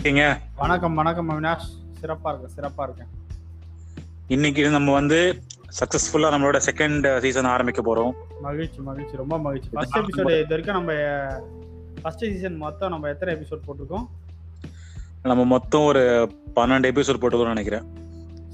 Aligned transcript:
இருக்கீங்க? 0.00 0.26
வணக்கம் 0.60 0.94
வணக்கம் 0.98 1.26
அவினாஷ். 1.30 1.64
சிறப்பா 2.00 2.28
இருக்கேன் 2.30 2.52
சிறப்பா 2.56 2.82
இருக்கேன். 2.86 3.08
இன்னைக்கு 4.34 4.62
நம்ம 4.74 4.92
வந்து 4.92 5.18
சக்சஸ்ஃபுல்லா 5.80 6.28
நம்மளோட 6.34 6.58
செகண்ட் 6.68 7.06
சீசன் 7.24 7.48
ஆரம்பிக்க 7.54 7.80
போறோம். 7.88 8.12
மகிழ்ச்சி 8.46 8.80
மகிழ்ச்சி. 8.86 9.14
ரொம்ப 9.22 9.38
மகிழ்ச்சி. 9.46 9.68
ஃபர்ஸ்ட் 9.72 9.98
எபிசோடு 9.98 10.32
இது 10.36 10.52
வரைக்கும் 10.52 10.78
நம்ம 10.78 10.94
ஃபர்ஸ்ட் 12.00 12.24
சீசன் 12.30 12.56
மொத்தம் 12.64 12.92
நம்ம 12.94 13.10
எத்தனை 13.14 13.34
எபிசோட் 13.34 13.66
போட்டிருக்கோம்? 13.66 14.06
நம்ம 15.32 15.44
மொத்தம் 15.54 15.84
ஒரு 15.90 16.04
பன்னெண்டு 16.56 16.90
எபிசோட் 16.92 17.20
போட்டுக்கிறோம் 17.24 17.54
நினைக்கிறேன். 17.54 17.86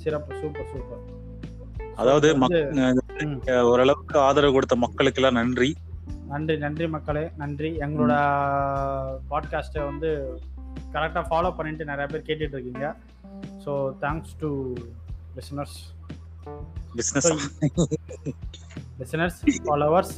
சிறப்பு 0.03 0.41
சூப்பர் 0.41 0.69
சூப்பர். 0.73 1.05
அதாவது 2.03 2.29
ஓரளவுக்கு 3.73 4.19
ஆதரவு 4.27 4.57
கொடுத்த 4.59 4.83
மக்களுக்கு 4.87 5.23
எல்லாம் 5.23 5.41
நன்றி. 5.43 5.71
நன்றி 6.35 6.59
நன்றி 6.67 6.87
மக்களே 6.99 7.25
நன்றி. 7.45 7.73
எங்களோட 7.87 8.15
பாட்காஸ்ட்டை 9.31 9.85
வந்து 9.91 10.11
கரெக்டாக 10.95 11.25
ஃபாலோ 11.29 11.51
பண்ணிட்டு 11.57 11.85
நிறைய 11.85 12.07
பேர் 12.07 12.27
கேட்டுட்டு 12.29 12.57
இருக்கீங்க 12.57 12.87
so 13.65 13.73
thanks 14.03 14.35
to 14.41 14.51
listeners 15.37 15.79
business 16.95 17.31
listeners 19.01 19.39
followers 19.67 20.15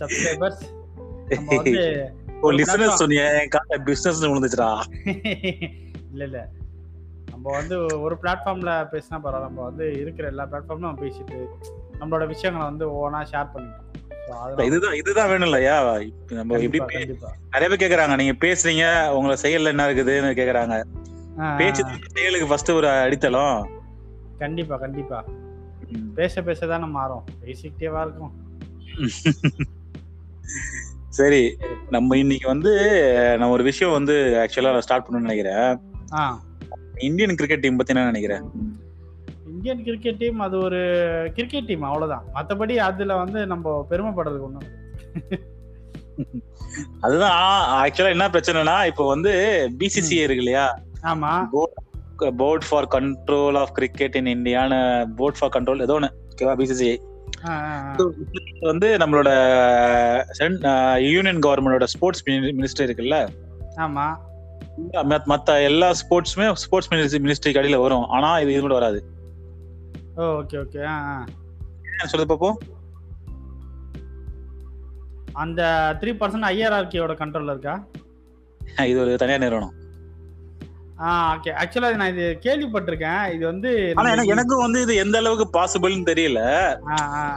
subscribers 0.00 0.62
oh 2.42 2.50
listeners 2.52 3.00
சொன்னியே 3.02 3.26
என் 3.38 3.48
கால 3.48 3.78
பிசினஸ் 3.84 4.20
விழுந்துச்சுடா. 4.24 4.68
இல்ல 6.12 6.24
இல்ல. 6.28 6.40
நம்ம 7.28 7.52
வந்து 7.56 7.76
ஒரு 8.02 8.14
பிளாட்ஃபார்ம்ல 8.22 8.72
பேசினா 8.92 9.16
பரவாயில்ல. 9.18 9.48
நம்ம 9.48 9.62
வந்து 9.62 9.86
இருக்கிற 10.02 10.26
எல்லா 10.28 10.44
பிளாட்ஃபார்ம்லும் 10.44 10.90
நம்ம 10.90 11.02
பேசிட்டு 11.02 11.38
நம்மளோட 12.00 12.24
விஷயங்களை 12.28 12.64
வந்து 12.64 12.84
ஒவ்வொன்றா 12.92 13.22
ஷேர் 13.30 13.50
அதனால 13.50 13.83
இதுதான் 14.64 14.94
இதுதான் 14.94 15.28
வேணும் 15.28 15.48
இல்லையா? 15.48 15.76
நம்ம 16.30 16.58
எப்படி. 16.58 16.98
நிறைய 17.50 17.68
பேர் 17.68 17.82
கேக்குறாங்க 17.82 18.16
நீங்க 18.16 18.34
பேசுறீங்க 18.46 19.08
உங்களை 19.08 19.36
செயல்ல 19.42 19.72
என்ன 19.72 19.86
இருக்குதுன்னு 19.88 20.32
கேக்குறாங்க. 20.40 20.76
பேச்சு 21.56 21.82
செயலுக்கு 22.14 22.46
ஃபர்ஸ்ட் 22.46 22.70
ஒரு 22.70 22.88
அடித்தளம். 22.88 23.68
கண்டிப்பா 24.38 24.76
கண்டிப்பா. 24.76 25.24
பேச 26.14 26.42
பேச 26.42 26.66
தானே 26.66 26.84
மாறும். 26.84 27.24
பேசிக்கிட்டேவா 27.44 28.00
இருக்கும். 28.06 28.32
சரி 31.08 31.56
நம்ம 31.90 32.16
இன்னைக்கு 32.18 32.46
வந்து 32.46 32.72
நான் 33.38 33.48
ஒரு 33.48 33.62
விஷயம் 33.62 33.92
வந்து 33.92 34.14
ஆக்சுவலா 34.42 34.78
ஸ்டார்ட் 34.78 35.06
பண்ணணும்னு 35.06 35.28
நினைக்கிறேன். 35.28 35.80
இந்தியன் 36.98 37.34
கிரிக்கெட் 37.34 37.60
டீம் 37.60 37.76
பத்தி 37.76 37.94
என்ன 37.94 38.04
நினைக்கிறேன்? 38.04 38.44
இந்தியன் 39.64 39.84
கிரிக்கெட் 39.84 40.16
டீம் 40.16 40.40
அது 40.40 40.58
ஒரு 40.58 40.78
கிரிக்கெட் 41.34 41.64
டீம் 41.64 41.82
அவ்வளவுதான். 41.82 42.24
மத்தபடி 42.34 42.76
அதுல 42.76 43.16
வந்து 43.16 43.46
நம்ம 43.46 43.86
பெருமைப்படுறதுக்கு 43.90 44.40
ஒண்ணும். 44.40 44.62
அதுதான் 47.00 47.88
ஆக்சுவலா 47.88 48.08
என்ன 48.08 48.28
பிரச்சனைனா 48.28 48.86
இப்போ 48.86 49.06
வந்து 49.06 49.32
பிசிசிஐ 49.78 50.12
இருக்கு 50.12 50.36
இல்லையா? 50.36 50.78
ஆமா. 51.02 51.46
Board 52.36 52.64
for 52.70 52.88
control 52.90 53.58
of 53.58 53.74
cricket 53.74 54.14
in 54.14 54.24
இந்தியான 54.24 55.04
board 55.16 55.38
for 55.38 55.50
control 55.50 55.80
ஏதோ 55.80 55.92
ஒன்று 55.92 56.12
ஓகேவா 56.30 56.44
பிசிசிஐ. 56.44 56.96
வந்து 58.60 58.96
நம்மளோட 58.96 59.30
யூனியன் 61.12 61.38
கவர்மெண்டோட 61.38 61.84
ஸ்போர்ட்ஸ் 61.84 62.28
மினிஸ்டர் 62.28 62.82
இருக்குல்ல? 62.82 63.28
ஆமா. 63.76 64.16
மத்த- 64.92 65.64
எல்லா 65.64 65.88
ஸ்போர்ட்ஸுமே 65.88 66.52
ஸ்போர்ட்ஸ் 66.52 66.92
மினிஸ்ட்ரிக்கு 66.92 67.52
அடியில 67.52 67.80
வரும். 67.80 68.04
ஆனா 68.04 68.40
இது 68.40 68.52
இது 68.52 68.60
கூட 68.60 68.74
வராது. 68.74 69.04
Okay 70.14 70.56
okay. 70.62 70.80
ஆ 70.92 72.06
சொல்லு 72.12 72.26
பாப்போம் 72.30 72.58
அந்த 75.42 75.60
த்ரீ 76.00 76.10
பர்சன்ட் 76.18 76.48
ஐஆர்ஆர்கியோட 76.50 77.14
கண்ட்ரோல்ல 77.20 77.54
இருக்கா? 77.54 77.74
இது 78.90 79.00
ஒரு 79.02 79.14
தனியார் 79.22 79.42
நிறுவனம். 79.44 79.74
ஆ 81.00 81.06
ஓகே 81.34 81.50
ஆக்சுவலா 81.60 81.88
நான் 82.00 82.12
இது 82.12 82.26
கேள்விப்பட்டிருக்கேன். 82.44 83.22
இது 83.34 83.44
வந்து 83.50 83.70
ஆனா 83.98 84.12
எனக்கு 84.14 84.32
எனக்கும் 84.34 84.64
வந்து 84.64 84.80
இது 84.82 84.94
எந்த 85.04 85.16
அளவுக்கு 85.18 85.46
பாசிபிள்னு 85.56 86.10
தெரியல. 86.10 86.40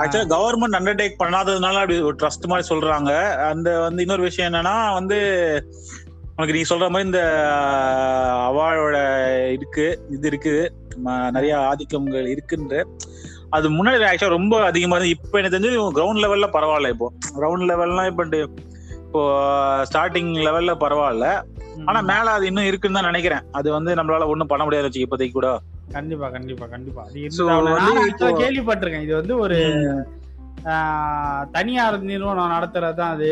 ஆக்சுவலா 0.01 0.31
கவர்மெண்ட் 0.35 0.78
அண்டர்டேக் 0.80 1.22
பண்ணாததுனால 1.24 1.81
அப்படி 1.84 1.97
ஒரு 2.09 2.18
ட்ரஸ்ட் 2.22 2.50
மாதிரி 2.51 2.69
சொல்றாங்க. 2.72 3.12
அந்த 3.51 3.80
வந்து 3.88 4.03
இன்னொரு 4.06 4.28
விஷயம் 4.30 4.50
என்னன்னா 4.50 4.75
வந்து 4.94 5.19
உனக்கு 6.38 6.53
நீ 6.53 6.62
சொல்ற 6.70 6.90
மாதிரி 6.90 7.06
இந்த 7.06 7.22
அவார்டோட 8.48 8.98
இருக்கு 9.52 9.86
இது 10.09 10.28
இருக்கு 10.28 10.53
ம- 11.06 11.31
நிறைய 11.31 11.58
ஆதிக்கங்கள் 11.70 12.28
இருக்குன்ற. 12.34 12.75
அது 13.50 13.70
முன்னாடி 13.70 14.08
ஆக்சுவலா 14.08 14.30
ரொம்ப 14.30 14.64
அதிகமா 14.64 14.96
இருந்து 14.96 15.16
இப்ப 15.16 15.40
எனக்கு 15.40 15.58
தெரிஞ்சு 15.58 15.98
கிரவுண்ட் 15.98 16.24
லெவல்ல 16.24 16.48
பரவாயில்ல 16.53 16.90
இப்போ. 16.90 17.08
கிரவுண்ட் 17.38 17.68
லெவல்லாம் 17.70 18.08
இப்ப 18.08 18.25
இப்போ 19.06 19.22
ஸ்டார்டிங் 19.84 20.31
லெவல்ல 20.46 20.72
பரவாயில்ல. 20.80 21.28
ஆனா 21.86 22.02
மேல 22.02 22.31
அது 22.31 22.46
இன்னும் 22.46 22.66
இருக்குன்னு 22.66 23.00
தான் 23.00 23.06
நினைக்கிறேன். 23.06 23.44
அது 23.52 23.72
வந்து 23.72 23.96
நம்மளால 23.96 24.28
ஒண்ணும் 24.28 24.48
பண்ண 24.48 24.64
முடியாது 24.64 24.88
வச்சு 24.88 25.06
இப்போதைக்கு 25.06 25.31
கூட. 25.31 25.50
கண்டிப்பா 25.92 26.30
கண்டிப்பா 26.30 26.66
கண்டிப்பா. 26.66 27.04
அது 27.04 27.19
கேள்விப்பட்டிருக்கேன். 28.38 29.02
இது 29.02 29.16
வந்து 29.16 29.38
ஒரு 29.38 29.59
தனியார் 31.52 32.02
நிறுவனம் 32.02 32.52
நடத்துறது 32.52 32.94
தான் 32.94 33.14
அது. 33.14 33.31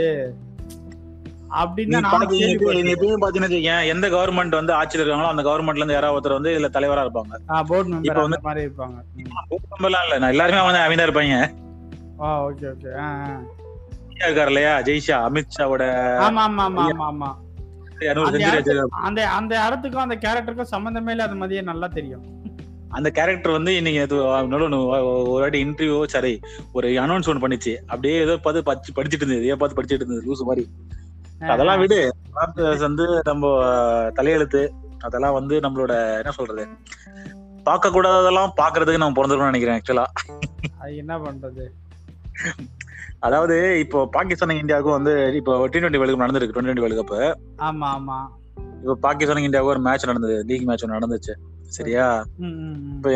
எந்த 3.83 4.09
கவர்மெண்ட் 4.09 4.49
வந்து 4.49 4.73
ஆட்சியில் 4.73 5.07
இருக்காங்களோ 5.07 5.27
அந்த 5.27 5.43
கவர்மெண்ட்ல 5.43 5.75
இருந்து 5.75 5.93
யாராவது 5.93 6.29
ஒருத்தர் 6.29 6.33
வந்து 6.33 6.59
இதுல 6.59 6.71
தலைவரா 6.71 7.03
இருப்பாங்க. 7.05 7.63
போர்டு 7.63 7.89
இப்ப 7.89 8.13
மெம்பர் 8.13 8.17
வந்து- 8.17 8.23
அந்த 8.23 8.39
மாதிரி 8.41 8.65
இருப்பாங்க. 8.65 8.95
ம். 9.15 9.31
பூகம்பெல்லாம் 9.49 10.03
இல்ல 10.03 10.17
நான் 10.17 10.29
எல்லாருமே 10.29 10.61
வந்து 10.61 10.79
அமைதியா 10.79 11.07
இருப்பாங்க. 11.07 11.51
ஓகே 12.19 12.73
ஓகே 12.73 12.91
இருக்காரு 14.25 14.45
இல்லையா? 14.45 14.79
ஜெய்ஷா 14.79 15.27
அமித்ஷாவோட 15.29 15.83
ஆமா 16.19 16.41
ஆமா 16.41 16.61
ஆமா 16.61 16.87
ஆமா 16.89 17.11
ஆமா. 17.11 17.35
இருநூறு 17.99 18.83
அந்த 18.89 19.29
அந்த 19.29 19.65
இடத்துக்கும் 19.65 20.01
அந்த 20.01 20.15
கேரக்டருக்கும் 20.15 20.61
சம்பந்தமே 20.61 21.11
இல்லாத 21.11 21.35
மாதிரியே 21.35 21.61
நல்லா 21.61 21.87
தெரியும். 21.87 22.23
அந்த 22.89 23.11
கேரக்டர் 23.11 23.51
வந்து 23.51 23.75
இன்னைக்கு 23.75 24.01
அது 24.01 24.15
ஒரு 24.51 25.39
வாட்டி 25.39 25.65
இன்டர்வியூ 25.65 26.03
சரி 26.05 26.39
ஒரு 26.73 26.87
அனௌன்ஸ் 26.89 27.27
ஒன்று 27.27 27.47
பண்ணிச்சு. 27.47 27.75
அப்படியே 27.77 28.19
ஏதோ 28.19 28.37
பார்த்து 28.37 28.63
படிச்சு 28.63 28.93
படிச்சுட்டு 28.93 29.13
இருந்தது 29.13 29.45
ஏதோ 29.45 29.55
பார்த்து 29.55 29.81
படிச்சுட்டு 29.81 29.93
இருந்தது 29.93 30.33
லூசு 30.33 30.45
மாதிரி. 30.45 30.67
அதெல்லாம் 31.49 31.81
விடு. 31.81 31.99
வந்து 32.85 33.05
நம்ம 33.25 33.45
தலையெழுத்து 34.13 34.61
அதெல்லாம் 35.01 35.33
வந்து 35.33 35.55
நம்மளோட 35.61 35.93
என்ன 36.21 36.31
சொல்றது 36.31 36.63
பார்க்க 37.65 37.89
கூடாததெல்லாம் 37.89 38.51
பாக்குறதுக்கு 38.57 39.01
நம்ம 39.01 39.17
பிறந்திருக்கோம்னு 39.17 39.53
நினைக்கிறேன் 39.53 39.77
ஆக்சுவலா 39.79 40.05
என்ன 40.95 41.13
பண்றது? 41.23 41.65
அதாவது 43.19 43.55
இப்போ 43.83 43.99
பாகிஸ்தான் 44.13 44.59
இந்தியாவுக்கும் 44.61 44.97
வந்து 44.97 45.13
இப்போ 45.39 45.53
டி 45.65 45.77
டுவெண்ட்டி 45.77 45.99
வேர்ல்டு 45.99 46.15
கப் 46.15 46.23
நடந்திருக்கு 46.23 46.55
டுவெண்ட்டி 46.55 46.83
வேர்ல்டு 46.83 46.99
கப் 47.01 47.13
ஆமா 47.67 47.87
ஆமா. 47.95 48.17
இப்போ 48.81 48.95
பாகிஸ்தான் 49.05 49.45
இந்தியாவுக்கு 49.45 49.73
ஒரு 49.73 49.83
மேட்ச் 49.87 50.09
நடந்தது 50.09 50.35
லீக் 50.49 50.67
மேட்ச் 50.67 50.83
ஒன்று 50.85 50.97
நடந்துச்சு 50.97 51.33
சரியா. 51.71 52.05
இப்ப 52.93 53.13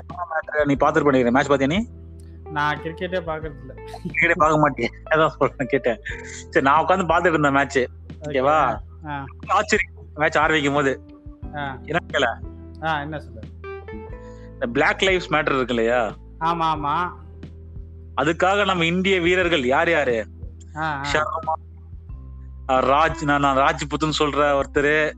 நீ 0.66 0.76
பாத்துட்டு 0.78 1.08
பண்ணிக்கிற 1.08 1.34
மேட்ச் 1.36 1.52
பாத்தியா 1.52 1.72
நீ? 1.74 1.80
நான் 2.56 2.80
கிரிக்கெட்டே 2.84 3.20
பாக்குறது 3.28 3.58
இல்ல 3.64 3.74
கிரிக்கெட்டே 4.04 4.38
பார்க்க 4.40 4.64
மாட்டேன் 4.64 4.94
அதான் 5.12 5.34
சொல்றேன் 5.36 5.72
கேட்டேன். 5.74 6.00
சரி 6.52 6.66
நான் 6.68 6.82
உட்காந்து 6.84 7.10
பாத்துட்டு 7.12 7.36
இருந்தேன் 7.36 7.58
மேட்ச் 7.58 7.80
ஓகேவா. 8.22 8.78
ஆச்சரியம். 9.48 9.94
மேட்ச் 10.14 10.38
ஆரம்பிக்கும் 10.38 10.74
போது. 10.74 11.02
என்ன 11.84 12.40
என்ன 12.82 13.18
சொல்ற 13.18 13.42
இந்த 14.54 14.68
பிளாக் 14.74 15.02
லைஃப்ஸ் 15.02 15.32
மேட்டர் 15.32 15.56
இருக்கு 15.56 15.76
இல்லையா 15.76 16.16
ஆமா 16.40 16.66
ஆமா. 16.76 17.12
அதுக்காக 18.22 18.66
நம்ம 18.66 18.86
இந்திய 18.86 19.22
வீரர்கள் 19.22 19.66
யார் 19.66 19.90
யாரு? 19.90 20.28
அஹ் 20.74 21.12
ராஜ் 22.68 23.38
நான் 23.38 23.58
ராஜ்புத்துன்னு 23.58 24.20
சொல்ற 24.20 24.62
ஒருத்தர். 24.62 25.12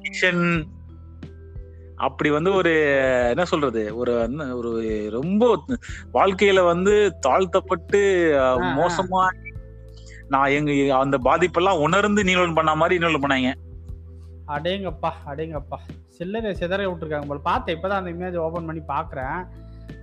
கிஷன். 0.00 0.62
அப்படி 1.96 2.30
வந்து 2.30 2.52
ஒரு 2.52 2.72
என்ன 3.28 3.44
சொல்றது? 3.44 3.96
ஒரு 3.96 4.12
ஒரு 4.56 5.08
ரொம்ப 5.10 5.64
வாழ்க்கையில 6.14 6.64
வந்து 6.64 7.18
தாழ்த்தப்பட்டு 7.20 8.30
அஹ், 8.34 8.62
ஆ, 8.62 8.62
ஆ. 8.62 8.76
மோசமா 8.76 9.28
நான் 10.32 10.54
எங்க 10.56 10.70
அந்த 10.98 11.16
பாதிப்பெல்லாம் 11.26 11.82
உணர்ந்து 11.86 12.22
நீலன் 12.28 12.58
பண்ண 12.58 12.72
மாதிரி 12.80 12.96
நீலன் 12.98 13.24
பண்ணாங்க. 13.24 13.50
அடேங்கப்பா 14.54 15.10
அடேங்கப்பா. 15.30 15.78
சில்லறை 16.16 16.50
சிதற 16.60 16.80
விட்டுருக்காங்க 16.88 17.28
போல. 17.28 17.42
பார்த்தேன் 17.48 17.76
இப்பதான் 17.76 18.00
அந்த 18.00 18.12
இமேஜ் 18.14 18.42
ஓபன் 18.46 18.68
பண்ணி 18.68 18.82
பாக்குறேன். 18.94 19.38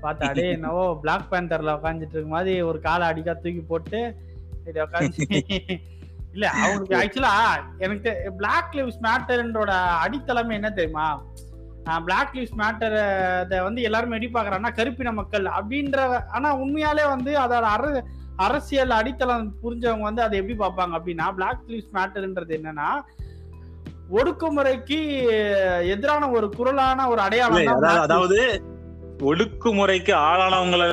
பார்த்தேன் 0.03 0.29
அடே 0.31 0.45
என்னவோ 0.57 0.83
பிளாக் 1.03 1.29
பேந்தர்ல 1.31 1.75
உட்காந்துட்டு 1.77 2.15
இருக்க 2.15 2.31
மாதிரி 2.33 2.53
ஒரு 2.69 2.79
காலை 2.79 3.05
அடிக்கா 3.11 3.33
தூக்கி 3.43 3.63
போட்டு 3.63 3.99
இப்படி 4.57 4.79
உட்காந்து 4.79 5.25
இல்ல 6.33 6.45
அவங்களுக்கு 6.57 6.97
ஆக்சுவலா 6.97 7.33
எனக்கு 7.77 8.09
பிளாக் 8.37 8.75
லிவ்ஸ் 8.77 8.99
மேட்டர்ன்றோட 9.05 9.71
அடித்தளமே 10.03 10.57
என்ன 10.59 10.69
தெரியுமா? 10.71 11.07
பிளாக் 12.03 12.35
லிவ்ஸ் 12.37 12.57
மேட்டர் 12.59 12.95
வந்து 13.67 13.81
எல்லாருமே 13.81 14.15
எப்படி 14.17 14.31
பாக்குறாங்கன்னா 14.33 14.73
கருப்பின 14.75 15.13
மக்கள் 15.13 15.45
அப்படின்ற 15.57 15.99
ஆனா 16.29 16.49
உண்மையாலே 16.63 17.05
வந்து 17.09 17.31
அதோட 17.39 17.67
அர 17.69 17.85
அரசியல் 18.39 18.93
அடித்தளம் 18.97 19.47
புரிஞ்சவங்க 19.63 20.05
வந்து 20.05 20.23
அதை 20.23 20.37
எப்படி 20.39 20.55
பார்ப்பாங்க 20.59 20.93
அப்படின்னா 20.97 21.27
பிளாக் 21.35 21.65
லிவ்ஸ் 21.69 21.93
மேட்டர்ன்றது 21.93 22.53
என்னன்னா 22.57 22.89
ஒடுக்குமுறைக்கு 24.11 24.99
எதிரான 25.89 26.29
ஒரு 26.31 26.47
குரலான 26.57 27.07
ஒரு 27.09 27.21
அடையாளம் 27.21 27.99
அதாவது 28.05 28.39
ஒடுக்குமுறைக்கு 29.23 30.13
ஆளானவங்கள 30.23 30.83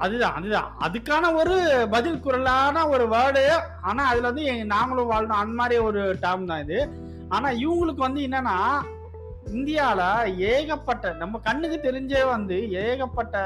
அதுதான் 0.00 0.36
அதுதான். 0.36 0.68
அதுக்கான 0.80 1.24
ஒரு 1.34 1.54
பதில் 1.90 2.20
குரலான 2.20 2.86
ஒரு 2.88 3.04
வேர்டு 3.08 3.42
ஆனா 3.82 4.02
அதுல 4.10 4.28
வந்து 4.28 4.44
நாங்களும் 4.66 5.10
வாழணும் 5.10 5.40
அந்த 5.40 5.54
மாதிரி 5.58 5.76
ஒரு 5.88 6.02
டேர்ம் 6.22 6.46
தான் 6.46 6.62
இது. 6.64 6.78
ஆனா 7.28 7.48
இவங்களுக்கு 7.60 8.02
வந்து 8.02 8.20
என்னன்னா 8.20 8.54
இந்தியால 9.52 10.02
ஏகப்பட்ட 10.36 11.12
நம்ம 11.12 11.38
கண்ணுக்கு 11.38 11.92
தெரிஞ்சே 11.92 12.26
வந்து 12.26 12.70
ஏகப்பட்ட 12.70 13.36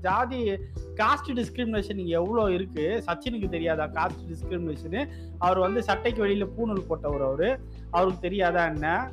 ஜாதி 0.00 0.52
காஸ்ட் 0.94 1.30
டிஸ்கிரிமினேஷன் 1.34 1.98
இங்க 1.98 2.10
எவ்வளவு 2.10 2.54
இருக்கு? 2.54 3.04
சச்சினுக்கு 3.06 3.48
தெரியாதா? 3.48 3.84
காஸ்ட் 3.84 4.24
டிஸ்கிரிமினேஷனு 4.30 5.08
அவர் 5.38 5.58
வந்து 5.58 5.82
சட்டைக்கு 5.82 6.26
வெளியில 6.26 6.48
பூணூல் 6.58 6.86
போட்டவர் 6.88 7.24
அவரு. 7.26 7.58
அவருக்கு 7.90 8.20
தெரியாதா 8.20 8.66
என்ன? 8.66 9.10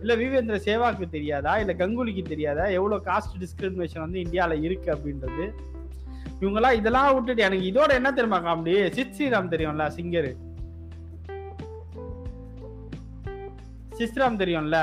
இல்ல 0.00 0.14
விவேந்திர 0.14 0.58
சேவாக்கு 0.64 1.08
தெரியாதா? 1.08 1.58
இல்ல 1.58 1.72
கங்குலிக்கு 1.72 2.22
தெரியாதா? 2.22 2.64
எவ்வளவு 2.64 3.04
காஸ்ட் 3.04 3.36
டிஸ்கிரிமினேஷன் 3.40 4.00
வந்து 4.00 4.20
இந்தியால 4.20 4.62
இருக்கு 4.62 4.92
அப்படின்றது. 4.92 5.52
இவங்கெல்லாம் 6.40 6.72
இதெல்லாம் 6.72 7.14
விட்டுட்டு 7.14 7.42
எனக்கு 7.42 7.70
இதோட 7.72 7.90
என்ன 7.90 8.12
தெரியுமா 8.12 8.40
காமெடி? 8.40 8.90
சித் 8.90 9.14
ஸ்ரீராம் 9.18 9.52
தெரியும்ல 9.54 9.86
சிங்கரு 9.96 10.32
சிஸ்ராம் 13.98 14.40
தெரியும்ல? 14.42 14.78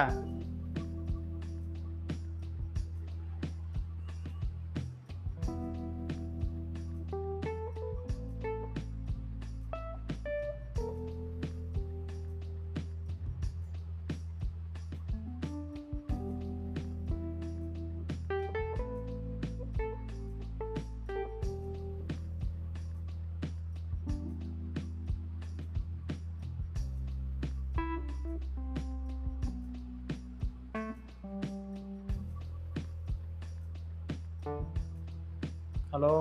ஹலோ. 36.00 36.12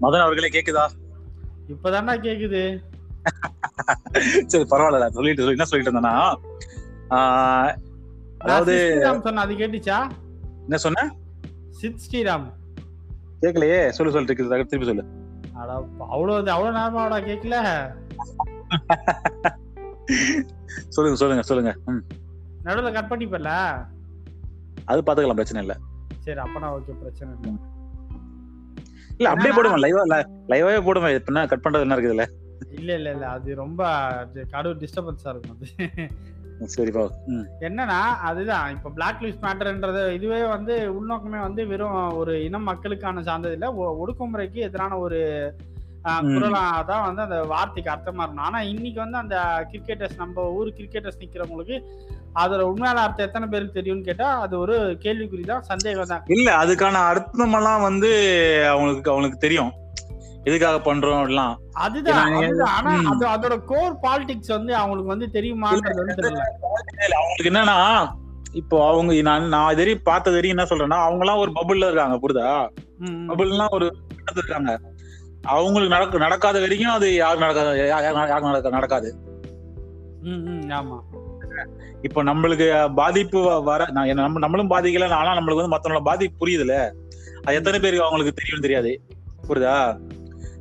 மதன் 0.00 0.24
அவர்களே 0.24 0.48
கேக்குதா? 0.48 0.84
இப்பதானே 1.68 2.14
கேக்குது. 2.26 2.62
சரி 4.46 4.64
பரவாயில்ல 4.70 5.08
சொல்லிட்டு 5.08 5.42
சொல்லி. 5.42 5.56
என்ன 5.56 5.64
சொல்லிட்டு 5.64 5.90
இருந்தேன்னா 5.90 6.14
அதாவது 8.38 8.74
சொன்ன 9.22 9.40
அது 9.40 9.54
கேட்டுச்சா? 9.54 9.98
என்ன 10.62 10.76
சொன்ன? 10.76 11.04
சித் 11.70 12.02
ஸ்ரீராம். 12.04 12.46
கேட்கலையே 13.42 13.88
சொல்லு 13.88 14.12
சொல்லு 14.12 14.28
திருப்பி 14.28 14.84
சொல்லு. 14.84 15.04
அட 15.52 15.70
அவ்வளவு 16.08 16.50
அவ்வளவு 16.50 16.76
நேரமாடா 16.78 17.18
கேட்கல 17.28 17.56
சொல்லுங்க 20.90 21.18
சொல்லுங்க 21.20 21.42
சொல்லுங்க. 21.42 21.72
ம். 21.90 22.02
நடுவுல 22.64 22.90
கட் 22.92 23.10
பண்ணிப்பல 23.10 23.50
அது 24.88 25.00
பாத்துக்கலாம் 25.00 25.38
பிரச்சனை 25.38 25.62
இல்ல. 25.64 25.74
சரி 26.24 26.40
அப்பனா 26.44 26.68
ஓகே 26.76 26.94
பிரச்சனை 27.00 27.30
இல்லை. 27.36 27.52
இல்ல 29.12 29.30
அப்படியே 29.30 29.52
போடுவேன் 29.54 29.82
லைவா 29.84 30.02
லைவாவே 30.52 30.80
போடுவேன் 30.84 31.16
இப்ப 31.16 31.46
கட் 31.46 31.64
பண்றது 31.64 31.86
என்ன 31.86 31.96
இருக்குதுல்ல 31.96 32.26
இல்ல 32.78 32.90
இல்ல 32.94 33.08
இல்ல 33.10 33.26
அது 33.28 33.50
ரொம்ப 33.56 33.80
கடவுள் 34.50 34.80
டிஸ்டர்பன்ஸா 34.82 35.32
இருக்கும் 35.32 35.56
அது. 35.56 35.68
சரிப்பா 36.72 37.02
என்னன்னா 37.60 37.98
அதுதான் 38.28 38.72
இப்ப 38.72 38.90
பிளாக் 38.90 39.22
லிஸ்ட் 39.22 39.44
மேட்டர்ன்றது 39.44 40.02
இதுவே 40.12 40.40
வந்து 40.46 40.74
உள்நோக்கமே 40.96 41.40
வந்து 41.40 41.62
வெறும் 41.66 41.96
ஒரு 42.16 42.32
இனம் 42.44 42.68
மக்களுக்கான 42.70 43.22
சார்ந்தது 43.22 43.54
இல்ல 43.54 43.68
ஒடுக்குமுறைக்கு 43.96 44.60
எதிரான 44.60 44.98
ஒரு 44.98 45.20
ஆஹ், 46.04 46.20
ம். 46.22 46.34
குரலா 46.34 46.60
தான் 46.88 47.02
வந்து 47.06 47.22
அந்த 47.24 47.38
வார்த்தைக்கு 47.50 47.90
அர்த்தமா 47.92 48.22
இருக்கணும். 48.22 48.46
ஆனா 48.46 48.60
இன்னைக்கு 48.70 49.00
வந்து 49.00 49.18
அந்த 49.18 49.36
கிரிக்கெட்டர்ஸ் 49.70 50.20
நம்ம 50.20 50.46
ஊர் 50.56 50.70
கிரிக்கெட்டர்ஸ் 50.76 51.20
நிக்கிறவங்களுக்கு 51.22 51.76
அதோட 52.36 52.62
உண்மையான 52.68 53.02
அர்த்தம் 53.02 53.26
எத்தனை 53.26 53.46
பேருக்கு 53.48 53.78
தெரியும்னு 53.78 54.08
கேட்டா 54.08 54.28
அது 54.42 54.54
ஒரு 54.58 54.74
கேள்விக்குறி 55.02 55.44
தான் 55.46 55.66
சந்தேகம் 55.70 56.10
தான் 56.10 56.24
இல்ல 56.34 56.48
அதுக்கான 56.60 57.02
அர்த்தமெல்லாம் 57.10 57.82
வந்து 57.86 58.10
அவங்களுக்கு 58.70 59.10
அவங்களுக்கு 59.10 59.40
தெரியும். 59.40 59.72
எதுக்காக 60.46 60.76
பண்றோம் 60.84 61.24
எல்லாம் 61.24 61.54
அதுதான் 61.80 62.20
ஆனா. 62.70 62.92
அது 63.10 63.24
அதோட 63.32 63.56
கோர் 63.66 63.96
பாலிடிக்ஸ் 64.04 64.52
வந்து 64.54 64.72
அவங்களுக்கு 64.78 65.12
வந்து 65.12 65.26
இல்ல, 65.26 67.16
அவங்களுக்கு 67.18 67.50
என்னன்னா 67.50 67.78
இப்போ 68.54 68.76
அவங்க 68.86 69.18
நான் 69.26 69.50
நான் 69.50 69.72
இது 69.72 69.82
வரையும் 69.82 70.06
பார்த்த 70.06 70.30
வரையும் 70.30 70.54
என்ன 70.54 70.64
சொல்றேன்னா 70.70 71.00
அவங்க 71.02 71.24
எல்லாம் 71.24 71.42
ஒரு 71.42 71.52
பபுள்ல 71.58 71.88
இருக்காங்க 71.88 72.16
புரியுதா. 72.22 72.48
பபுள்லாம் 73.28 73.74
ஒரு 73.76 73.86
இருக்காங்க. 74.34 74.72
அவங்களுக்கு 75.42 75.94
நடக்க 75.94 76.18
நடக்காத 76.18 76.60
வரைக்கும் 76.60 76.92
அது 76.92 77.14
யாரும் 77.14 77.38
நடக்காது 77.38 77.68
யா- 77.68 77.82
யா- 77.82 78.28
யாருக்கும் 78.28 78.44
நடக்க 78.44 78.68
நடக்காது. 78.68 79.14
ம், 80.22 80.28
ம், 80.28 80.68
ஆமா. 80.68 81.00
இப்போ 82.02 82.24
நம்மளுக்கு 82.24 82.94
பாதிப்பு 82.94 83.62
வர 83.62 83.90
நம்ம 83.90 84.38
நம்மளும் 84.38 84.70
பாதிக்கல 84.70 85.08
ஆனா 85.08 85.40
நம்மளுக்கு 85.40 85.66
வந்து 85.66 85.76
மத்தவங்களோட 85.76 86.02
பாதிப்பு 86.02 86.46
புரியுதுல. 86.46 86.92
அது 87.42 87.56
எத்தனை 87.56 87.80
பேருக்கு 87.80 88.04
அவங்களுக்கு 88.04 88.32
தெரியும் 88.32 88.60
தெரியாது. 88.60 89.00
புரியுதா? 89.48 90.00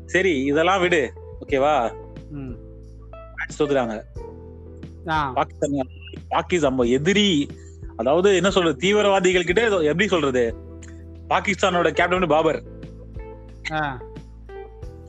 சரி 0.05 0.43
இதெல்லாம் 0.43 0.79
விடு. 0.79 1.13
ஓகேவா 1.45 1.91
தோத்துறாங்க 3.59 4.01
பாகிஸ்தான் 5.05 5.87
பாகிஸ்தான் 6.29 6.77
எதிரி 6.77 7.47
அதாவது 7.97 8.35
என்ன 8.35 8.49
சொல்றது 8.49 8.75
தீவிரவாதிகள் 8.75 9.43
கிட்ட 9.43 9.67
எப்படி 9.67 10.07
சொல்றது? 10.07 10.55
பாகிஸ்தானோட 11.29 11.89
கேப்டன் 11.89 12.27
பாபர். 12.27 12.63
ஆ, 13.71 14.01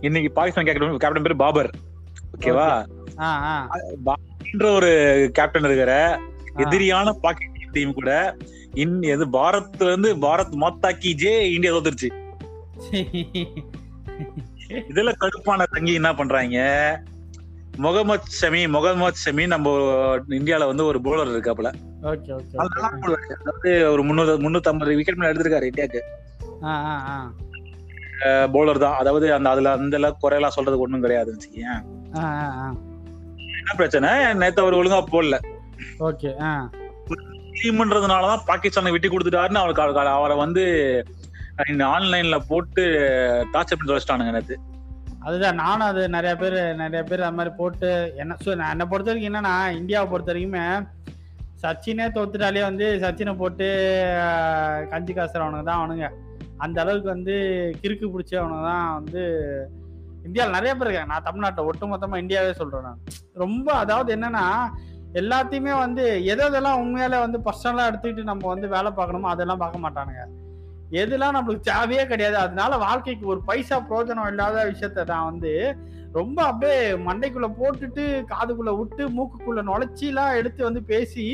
இன்னைக்கு 0.01 0.33
பாகிஸ்தான் 0.33 0.65
கேப்டன் 0.65 0.97
கேப்டன் 0.97 1.23
பேரு 1.23 1.37
பாபர். 1.37 1.71
ஓகேவா. 2.37 2.69
என்ற 4.53 4.73
ஒரு 4.73 4.91
கேப்டன் 5.33 5.65
இருக்கிற 5.65 5.93
எதிரியான 6.57 7.13
பாகிஸ்தான் 7.21 7.73
டீம் 7.73 7.95
கூட 7.95 8.37
இன் 8.75 9.03
எது 9.03 9.27
பாரத்ல 9.27 9.83
இருந்து 9.83 10.17
பாரத் 10.17 10.57
மாத்தாக்கி 10.61 11.13
ஜே 11.15 11.53
இந்தியா 11.53 11.73
தோத்துருச்சு. 11.73 12.11
இதுல 14.91 15.13
கடுப்பான 15.21 15.63
தங்கி 15.71 15.93
என்ன 15.93 16.15
பண்றாங்க? 16.15 16.59
முகமது 17.77 18.23
ஷமி 18.41 18.69
முகமது 18.69 19.17
ஷமி 19.25 19.47
நம்ம 19.47 19.71
இந்தியால 20.29 20.67
வந்து 20.67 20.85
ஒரு 20.85 21.01
போலர் 21.01 21.29
இருக்காப்புல. 21.29 21.71
அதாவது 23.37 23.93
ஒரு 23.93 24.03
முன்னூறு 24.03 24.37
முன்னூத்தி 24.39 24.69
ஐம்பது 24.69 24.97
விக்கெட் 24.97 25.15
மேல 25.15 25.33
எடுத்திருக்காரு 25.33 25.71
இந்தியாக்கு. 25.71 26.01
போலர் 28.53 28.83
தான். 28.83 28.97
அதாவது 28.97 29.27
அந்த 29.35 29.49
அதுல 29.51 29.73
அந்த 29.77 29.97
அளவுக்கு 29.97 30.23
குறையெல்லாம் 30.23 30.57
சொல்றதுக்கு 30.57 30.85
ஒண்ணும் 30.85 31.05
ஆ. 32.19 32.25
என்ன 33.59 33.73
பிரச்சனை? 33.77 34.11
நேத்து 34.35 34.63
அவர் 34.63 34.79
ஒழுங்கா 34.79 35.01
போடல. 35.11 35.37
ஓகே 36.01 36.31
டீம்ன்றதுனாலதான் 37.57 38.45
பாகிஸ்தானை 38.47 38.91
விட்டு 38.93 39.09
கொடுத்துட்டாருன்னு 39.09 39.63
அவருக்கு 39.63 39.85
அவரை 40.13 40.37
வந்து 40.37 40.63
ஆன்லைன்ல 41.89 42.37
போட்டு 42.49 42.83
டார்ச்சர் 43.55 43.79
பண்ணி 43.79 43.95
வச்சிட்டானுங்க 43.95 44.33
நேத்து. 44.33 44.57
அதுதான் 45.21 45.57
நானும் 45.57 45.89
அது 45.89 46.03
நிறைய 46.09 46.35
பேர் 46.37 46.57
நிறைய 46.77 47.03
பேர் 47.03 47.23
அது 47.23 47.37
மாதிரி 47.37 47.53
போட்டு 47.57 47.89
என்ன 48.17 48.37
நான் 48.57 48.73
என்னை 48.73 48.87
பொறுத்த 48.87 49.11
வரைக்கும் 49.11 49.31
என்னன்னா 49.31 49.55
இந்தியாவை 49.73 50.09
பொறுத்த 50.09 50.33
வரைக்குமே 50.33 50.65
சச்சினே 51.63 52.07
தோத்துட்டாலே 52.15 52.63
வந்து 52.63 52.87
சச்சினை 53.03 53.33
போட்டு 53.37 53.67
கஞ்சி 54.91 55.13
காசுறவனுங்க 55.13 55.65
தான் 55.65 55.81
அவனுங்க. 55.81 56.07
அந்த 56.65 56.77
அளவுக்கு 56.83 57.09
வந்து 57.17 57.35
கிறுக்கு 57.83 58.07
பிடிச்சவனை 58.13 58.59
தான் 58.69 58.87
வந்து 58.99 59.23
இந்தியாவில் 60.27 60.57
நிறைய 60.57 60.73
பேர் 60.75 60.89
இருக்காங்க. 60.89 61.13
நான் 61.13 61.27
தமிழ்நாட்டில் 61.29 61.69
ஒட்டுமொத்தமாக 61.71 62.23
இந்தியாவே 62.25 62.53
சொல்கிறேன் 62.61 62.87
நான். 62.89 63.01
ரொம்ப 63.45 63.69
அதாவது 63.83 64.11
என்னன்னா 64.17 64.45
எல்லாத்தையுமே 65.21 65.73
வந்து 65.85 66.05
எது 66.33 66.43
எதெல்லாம் 66.49 66.81
உண்மையால 66.83 67.21
வந்து 67.25 67.39
பர்சனலாக 67.47 67.91
எடுத்துக்கிட்டு 67.91 68.31
நம்ம 68.31 68.47
வந்து 68.55 68.67
வேலை 68.75 68.91
பார்க்கணுமோ 68.99 69.31
அதெல்லாம் 69.33 69.63
பார்க்க 69.63 69.85
மாட்டானுங்க. 69.85 70.25
எதுலாம் 71.03 71.37
நம்மளுக்கு 71.37 71.71
தேவையே 71.73 72.05
கிடையாது. 72.13 72.37
அதனால 72.45 72.77
வாழ்க்கைக்கு 72.85 73.25
ஒரு 73.33 73.41
பைசா 73.49 73.77
பிரோஜனம் 73.89 74.31
இல்லாத 74.33 74.65
விஷயத்த 74.71 75.05
நான் 75.13 75.29
வந்து 75.31 75.53
ரொம்ப 76.19 76.39
அப்படியே 76.51 76.79
மண்டைக்குள்ள 77.09 77.49
போட்டுட்டு 77.59 78.05
காதுக்குள்ள 78.33 78.73
விட்டு 78.79 79.03
மூக்குக்குள்ள 79.17 79.63
நுழைச்சிலாம் 79.71 80.37
எடுத்து 80.39 80.61
வந்து 80.69 80.83
பேசி 80.93 81.27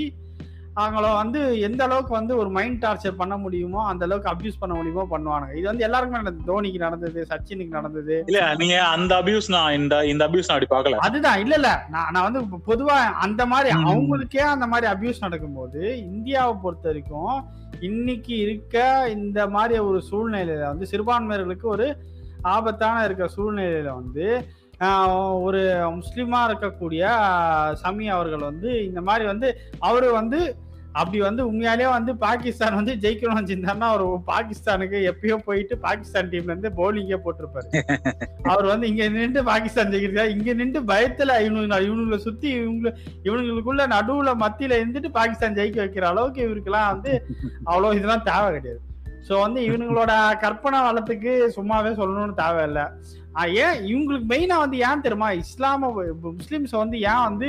அவங்கள 0.76 1.10
வந்து 1.18 1.40
எந்த 1.66 1.80
அளவுக்கு 1.84 2.12
வந்து 2.18 2.32
ஒரு 2.36 2.50
மைண்ட் 2.56 2.80
டார்ச்சர் 2.82 3.18
பண்ண 3.20 3.34
முடியுமோ 3.36 3.80
அந்த 3.90 4.02
அளவுக்கு 4.06 4.30
அபியூஸ் 4.32 4.58
பண்ண 4.60 4.72
முடியுமோ 4.74 5.04
பண்ணுவானுங்க. 5.12 5.54
இது 5.58 5.66
வந்து 5.70 5.86
எல்லாருக்குமே 5.86 6.20
நடந்தது. 6.20 6.48
தோனிக்கு 6.50 6.80
நடந்தது 6.84 7.20
சச்சினுக்கு 7.30 7.76
நடந்தது. 7.78 8.16
இல்ல 8.30 8.40
நீங்க 8.54 8.76
அந்த 8.94 9.12
அபியூஸ் 9.20 9.48
நான் 9.54 9.76
இந்த 9.78 9.94
இந்த 10.04 10.22
அபியூஸ் 10.28 10.48
நான் 10.48 10.56
அப்படி 10.56 10.70
பார்க்கல. 10.74 10.98
அதுதான் 11.06 11.40
இல்ல 11.44 11.54
இல்ல. 11.60 11.70
நான் 11.94 12.10
நான் 12.14 12.26
வந்து 12.28 12.42
பொதுவா 12.68 12.96
அந்த 13.26 13.42
மாதிரி. 13.46 13.70
அவங்களுக்கே 13.84 14.42
அந்த 14.54 14.66
மாதிரி 14.66 14.88
அபியூஸ் 14.92 15.24
நடக்கும்போது 15.26 15.80
இந்தியாவை 16.08 16.54
பொறுத்த 16.64 16.86
வரைக்கும் 16.88 17.34
இன்னைக்கு 17.88 18.34
இருக்க 18.38 18.76
இந்த 19.16 19.40
மாதிரி 19.48 19.78
ஒரு 19.88 19.98
சூழ்நிலையில 20.10 20.68
வந்து 20.72 20.90
சிறுபான்மையர்களுக்கு 20.92 21.66
ஒரு 21.68 21.88
ஆபத்தான 22.52 23.02
இருக்க 23.04 23.24
சூழ்நிலையில 23.34 23.90
வந்து 23.94 24.26
ஒரு 25.42 25.60
முஸ்லிமா 25.96 26.40
இருக்கக்கூடிய 26.48 27.02
சமி 27.82 28.06
அவர்கள் 28.14 28.48
வந்து 28.50 28.70
இந்த 28.84 29.00
மாதிரி 29.00 29.24
வந்து 29.28 29.48
அவரு 29.80 30.08
வந்து 30.12 30.40
அப்படி 31.00 31.18
வந்து 31.20 31.42
உண்மையாலே 31.50 31.86
வந்து 31.90 32.12
பாகிஸ்தான் 32.24 32.76
வந்து 32.78 32.92
ஜெயிக்கணும்னு 33.04 33.40
வச்சிருந்தாருன்னா 33.40 33.88
அவர் 33.92 34.04
பாகிஸ்தானுக்கு 34.30 34.98
எப்பயோ 35.10 35.36
போயிட்டு 35.48 35.74
பாகிஸ்தான் 35.78 36.30
டீம்ல 36.32 36.54
இருந்து 36.54 36.70
போலிங்கே 36.80 37.18
போட்டிருப்பாரு. 37.24 37.68
அவர் 38.52 38.66
வந்து 38.66 38.88
இங்க 38.88 39.08
நின்று 39.08 39.42
பாகிஸ்தான் 39.50 39.92
ஜெயிக்கிறதா. 39.92 40.26
இங்க 40.36 40.54
நின்று 40.54 40.82
பயத்துல 40.92 41.38
இவனுங்க 41.46 41.78
இவனுங்களை 41.88 42.18
சுத்தி 42.18 42.48
இவங்க 42.60 42.88
இவனுங்களுக்குள்ள 43.24 43.84
நடுவுல 43.96 44.32
மத்தியில 44.44 44.80
இருந்துட்டு 44.80 45.10
பாகிஸ்தான் 45.18 45.58
ஜெயிக்க 45.60 45.80
வைக்கிற 45.84 46.06
அளவுக்கு 46.12 46.42
இவருக்கெல்லாம் 46.48 46.90
வந்து 46.94 47.12
அவ்வளவு 47.70 47.96
இதெல்லாம் 47.98 48.26
தேவை 48.30 48.48
கிடையாது. 48.56 48.80
சோ 49.28 49.34
வந்து 49.40 49.60
இவனுங்களோட 49.68 50.12
கற்பனை 50.38 50.80
வளத்துக்கு 50.80 51.32
சும்மாவே 51.56 51.92
சொல்லணும்னு 52.00 52.40
தேவையில்லை. 52.42 52.84
ஏன் 53.64 53.78
இவங்களுக்கு 53.88 54.26
மெயினா 54.32 54.56
வந்து 54.62 54.76
ஏன் 54.78 55.00
தெரியுமா? 55.00 55.28
இஸ்லாம 55.40 55.90
முஸ்லிம்ஸ் 56.38 56.74
வந்து 56.82 56.96
ஏன் 57.12 57.24
வந்து 57.28 57.48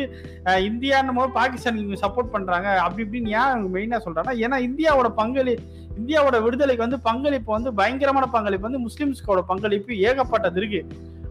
இந்தியான்னு 0.70 1.16
போது 1.16 1.32
பாகிஸ்தான் 1.32 1.78
இவங்க 1.78 2.00
சப்போர்ட் 2.06 2.34
பண்றாங்க? 2.36 2.70
அப்படி 2.86 3.04
இப்படின்னு 3.06 3.36
ஏன் 3.40 3.52
இவங்க 3.54 3.70
மெயினா 3.76 4.00
சொல்றாங்கன்னா 4.06 4.36
ஏன்னா 4.46 4.58
இந்தியாவோட 4.70 5.10
பங்களி 5.22 5.54
இந்தியாவோட 6.00 6.38
விடுதலைக்கு 6.46 6.86
வந்து 6.86 7.00
பங்களிப்பு 7.00 7.52
வந்து 7.54 7.74
பயங்கரமான 7.74 8.26
பங்களிப்பு 8.36 8.68
வந்து 8.70 8.84
முஸ்லிம்ஸ்கோட 8.88 9.42
பங்களிப்பு 9.52 9.94
ஏகப்பட்டது 10.10 10.60
இருக்கு. 10.62 10.82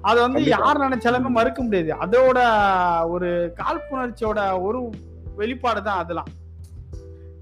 அது 0.08 0.18
வந்து. 0.20 0.40
யார் 0.44 0.82
நினைச்சாலுமே 0.86 1.30
மறுக்க 1.36 1.60
முடியாது. 1.62 1.92
அதோட 2.04 2.38
ஒரு 3.14 3.28
காழ்ப்புணர்ச்சியோட 3.60 4.40
ஒரு 4.62 4.80
வெளிப்பாடு 5.36 5.82
தான் 5.82 6.00
அதெல்லாம். 6.02 6.30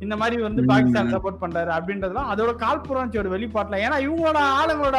இந்த 0.01 0.15
மாதிரி 0.17 0.37
வந்து. 0.43 0.63
பாகிஸ்தான் 0.71 1.13
சப்போர்ட் 1.13 1.43
பண்றாரு 1.43 1.71
அப்படின்றதுலாம் 1.75 2.31
அதோட 2.33 2.53
காழ்ப்புணர்ச்சியோட 2.61 3.29
வெளிப்பாட்டுல. 3.31 3.83
ஏன்னா 3.85 3.99
இவங்களோட 4.05 4.39
ஆளுங்களோட 4.55 4.99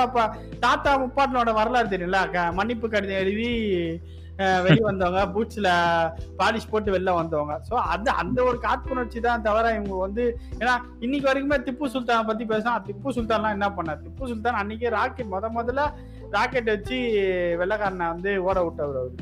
தாத்தா 0.59 0.91
முப்பாட்டனோட 1.01 1.53
வரலாறு 1.53 1.89
தெரியல 1.89 2.19
மன்னிப்பு 2.53 2.89
கடிதம் 2.89 3.23
எழுதி 3.23 3.49
அஹ், 4.39 4.61
வெளிய 4.63 4.83
வந்தவங்க 4.85 5.21
பூட்ஸ்ல 5.33 5.67
பாலிஷ் 6.39 6.69
போட்டு 6.71 6.89
வெளில 6.91 7.11
வந்தவங்க. 7.13 7.53
சோ 7.67 7.75
அது 7.91 8.09
அந்த 8.21 8.39
ஒரு 8.43 8.57
காழ்ப்புணர்ச்சி 8.59 9.19
தான் 9.19 9.41
தவிர 9.41 9.71
இவங்க 9.75 9.97
வந்து 10.01 10.23
ஏன்னா 10.59 10.73
இன்னைக்கு 11.01 11.29
வரைக்குமே 11.29 11.57
திப்பு 11.67 11.85
சுல்தானை 11.93 12.23
பத்தி 12.25 12.45
பேசினா 12.45 12.73
திப்பு 12.87 13.15
சுல்தான்லாம் 13.17 13.55
என்ன 13.57 13.69
பண்ணார்? 13.69 14.01
திப்பு 14.03 14.27
சுல்தான் 14.27 14.59
அன்னைக்கே 14.61 14.89
ராக்கெட் 14.89 15.31
முத 15.31 15.51
முதல்ல 15.55 15.85
ராக்கெட் 16.31 16.69
வச்சு 16.69 16.97
வெள்ளக்காரனை 17.61 18.07
வந்து 18.13 18.33
ஓட 18.43 18.57
விட்டவர் 18.63 18.99
அவரு. 19.01 19.15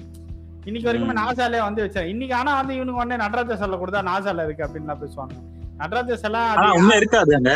இன்னைக்கு 0.66 0.90
வரைக்குமே. 0.90 1.16
நாசாலே 1.22 1.62
வந்து 1.62 1.84
வச்சார். 1.86 2.08
இன்னைக்கு 2.08 2.36
ஆனா 2.36 2.52
வந்து 2.56 2.76
இவனுக்கு 2.76 3.02
உடனே 3.02 3.18
நடராஜ 3.18 3.58
செல்ல 3.58 3.78
கொடுத்தா 3.78 4.02
நாசால 4.10 4.46
இருக்கு 4.46 4.66
அப்படின்னு 4.66 5.02
பேசுவாங்க. 5.02 5.36
நடராஜ 5.84 6.16
செல்லா 6.20 6.42
ஆனா 6.54 6.68
உண்மை 6.78 6.96
இருக்காது 7.00 7.32
அங்க. 7.38 7.54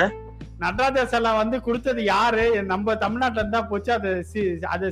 நடராஜ 0.61 0.99
செல்லா 1.09 1.31
வந்து 1.39 1.57
கொடுத்தது 1.65 2.01
யாரு? 2.07 2.45
நம்ம 2.71 2.95
தமிழ்நாட்டுல 3.01 3.43
இருந்தா 3.43 3.61
போச்சு 3.69 3.91
அதை 3.93 4.11
அதை 4.73 4.89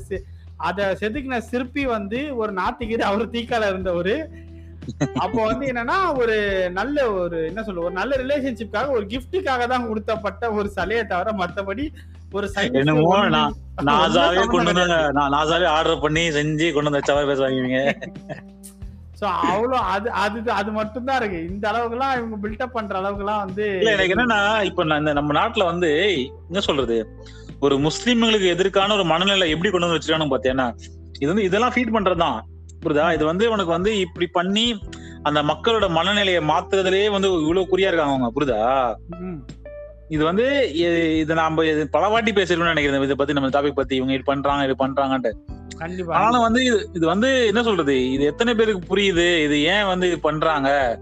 அத 0.68 0.82
செதுக்கின 1.00 1.39
சிற்பி 1.48 1.84
வந்து 1.92 2.20
ஒரு 2.38 2.51
நாத்திகிரி 2.60 3.04
அவர் 3.08 3.34
தீக்கால 3.34 3.70
இருந்தவரு. 3.72 4.15
அப்போ 5.22 5.39
வந்து 5.44 5.65
என்னன்னா 5.72 5.98
ஒரு 6.20 6.36
நல்ல 6.77 6.96
ஒரு 7.15 7.38
என்ன 7.48 7.62
சொல்ல 7.65 7.86
ஒரு 7.86 7.96
நல்ல 7.98 8.12
ரிலேஷன்ஷிப்காக 8.22 8.94
ஒரு 8.96 9.06
கிஃப்ட்டுக்காக 9.12 9.63
தான் 9.72 9.88
கொடுத்தப்பட்ட 9.89 10.51
ஒரு 10.58 10.68
சிலையை 10.75 11.04
தவிர 11.08 11.34
மத்தபடி 11.39 11.86
ஒரு 12.32 12.48
என்னமோ 12.75 13.10
நான் 13.36 13.56
நாசாவே 13.89 14.44
கொண்டு. 14.46 14.70
வந்து 14.72 14.86
நான் 15.18 15.34
நாசாவே 15.36 15.68
ஆர்டர் 15.74 16.04
பண்ணி 16.04 16.24
செஞ்சு 16.38 16.68
கொண்டு 16.70 16.89
வந்து 16.89 17.01
வச்சவரை 17.01 17.25
பேசுவாங்க 17.30 17.82
சோ 19.19 19.25
அவ்வளவு 19.50 19.77
அது 19.93 20.07
அது 20.24 20.38
அது 20.60 20.69
மட்டும் 20.77 21.07
தான் 21.10 21.19
இருக்கு. 21.22 21.39
இந்த 21.51 21.65
அளவுக்கு 21.72 21.95
எல்லாம் 21.98 22.15
இவங்க 22.19 22.38
பில்டப் 22.43 22.75
பண்ற 22.77 22.95
அளவுக்கு 23.01 23.24
எல்லாம் 23.25 23.43
வந்து 23.45 23.65
இல்ல 23.81 23.93
எனக்கு 23.95 24.15
என்னன்னா 24.15 24.39
இப்ப 24.69 24.86
நம்ம 25.19 25.36
நாட்டுல 25.39 25.65
வந்து 25.72 25.91
என்ன 26.50 26.63
சொல்றது? 26.67 26.98
ஒரு 27.65 27.75
முஸ்லிம்களுக்கு 27.86 28.48
எதிர்க்கான 28.55 28.95
ஒரு 28.98 29.05
மனநிலை 29.13 29.48
எப்படி 29.53 29.69
கொண்டு 29.72 29.88
வந்து 29.88 29.98
வச்சிருக்கானு 29.98 30.34
பார்த்தேன்னா 30.34 30.67
இது 31.22 31.29
வந்து 31.31 31.48
இதெல்லாம் 31.50 31.74
ஃபீட் 31.75 31.95
பண்றதுதான். 31.95 32.39
புரியுதா? 32.84 33.05
இது 33.17 33.24
வந்து 33.31 33.45
உனக்கு 33.53 33.72
வந்து 33.77 33.91
இப்படி 34.05 34.27
பண்ணி 34.38 34.65
அந்த 35.27 35.39
மக்களோட 35.51 35.86
மனநிலையை 35.98 36.41
மாத்துறதுலயே 36.50 37.07
வந்து 37.13 37.29
இவ்வளவு 37.45 37.69
குறியா 37.72 37.89
இருக்காங்க 37.89 38.15
அவங்க. 38.15 38.31
புரியுதா? 38.36 38.60
இது 40.15 40.24
வந்து 40.29 40.45
இது 41.22 41.34
நாம 41.39 41.63
இது 41.69 41.84
பல 41.95 42.07
வாட்டி 42.13 42.31
பேசிருக்கோம்னு 42.31 42.74
நினைக்கிறேன். 42.74 43.05
இதை 43.07 43.17
பத்தி 43.22 43.36
நம்ம 43.38 43.50
டாபிக் 43.55 43.79
பத்தி 43.79 43.95
இவங்க 44.00 44.13
இது 44.17 44.25
பண்றாங்க 44.31 44.67
இது 44.67 44.75
பண்றாங்கன்ட்டு. 44.84 45.31
கண்டிப்பா. 45.77 46.15
ஆனாலும் 46.15 46.41
வந்து 46.41 46.65
இது 46.65 46.89
இது 46.94 47.05
வந்து 47.05 47.46
என்ன 47.46 47.63
சொல்றது? 47.63 48.12
இது 48.12 48.25
எத்தனை 48.25 48.55
பேருக்கு 48.55 48.96
புரியுது? 48.96 49.44
இது 49.44 49.63
ஏன் 49.63 49.86
வந்து 49.86 50.08
இது 50.08 50.20
பண்றாங்க? 50.20 51.00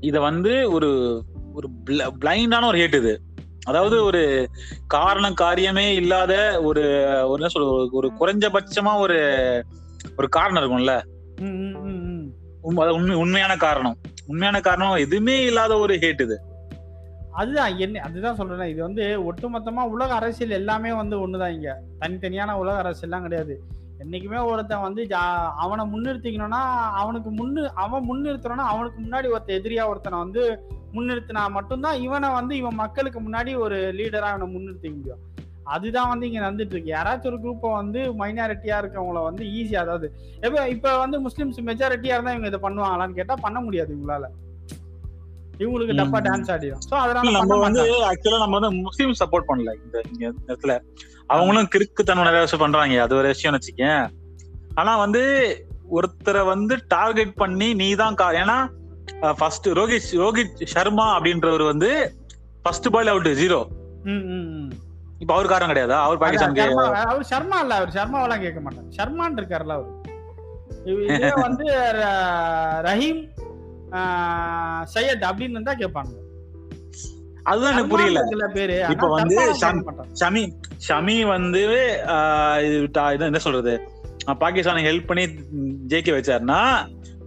இத 0.00 0.20
வந்து 0.20 0.70
ஒரு 0.72 1.22
ஒரு 1.54 1.68
பிளைண்டான 2.20 2.66
ஒரு 2.66 2.78
ஹேட் 2.78 2.94
இது. 2.94 3.20
அதாவது 3.66 4.04
ஒரு 4.04 4.48
காரணம் 4.86 5.34
காரியமே 5.40 5.94
இல்லாத 5.94 6.62
ஒரு 6.62 6.80
ஒரு 7.28 7.32
என்ன 7.32 7.48
சொல்றது? 7.48 8.02
ஒரு- 8.02 8.12
குறைஞ்சபட்சமா 8.20 8.98
ஒரு 8.98 9.18
ஒரு 10.16 10.28
காரணம் 10.28 10.62
இருக்கும்ல? 10.62 11.04
உண்மையான 13.14 13.56
காரணம். 13.56 13.96
உண்மையான 14.26 14.60
காரணம் 14.60 14.94
எதுவுமே 14.94 15.42
இல்லாத 15.42 15.78
ஒரு 15.78 15.94
ஹேட் 15.94 16.22
இது. 16.22 16.40
அதுதான் 17.34 17.78
என்ன 17.78 18.00
அதுதான் 18.00 18.34
சொல்றேன் 18.34 18.68
இது 18.68 18.82
வந்து 18.82 19.32
ஒட்டுமொத்தமா 19.32 19.82
உலக 19.82 20.14
அரசியல் 20.14 20.50
எல்லாமே 20.50 20.92
வந்து 20.92 21.28
ஒண்ணுதான் 21.28 21.54
இங்க. 21.54 21.80
தனித்தனியான 22.00 22.52
உலக 22.52 22.82
அரசியல்லாம் 22.82 23.22
கிடையாது. 23.22 23.62
என்னைக்குமே 23.98 24.44
ஒருத்தன் 24.44 24.80
வந்து 24.80 25.02
ஜா- 25.02 25.52
அவனை 25.56 25.84
முன்னிறுத்திக்கணும்னா 25.84 26.62
அவனுக்கு 26.92 27.30
முன்னு 27.30 27.66
அவன் 27.74 28.10
முன்னிறுத்தணும்னா 28.10 28.64
அவனுக்கு 28.64 29.02
முன்னாடி 29.02 29.30
ஒருத்தன் 29.30 29.62
எதிரியா 29.62 29.86
ஒருத்தனை 29.86 30.18
வந்து 30.18 30.62
முன்னிறுத்தினா 30.92 31.50
மட்டும்தான் 31.50 32.00
இவனை 32.00 32.28
வந்து 32.28 32.56
இவன் 32.56 32.74
மக்களுக்கு 32.74 33.20
முன்னாடி 33.20 33.58
ஒரு 33.58 33.76
லீடரா 33.76 34.36
இவனை 34.36 34.56
முன்னிறுத்திக்க 34.56 34.96
முடியும். 34.96 35.18
அதுதான் 35.64 36.08
வந்து 36.08 36.30
இங்க 36.30 36.50
நடந்துட்டு 36.50 36.74
இருக்கு. 36.74 36.94
யாராச்சும் 36.94 37.26
ஒரு 37.26 37.38
குரூப்பை 37.38 37.72
வந்து 37.74 38.14
மைனாரிட்டியா 38.18 38.82
இருக்கவங்கள 38.82 39.22
வந்து 39.22 39.44
ஈஸியா 39.44 39.76
அதாவது 39.76 40.12
இப்ப 40.42 40.68
இப்ப 40.68 40.98
வந்து 40.98 41.28
முஸ்லிம்ஸ் 41.28 41.64
மெஜாரிட்டியா 41.64 42.04
இருந்தா 42.04 42.32
இவங்க 42.32 42.46
இதை 42.46 42.60
பண்ணுவாங்களான்னு 42.60 43.12
கேட்டா 43.12 43.34
பண்ண 43.34 43.60
முடியாது 43.60 43.96
இவங்களால. 43.96 44.22
இவங்களுக்கு 45.58 45.94
டப்பா. 45.96 46.20
டான்ஸ் 46.20 46.50
ஆடிடும் 46.50 46.78
சோ 46.90 46.94
அதனால 46.94 47.30
நம்ம 47.30 47.58
வந்து. 47.58 48.12
ஆக்சுவலா 48.12 48.38
நம்ம 48.38 48.58
வந்து 48.58 48.80
முஸ்லீம் 48.80 49.14
சப்போர்ட் 49.24 49.44
பண்ணல 49.48 49.74
இந்த 50.12 50.32
இடத்துல. 50.46 50.80
அவங்களும் 51.26 51.68
கிறுக்குத்தனம் 51.74 52.22
நிறைய 52.22 52.40
விஷயம் 52.40 52.70
பண்றாங்க. 52.70 53.02
அது 53.02 53.16
ஒரு 53.16 53.26
விஷயம் 53.26 53.58
வச்சுக்கேன். 53.58 54.08
ஆனா 54.74 54.96
வந்து 54.96 55.22
ஒருத்தரை 55.90 56.44
வந்து 56.44 56.78
டார்கெட் 56.88 57.34
பண்ணி 57.34 57.74
நீ 57.74 57.94
தான் 57.94 58.14
ஏன்னா 58.14 58.68
ஃபர்ஸ்ட் 59.36 59.68
ரோஹித் 59.68 60.12
ரோஹித் 60.12 60.64
சர்மா 60.64 61.20
அப்படின்றவர் 61.20 61.64
வந்து 61.64 62.14
ஃபர்ஸ்ட் 62.62 62.90
பால் 62.90 63.06
அவுட் 63.06 63.28
ஜீரோ. 63.28 63.66
இப்ப 65.18 65.34
அவர் 65.34 65.46
காரணம் 65.46 65.76
கிடையாதா? 65.76 66.00
அவர் 66.00 66.18
சர்மா- 66.18 66.92
அவர் 66.92 67.24
சர்மா 67.24 67.60
இல்ல 67.60 67.74
அவர் 67.74 67.88
சர்மாவெல்லாம் 67.88 68.40
கேட்க 68.40 68.60
மாட்டார். 68.60 68.84
ஷர்மான் 68.88 69.36
இருக்காருல்ல 69.36 69.72
அவர். 69.72 69.86
இதே 70.84 71.32
வந்து 71.46 71.64
ரஹீம் 72.82 73.28
சையத் 74.94 75.24
அப்படின்னு 75.24 75.62
தான் 75.62 75.78
கேட்பாங்க 75.78 76.12
அதுதான் 77.42 77.72
எனக்கு 77.72 77.88
புரியல. 77.88 78.18
இருக்குல்ல 78.20 78.52
பேரு. 78.52 78.76
இப்ப 78.90 79.08
வந்து 79.08 79.36
ஷம்-. 79.60 80.52
ஷமி 80.88 81.26
வந்து 81.26 81.62
என்ன 83.20 83.38
சொல்றது? 83.38 83.74
ஆஹ், 84.26 84.38
பாகிஸ்தானுக்கு 84.40 84.90
ஹெல்ப் 84.90 85.06
பண்ணி 85.06 85.24
ஜெயிக்க 85.86 86.10
வச்சாருன்னா 86.14 86.60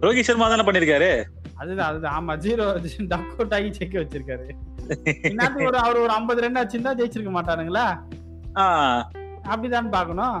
ரோஹித் 0.00 0.20
சர்மா 0.20 0.48
தானே 0.48 0.62
பண்ணிருக்காரு? 0.62 1.10
அதுதான் 1.54 1.88
அதுதான். 1.88 2.16
ஆமா 2.18 2.32
ஜீரோ 2.40 2.64
டக் 3.06 3.30
அவுட் 3.30 3.52
ஆகி 3.52 3.72
செக் 3.72 3.92
வச்சிருக்காரு. 3.92 4.46
இன்னத்துக்கு 5.22 5.66
ஒரு 5.66 5.78
அவர் 5.78 5.96
ஒரு 5.96 6.10
ஐம்பது 6.10 6.40
ரன் 6.40 6.56
வச்சிருந்தா 6.56 6.92
ஜெயிச்சிருக்க 6.98 7.32
மாட்டானுங்களா? 7.32 7.86
அப்படிதான் 9.48 9.90
பார்க்கணும். 9.90 10.38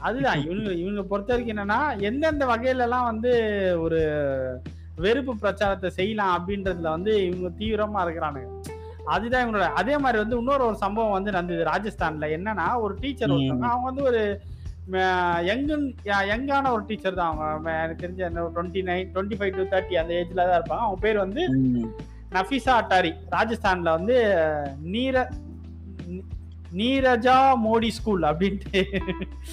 அதுதான் 0.00 0.42
இவங்க 0.42 0.72
இவங்க 0.72 1.02
பொறுத்த 1.02 1.34
வரைக்கும் 1.34 1.56
என்னன்னா 1.56 1.80
எந்தெந்த 2.00 2.46
வகையில 2.46 2.80
எல்லாம் 2.80 3.04
வந்து 3.04 3.32
ஒரு 3.80 4.00
வெறுப்பு 4.96 5.36
பிரச்சாரத்தை 5.36 5.90
செய்யலாம் 5.90 6.34
அப்படின்றதுல 6.36 6.90
வந்து 6.90 7.26
இவங்க 7.26 7.48
தீவிரமா 7.58 8.00
இருக்கிறானுங்க. 8.04 8.48
அதுதான் 9.04 9.44
இவங்களோட 9.44 9.72
அதே 9.72 9.98
மாதிரி 9.98 10.18
வந்து 10.18 10.36
இன்னொரு 10.36 10.64
ஒரு 10.66 10.76
சம்பவம் 10.76 11.12
வந்து 11.12 11.30
நடந்தது 11.30 11.64
ராஜஸ்தான்ல. 11.64 12.26
என்னன்னா 12.38 12.80
ஒரு 12.80 12.94
டீச்சர். 13.00 13.30
ஒருத்தவங்க 13.30 13.68
அவங்க 13.68 13.86
வந்து 13.90 14.02
ஒரு 14.02 14.42
யங்கன் 15.46 15.94
யங்கான 16.30 16.70
ஒரு 16.72 16.84
டீச்சர் 16.86 17.14
தான் 17.14 17.38
அவங்க. 17.38 17.70
எனக்கு 17.84 18.06
தெரிஞ்ச 18.06 18.30
twenty 18.56 18.82
nine 18.90 19.10
twenty 19.14 19.38
five 19.40 19.56
to 19.56 19.62
thirty 19.62 19.94
அந்த 19.94 20.14
ஏஜ்ல 20.14 20.34
தான் 20.34 20.58
இருப்பாங்க. 20.60 20.84
அவங்க 20.86 21.00
பேர் 21.00 21.18
வந்து. 21.18 21.42
நஃபிசா 22.32 22.72
அட்டாரி. 22.80 23.12
ராஜஸ்தான்ல 23.30 23.90
வந்து 23.90 24.16
நீர 24.84 25.16
நீரஜா 26.72 27.36
மோடி 27.64 27.88
ஸ்கூல் 27.88 28.22
அப்படின்ட்டு. 28.22 28.82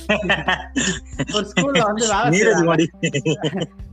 ஒரு 1.35 1.45
ஸ்கூல்ல 1.51 1.83
வந்து 1.83 2.05
வேலை 2.07 2.87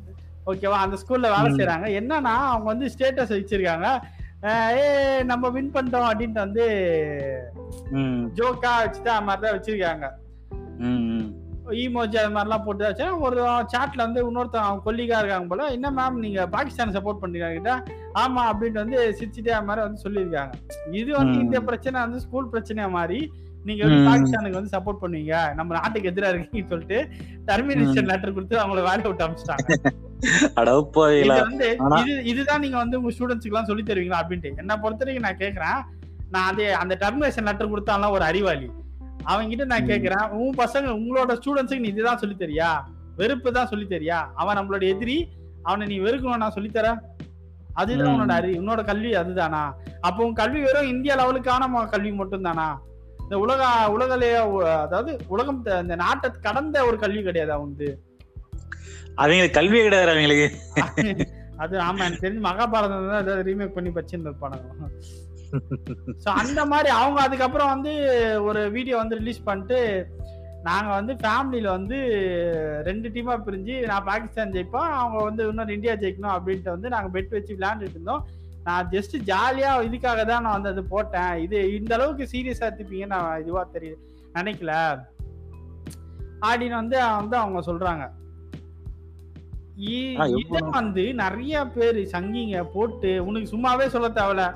ஓகேவா 0.46 0.78
அந்த 0.82 0.96
ஸ்கூல்ல 1.00 1.30
வேலை 1.32 1.48
ம். 1.48 1.58
செய்றாங்க 1.58 1.86
என்னன்னா 2.00 2.34
அவங்க 2.46 2.68
வந்து 2.72 2.92
ஸ்டேட்டஸ் 2.92 3.34
வச்சிருக்காங்க 3.34 3.88
ஏ 4.74 4.84
நம்ம 5.28 5.48
வின் 5.54 5.72
பண்ணிட்டோம் 5.74 6.08
அப்படின்ட்டு 6.08 6.44
வந்து. 6.44 6.64
ஜோக்கா 8.36 8.72
வச்சுட்டு 8.80 9.10
அது 9.14 9.26
மாதிரி 9.26 9.42
தான் 9.44 9.56
வச்சிருக்காங்க. 9.56 10.06
ஈமோஜி 11.76 12.16
அது 12.20 12.30
மாதிரிலாம் 12.34 12.64
போட்டு 12.64 12.84
வச்சா 12.84 13.06
ஒரு 13.26 13.38
சாட்ல 13.72 14.00
வந்து 14.04 14.20
இன்னொருத்தன் 14.24 14.66
அவங்க 14.66 14.84
கொல்லிகா 14.84 15.20
இருக்காங்க 15.20 15.48
போல 15.52 15.64
என்ன 15.76 15.90
மேம் 15.96 16.20
நீங்க 16.24 16.42
பாகிஸ்தான் 16.52 16.94
சப்போர்ட் 16.96 17.22
பண்றீங்க 17.22 17.48
கிட்ட 17.54 17.72
ஆமா 18.20 18.42
அப்படின்ட்டு 18.50 18.82
வந்து 18.82 18.98
சிரிச்சுட்டே 19.18 19.54
அது 19.56 19.68
மாதிரி 19.68 19.84
வந்து 19.86 20.04
சொல்லியிருக்காங்க 20.04 20.54
இது 20.94 21.10
வந்து. 21.18 21.36
இந்த 21.44 21.60
பிரச்சனை 21.68 21.96
வந்து 22.04 22.22
ஸ்கூல் 22.26 22.52
பிரச்சனையா 22.52 22.88
மாதிரி 22.94 23.18
நீங்க 23.64 23.82
வந்து. 23.86 24.00
பாகிஸ்தானுக்கு 24.10 24.58
வந்து 24.58 24.74
சப்போர்ட் 24.74 25.02
பண்ணுவீங்க 25.02 25.34
நம்ம 25.58 25.74
நாட்டுக்கு 25.78 26.10
எதிரா 26.12 26.30
இருக்கீங்கன்னு 26.32 26.72
சொல்லிட்டு 26.74 27.00
டெர்மினேஷன் 27.48 28.10
லெட்டர் 28.12 28.36
கொடுத்து 28.36 28.62
அவங்கள 28.62 28.82
வேலையை 28.88 29.08
விட்டு 29.08 29.26
அமிச்சிட்டாங்க 29.26 29.94
இதுதான் 32.30 32.62
நீங்க 32.64 32.76
வந்து 32.82 32.98
உங்க 33.00 33.10
ஸ்டூடெண்ட்ஸ்க்கு 33.16 33.52
எல்லாம் 33.52 33.68
சொல்லி 33.70 33.82
தருவீங்களா 33.82 34.20
அப்படின்ட்டு. 34.22 34.52
என்ன 34.62 34.72
பொறுத்த 34.82 35.04
வரைக்கும் 35.04 35.26
நான் 35.28 35.42
கேக்குறேன். 35.44 35.80
நான் 36.34 36.48
அதே 36.50 36.68
அந்த 36.82 36.94
டெர்மினேஷன் 37.02 37.48
லெட்டர் 37.48 37.72
கொடுத்தாலும் 37.72 38.14
ஒரு 38.16 38.24
அறிவாளி. 38.30 38.68
அவங்க 39.30 39.48
கிட்ட 39.52 39.64
நான். 39.72 39.88
கேக்குறேன் 39.90 40.26
உன் 40.40 40.56
பசங்க 40.62 40.88
உங்களோட 41.00 41.32
ஸ்டூடெண்ட்ஸுக்கு 41.40 41.84
நீ 41.84 41.92
இதுதான் 41.94 42.22
சொல்லி 42.22 42.36
தரியா? 42.44 42.70
வெறுப்பு 43.20 43.50
தான் 43.58 43.70
சொல்லி 43.72 43.86
தரியா? 43.86 44.18
அவன் 44.40 44.58
நம்மளோட 44.58 44.84
எதிரி 44.94 45.18
அவனை 45.68 45.84
நீ 45.92 45.96
வெறுக்கணும் 46.06 46.42
நான் 46.44 46.56
சொல்லி 46.56 46.70
தரேன். 46.70 46.98
அதுதான். 47.80 48.10
உன்னோட 48.14 48.32
அறி 48.40 48.50
உன்னோட 48.60 48.82
கல்வி 48.90 49.10
அதுதானா? 49.22 49.62
அப்போ 50.00 50.20
உன் 50.26 50.38
கல்வி 50.42 50.60
வெறும் 50.66 50.90
இந்தியா 50.94 51.14
லெவலுக்கான 51.20 51.86
கல்வி 51.94 52.12
மட்டும் 52.20 52.46
தானா 52.48 52.68
இந்த 53.22 53.36
உலக 53.44 53.62
உலகலைய 53.94 54.34
அதாவது 54.84 55.12
உலகம் 55.34 55.58
இந்த 55.84 55.94
நாட்டை 56.02 56.28
கடந்த 56.46 56.84
ஒரு 56.88 56.96
கல்வி 57.04 57.22
கிடையாது 57.22 57.52
அவங்களுக்கு 57.56 57.88
அவங்களுக்கு 59.16 59.58
கல்வியே 59.58 59.84
கிடையாது 59.84 60.12
அவங்களுக்கு. 60.12 60.46
அது 61.62 61.74
ஆமா 61.84 62.04
எனக்கு 62.06 62.24
தெரிஞ்சு 62.24 62.42
மகாபாரதம் 62.46 63.10
தான் 63.10 63.22
ஏதாவது 63.22 63.44
ரீமேக் 63.48 63.76
பண்ணி 63.76 63.90
பச்சுன்னு 63.92 64.28
இருப்பானுங்க 64.28 64.88
சோ 66.22 66.28
அந்த 66.40 66.60
மாதிரி 66.72 66.90
அவங்க 66.94 67.18
அதுக்கப்புறம் 67.22 67.72
வந்து 67.74 67.92
ஒரு 68.48 68.62
வீடியோ 68.74 68.96
வந்து 68.98 69.18
ரிலீஸ் 69.20 69.46
பண்ணிட்டு 69.46 69.78
நாங்க 70.62 70.90
வந்து 70.90 71.12
ஃபேமிலியில 71.14 71.68
வந்து 71.68 71.98
ரெண்டு 72.82 73.08
டீமா 73.08 73.34
பிரிஞ்சு 73.46 73.74
நான் 73.86 74.06
பாகிஸ்தான் 74.08 74.54
ஜெயிப்போம் 74.54 74.90
அவங்க 74.94 75.18
வந்து 75.24 75.42
இன்னொரு 75.50 75.76
இந்தியா 75.76 75.94
ஜெயிக்கணும் 75.94 76.36
அப்படின்ட்டு 76.36 76.74
வந்து 76.74 76.88
நாங்க 76.88 77.10
பெட் 77.16 77.34
வச்சு 77.36 77.56
விளையாண்டுட்டு 77.56 77.96
இருந்தோம் 77.98 78.24
நான் 78.66 78.88
ஜஸ்ட் 78.92 79.16
ஜாலியா 79.28 79.72
இதுக்காக 79.88 80.20
தான் 80.24 80.44
நான் 80.44 80.56
வந்து 80.58 80.72
அது 80.74 80.82
போட்டேன். 80.86 81.34
இது 81.44 81.58
இந்த 81.76 81.92
அளவுக்கு 81.94 82.24
சீரியஸா 82.32 82.66
எடுத்துப்பீங்க 82.68 83.06
நான் 83.06 83.40
இதுவா 83.42 83.62
தெரியுது 83.74 83.98
நினைக்கல. 84.34 84.72
அப்படின்னு 86.42 86.78
வந்து 86.82 86.96
வந்து 87.20 87.36
அவங்க 87.36 87.60
சொல்றாங்க. 87.62 88.04
இத 90.26 90.58
வந்து 90.70 91.14
நிறைய 91.14 91.64
பேர் 91.66 91.96
சங்கிங்க 91.96 92.64
போட்டு 92.72 93.26
உனக்கு 93.26 93.56
சும்மாவே 93.56 93.86
சொல்ல 93.86 94.08
தேவையில்ல 94.08 94.54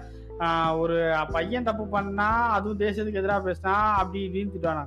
ஒரு 0.79 1.15
பையன் 1.33 1.63
தப்பு 1.63 1.87
பண்ணா 1.87 2.49
அதுவும் 2.51 2.79
தேசத்துக்கு 2.79 3.15
எதிராக 3.15 3.51
பேசினா 3.51 3.73
அப்படி 3.73 4.31
திட்டுவானா. 4.33 4.87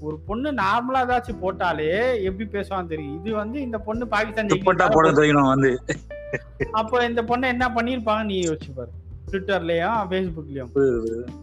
ஒரு 0.00 0.18
பொண்ணு 0.26 0.52
நார்மலா 0.52 0.96
ஏதாச்சும் 0.96 1.42
போட்டாலே 1.42 2.22
எப்படி 2.22 2.50
பேசுவான்னு 2.52 2.86
தெரியும். 2.86 3.24
இது 3.24 3.34
வந்து 3.34 3.60
இந்த 3.60 3.78
பொண்ணு 3.78 4.08
பாகிஸ்தான் 4.08 4.46
வந்து. 4.46 5.78
அப்போ 6.72 7.04
இந்த 7.04 7.22
பொண்ணை 7.22 7.42
என்ன 7.42 7.68
பண்ணிருப்பாங்க 7.68 8.24
நீ 8.24 8.40
யோசிச்சு 8.40 8.70
பாரு. 8.76 8.90
ட்விட்டர்லயும் 9.30 10.08
ஃபேஸ்புக்லயும் 10.10 10.70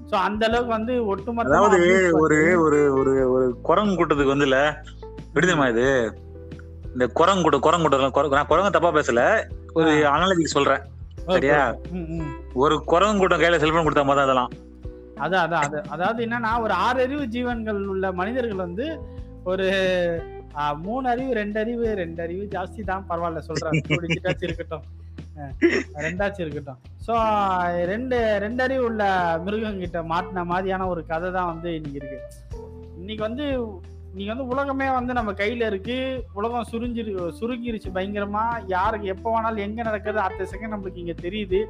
சோ 0.10 0.16
அந்த 0.16 0.48
அளவுக்கு 0.48 0.72
வந்து 0.72 1.06
பண்ணி- 1.36 2.14
ஒரு 2.14 2.60
ஒரு 2.62 2.94
ஒரு 2.94 3.32
ஒரு 3.32 3.58
குரங்கு 3.62 4.06
கூட்டத்துக்கு 4.06 4.36
வந்துல 4.36 4.74
விடுதமா 5.36 5.70
இது? 5.70 6.18
இந்த 6.96 7.06
குரங்கு 7.20 7.44
கூட்டம் 7.44 7.66
குரங்கு 7.66 8.38
நான் 8.38 8.50
குரங்கு 8.52 8.76
தப்பா 8.78 8.92
பேசல. 8.98 9.22
ஒரு 9.78 9.92
அனாலஜிக்கு 10.14 10.56
சொல்றேன். 10.58 10.84
சரியா? 11.36 11.62
ஒரு 12.64 12.76
குரங்கு 12.92 13.22
கூட்டம் 13.22 13.42
கையில 13.42 13.60
செல்போன் 13.64 13.86
கொடுத்த 13.88 14.06
மாதிரி 14.10 14.26
அதெல்லாம். 14.28 14.52
அதான் 15.24 15.44
அதான் 15.46 15.66
அது 15.66 15.78
அதாவது 15.94 16.20
என்னன்னா 16.26 16.52
ஒரு 16.66 16.74
ஆறு 16.86 17.00
அறிவு 17.06 17.26
ஜீவன்கள் 17.36 17.82
உள்ள 17.94 18.06
மனிதர்கள் 18.20 18.64
வந்து 18.68 18.86
ஒரு 19.52 19.68
மூணு 20.86 21.06
அறிவு 21.12 21.32
ரெண்டு 21.40 21.58
அறிவு 21.64 21.86
ரெண்டு 22.02 22.20
அறிவு 22.26 22.44
ஜாஸ்தி 22.56 22.82
தான். 22.90 23.06
பரவாயில்ல 23.10 23.42
சொல்றேன். 23.50 23.78
இருக்கட்டும். 24.46 24.84
ரெண்டாச்சும் 26.06 26.44
இருக்கட்டும். 26.46 26.80
ஸோ 27.06 27.14
ரெண்டு 27.92 28.18
ரெண்டு 28.46 28.62
அறிவு 28.66 28.84
உள்ள 28.90 29.04
மிருகங்கிட்ட 29.46 30.02
மாட்டின 30.14 30.44
மாதிரியான 30.52 30.88
ஒரு 30.94 31.04
கதை 31.12 31.30
தான் 31.38 31.52
வந்து 31.54 31.70
இன்னைக்கு 31.78 32.00
இருக்கு. 32.02 32.20
இன்னைக்கு 33.00 33.24
வந்து 33.30 33.46
இன்னைக்கு 34.16 34.36
வந்து 34.36 34.56
உலகமே 34.56 34.92
வந்து 34.94 35.14
நம்ம 35.14 35.32
கையில 35.32 35.66
இருக்கு. 35.66 36.24
உலகம் 36.34 36.66
சுருங்கிரு 36.72 37.34
சுருங்கிருச்சு 37.40 37.88
பயங்கரமா. 37.94 38.64
யாருக்கு 38.68 39.08
எப்போ 39.08 39.42
வேணாலும் 39.42 39.58
எங்க 39.58 39.82
நடக்குது 39.82 40.20
அடுத்த 40.20 40.48
செகண்ட் 40.52 40.74
நம்மளுக்கு 40.74 40.98
இங்க 40.98 41.12
தெரியுது. 41.12 41.66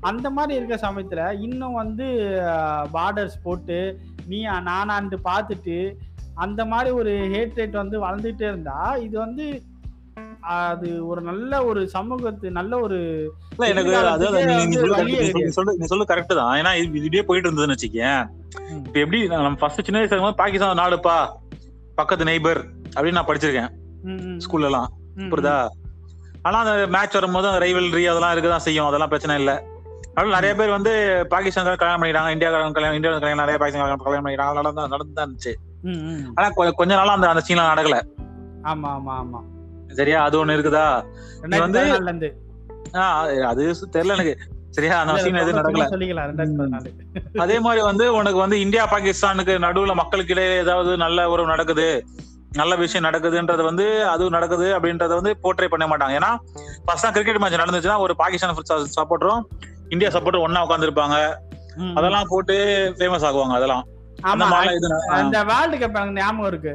அந்த 0.00 0.30
மாதிரி 0.30 0.64
இருக்க 0.64 0.90
சமயத்துல 0.90 1.40
இன்னும் 1.40 1.72
வந்து 1.72 2.04
பார்டர்ஸ் 2.92 3.42
போட்டு 3.42 3.98
நீ 4.26 4.46
நானான்ட்டு 4.46 5.16
பார்த்துட்டு 5.24 5.94
அந்த 6.34 6.64
மாதிரி 6.64 6.90
ஒரு 6.90 7.10
ஹேட் 7.12 7.58
ரேட் 7.58 7.70
வந்து 7.70 8.08
வளர்ந்துட்டே 8.08 8.42
இருந்தா 8.42 8.96
இது 8.96 9.18
வந்து 9.18 9.62
அது 10.40 11.06
ஒரு 11.06 11.20
நல்ல 11.20 11.64
ஒரு 11.64 11.90
சமூகத்து 11.94 12.50
நல்ல 12.50 12.80
ஒரு 12.80 12.98
எனக்கு 13.68 13.90
சொல்ல- 15.52 16.04
கரெக்ட் 16.04 16.34
தான். 16.34 16.62
ஏன்னா 16.62 16.76
இது 16.76 16.86
இப்படியே 16.86 17.22
போயிட்டு 17.22 17.50
இருந்ததுன்னு 17.50 17.74
வச்சுக்கேன். 17.74 18.26
இப்ப 18.86 19.00
எப்படி 19.00 19.26
நம்ம 19.26 19.54
ஃபர்ஸ்ட் 19.54 19.84
சின்ன 19.84 20.04
வயசுல 20.04 20.32
பாகிஸ்தான் 20.32 20.78
நாடுப்பா. 20.78 21.28
பக்கத்து 21.98 22.24
நெய்பர் 22.24 22.64
அப்படின்னு 22.96 23.12
நான் 23.12 23.26
படிச்சிருக்கேன். 23.26 23.68
ஸ்கூல்ல 24.38 24.64
எல்லாம் 24.64 24.92
புரியுதா? 25.16 25.68
ஆனா 26.42 26.58
அந்த 26.58 26.86
மேட்ச் 26.86 27.12
வரும்போது 27.12 27.48
அந்த 27.48 27.66
ரைவல்ரி 27.66 27.90
அதெல்லாம் 27.90 28.34
இருக்கதான் 28.34 28.56
செய்யும். 28.56 28.86
அதெல்லாம் 28.86 29.08
பிரச்சனை 29.08 29.36
இல்ல. 29.36 29.64
அதனால 30.14 30.34
நிறைய 30.34 30.54
பேர் 30.54 30.68
வந்து 30.68 31.26
பாகிஸ்தான் 31.28 31.76
கல்யாணம் 31.76 32.02
பண்ணிட்டாங்க 32.02 32.32
இந்தியா 32.32 32.50
கல்யாணம் 32.50 32.94
இந்தியா 32.94 33.18
கல்யாணம் 33.18 33.46
நிறைய 33.46 33.58
பாகிஸ்தான் 33.58 33.96
கல்யாணம் 33.96 34.26
பண்ணிட்டாங்க 34.26 34.54
நடந்து 34.54 34.88
நடந்து 34.88 35.22
இருந்துச்சு. 35.22 35.54
ஆனா 36.34 36.48
கொஞ்ச 36.48 36.94
நாளா 36.94 37.12
அந்த 37.12 37.28
அந்த 37.28 37.42
சீன்லாம் 37.48 37.50
நடக்கல. 37.50 38.02
ஆமா 38.62 38.66
ஆமா 38.66 39.00
ஆமா. 39.06 39.40
சரியா? 39.92 40.24
அது 40.24 40.46
ஒண்ணு 40.46 40.48
இருக்குதா? 40.48 41.04
வந்து- 41.40 43.42
அது 43.42 43.74
தெரியல 43.92 44.02
எனக்கு. 44.04 44.38
சரியா? 44.76 44.96
அந்த 45.02 45.12
சீன் 45.22 45.40
எதுவும் 45.42 45.58
நடக்கல. 45.60 45.84
அதே 47.44 47.56
மாதிரி 47.66 47.82
வந்து 47.90 48.04
உனக்கு 48.18 48.38
வந்து 48.44 48.56
இந்தியா 48.64 48.84
பாகிஸ்தானுக்கு 48.92 49.54
நடுவுல 49.66 49.94
மக்களுக்கு 50.00 50.34
இடையே 50.34 50.56
ஏதாவது 50.64 50.92
நல்ல 51.04 51.28
உறவு 51.34 51.52
நடக்குது 51.54 51.86
நல்ல 52.58 52.74
விஷயம் 52.82 53.06
நடக்குதுன்றது 53.06 53.62
வந்து 53.68 53.86
அது 54.12 54.30
நடக்குது 54.36 54.66
அப்படின்றத 54.76 55.12
வந்து 55.18 55.32
போர்ட்ரே 55.42 55.68
பண்ண 55.72 55.86
மாட்டாங்க. 55.90 56.14
ஏன்னா 56.20 56.30
ஃபர்ஸ்ட் 56.86 57.14
கிரிக்கெட் 57.16 57.40
மேட்ச் 57.42 57.60
நடந்துச்சுன்னா 57.62 57.98
ஒரு 58.04 58.14
பாகிஸ்தான் 58.22 58.56
சப்போர்ட்டரும் 58.98 59.42
இந்தியா 59.94 60.10
சப்போர்ட்டரும் 60.14 60.46
ஒண்ணா 60.48 60.64
உட்காந்துருப்பாங்க. 60.66 61.18
அதெல்லாம் 61.98 62.30
போட்டு 62.32 62.54
ஃபேமஸ் 62.98 63.26
ஆகுவாங்க 63.28 63.56
அதெல்லாம். 63.58 63.84
அந்த 65.18 65.38
வேர்ல்டு 65.50 65.76
கப் 65.82 65.98
எனக்கு 65.98 66.18
ஞாபகம் 66.20 66.48
இருக்கு. 66.52 66.72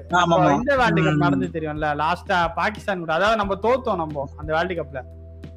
இந்த 0.60 0.75
வேர்ல்டு 0.82 1.01
கப். 1.08 1.23
நடந்து 1.25 1.47
தெரியும்ல 1.56 1.89
லாஸ்டா 2.03 2.38
பாகிஸ்தான் 2.60 3.01
கூட. 3.03 3.13
அதாவது 3.17 3.41
நம்ம 3.41 3.58
தோத்தோம் 3.65 4.01
நம்ம 4.03 4.25
அந்த 4.41 4.49
வேர்ல்டு 4.58 4.77
கப்ல 4.79 5.01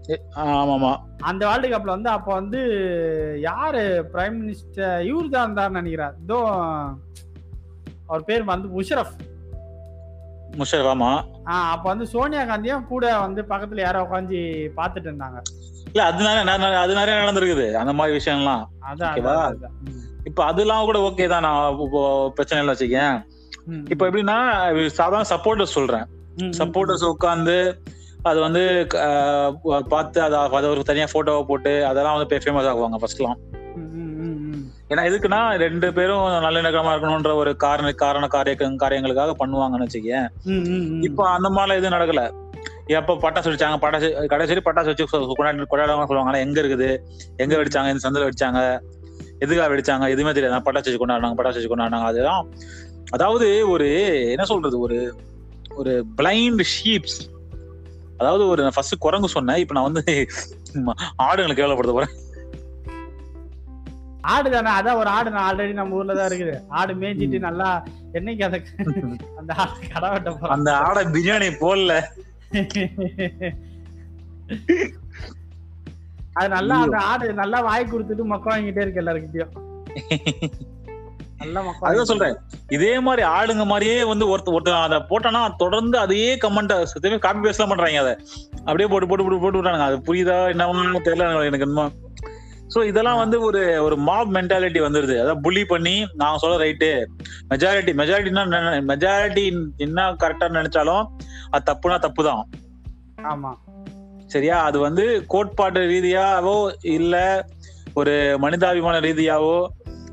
ஆமா 0.08 0.74
ஆமா 0.74 0.98
அந்த 1.18 1.48
வேர்ல்டு 1.48 1.68
கப்ல 1.68 1.82
வந்து 1.82 2.10
அப்போ 2.10 2.34
வந்து 2.34 3.38
யாரு 3.40 4.08
பிரைம் 4.12 4.40
மினிஸ்டர் 4.40 5.12
இவரு 5.12 5.28
தான் 5.30 5.54
இருந்தாருன்னு 5.54 5.82
நினைக்கிறேன். 5.82 6.12
இதோ 6.22 6.46
அவர் 8.06 8.24
பேர் 8.24 8.44
வந்து 8.44 8.80
முஷரஃப். 8.80 9.16
முஷரப் 10.50 10.90
ஆமா. 10.94 11.24
ஆஹ் 11.44 11.70
அப்ப 11.70 11.88
வந்து 11.88 12.06
சோனியா 12.06 12.42
காந்தியும் 12.42 12.86
கூட 12.86 13.18
வந்து 13.18 13.42
பக்கத்துல 13.42 13.80
யாரோ 13.80 14.02
உட்காந்து 14.02 14.68
பாத்துட்டு 14.76 15.08
இருந்தாங்க. 15.08 15.42
இல்ல 15.86 16.02
அது 16.02 16.24
ந- 16.24 16.74
அது 16.74 16.94
நிறைய 16.94 17.20
நடந்திருக்குது. 17.20 17.72
அந்த 17.72 17.92
மாதிரி 17.92 18.16
விஷயம்லாம். 18.16 18.64
அதான். 18.94 19.54
இப்ப 20.24 20.44
அதெல்லாம் 20.44 20.84
கூட 20.84 20.98
ஓகே 20.98 21.28
தான். 21.28 21.42
நான் 21.42 21.78
இப்போ 21.78 22.32
பிரச்சனை 22.34 22.64
இல்லை 22.64 22.74
வச்சுக்கேன் 22.74 23.22
இப்ப 23.90 24.10
எப்படின்னா 24.10 24.86
சாதாரண 24.86 25.28
சப்போர்ட்டர்ஸ் 25.28 25.76
சொல்றேன். 25.78 26.06
சப்போர்ட்டர்ஸ் 26.36 27.12
உட்காந்து 27.12 27.78
அது 28.26 28.40
வந்து 28.40 28.62
பார்த்து 29.88 30.22
அதை 30.22 30.38
அதை 30.38 30.68
ஒரு 30.68 30.82
தனியா 30.82 31.06
போட்டோவை 31.14 31.42
போட்டு 31.42 31.86
அதெல்லாம் 31.86 32.16
வந்து 32.16 32.36
ஃபேமஸ் 32.36 32.70
ஆகுவாங்க 32.70 32.98
ஃபர்ஸ்ட்லாம் 32.98 33.38
ஏன்னா 34.90 35.02
எதுக்குன்னா 35.08 35.56
ரெண்டு 35.56 35.92
பேரும் 35.92 36.26
நல்லிணக்கமா 36.46 36.92
இருக்கணும்ன்ற 36.94 37.34
ஒரு 37.34 37.56
காரண 37.56 37.92
காரண 37.92 38.26
காரிய 38.26 38.56
காரியங்களுக்காக 38.58 39.32
பண்ணுவாங்கன்னு 39.38 39.86
வச்சுக்கேன் 39.86 40.26
இப்போ 41.00 41.28
அந்த 41.28 41.48
மாதிரிலாம் 41.48 41.76
எதுவும் 41.76 41.98
நடக்கல. 41.98 42.22
எப்ப 42.86 43.14
பட்டாசு 43.14 43.50
வெடிச்சாங்க 43.50 43.76
பட்டாசு 43.80 44.26
கடைசி 44.26 44.54
பட்டாசு 44.54 44.90
வச்சு 44.90 45.04
கொ- 45.04 45.32
கொண்டாடி 45.32 45.58
கொண்டாடுவாங்க 45.58 46.06
சொல்லுவாங்க 46.06 46.38
எங்க 46.38 46.60
இருக்குது? 46.60 46.90
எங்க 47.36 47.56
வெடிச்சாங்க? 47.56 47.88
இந்த 47.90 48.02
சந்தில 48.04 48.26
வெடிச்சாங்க? 48.26 48.60
எதுக்காக 49.38 49.68
வெடிச்சாங்க? 49.74 50.08
எதுவுமே 50.08 50.34
தெரியாது 50.34 50.70
பட்டாசு 50.70 50.86
வச்சு 50.86 51.06
கொண்டாடினாங்க 51.06 51.36
பட்டாசு 51.38 51.58
வச்சு 51.58 51.76
கொண்டாடினாங்க. 51.76 52.08
அதுதான் 52.10 52.42
அதாவது 53.10 53.68
ஒரு 53.68 53.88
என்ன 54.30 54.44
சொல்றது? 54.44 54.78
ஒரு 54.80 54.98
ஒரு 55.74 56.04
பிளைண்ட் 56.22 56.62
ஷீப்ஸ் 56.74 57.18
அதாவது 58.18 58.44
ஒரு 58.52 58.62
ஃபர்ஸ்ட் 58.74 59.02
குரங்கு 59.04 59.28
சொன்னேன் 59.34 59.60
இப்ப 59.62 59.74
நான் 59.76 59.88
வந்து 59.88 60.02
ஆடுங்களுக்கு 61.26 61.60
கேவலப்படுத்த 61.60 61.94
போறேன். 61.96 62.14
ஆடு 64.34 64.48
தானே 64.54 64.70
அதான் 64.78 65.00
ஒரு 65.00 65.08
ஆடு 65.16 65.28
நான் 65.34 65.46
ஆல்ரெடி 65.48 65.74
நம்ம 65.78 65.98
ஊர்ல 65.98 66.14
தான் 66.18 66.28
இருக்குது. 66.30 66.54
ஆடு 66.78 66.92
மேய்ஞ்சிட்டு 67.02 67.38
நல்லா 67.48 67.68
என்னைக்கு 68.18 68.44
அதை 68.48 68.58
அந்த 69.40 69.50
ஆடு 69.64 69.90
கடை 69.94 70.08
வெட்ட 70.14 70.52
அந்த 70.56 70.70
ஆடை 70.86 71.02
பிரியாணி 71.14 71.50
போடல. 71.62 71.92
அது 76.38 76.48
நல்லா 76.56 76.76
அந்த 76.86 76.98
ஆடு 77.10 77.26
நல்லா 77.42 77.60
வாய் 77.68 77.90
கொடுத்துட்டு 77.92 78.32
மொக்க 78.32 78.48
வாங்கிட்டே 78.52 78.84
இருக்கு 78.84 79.02
எல்லாருக்கிட்டயும் 79.04 79.54
அதான் 81.48 81.68
வாங்கிட்டு 81.80 82.10
சொல்றேன். 82.10 82.36
இதே 82.70 82.92
மாதிரி 82.98 83.22
ஆளுங்க 83.30 83.64
மாதிரியே 83.64 84.04
வந்து 84.04 84.24
ஒருத்த 84.28 84.54
ஒருத்தன் 84.54 84.84
அதை 84.86 84.98
போட்டானா 85.10 85.42
தொடர்ந்து 85.56 85.98
அதையே 85.98 86.30
கமெண்ட் 86.44 86.74
சத்தியமே 86.92 87.18
காப்பி 87.18 87.44
பேஸ்ட்லாம் 87.44 87.68
பண்றாங்க 87.68 88.00
அதை. 88.00 88.14
அப்படியே 88.66 88.88
போட்டு 88.88 89.08
போட்டு 89.08 89.24
போட்டு 89.24 89.40
போட்டு 89.40 89.60
விட்டானுங்க 89.60 89.88
அது 89.90 89.98
புரியுதா 90.08 90.36
என்னன்னு 90.52 91.06
தெரியல 91.08 91.46
எனக்கு 91.46 91.66
என்னமோ. 91.68 91.86
சோ 92.74 92.80
இதெல்லாம் 92.82 93.18
வந்து 93.18 93.36
ஒரு 93.40 93.60
ஒரு 93.80 93.96
மாப் 94.06 94.30
மென்டாலிட்டி 94.36 94.80
வந்துருது. 94.80 95.14
அதாவது 95.20 95.42
புள்ளி 95.42 95.64
பண்ணி 95.64 95.92
நான் 96.14 96.38
சொல்ல 96.38 96.56
ரைட்டு 96.58 96.88
மெஜாரிட்டி 97.50 97.92
மெஜாரிட்டினா 97.92 98.44
மெஜாரிட்டி 98.88 99.44
என்ன 99.78 100.08
கரெக்டா 100.22 100.48
நினைச்சாலும் 100.58 101.04
அது 101.50 101.66
தப்புனா 101.70 101.98
தப்பு 101.98 102.24
தான் 102.24 102.42
ஆமா. 103.24 103.52
சரியா? 104.26 104.56
அது 104.62 104.78
வந்து 104.78 105.04
கோட்பாட்டு 105.26 105.80
ரீதியாவோ 105.90 106.54
இல்ல 106.90 107.14
ஒரு 107.94 108.14
மனிதாபிமான 108.38 108.96
ரீதியாவோ 109.00 109.54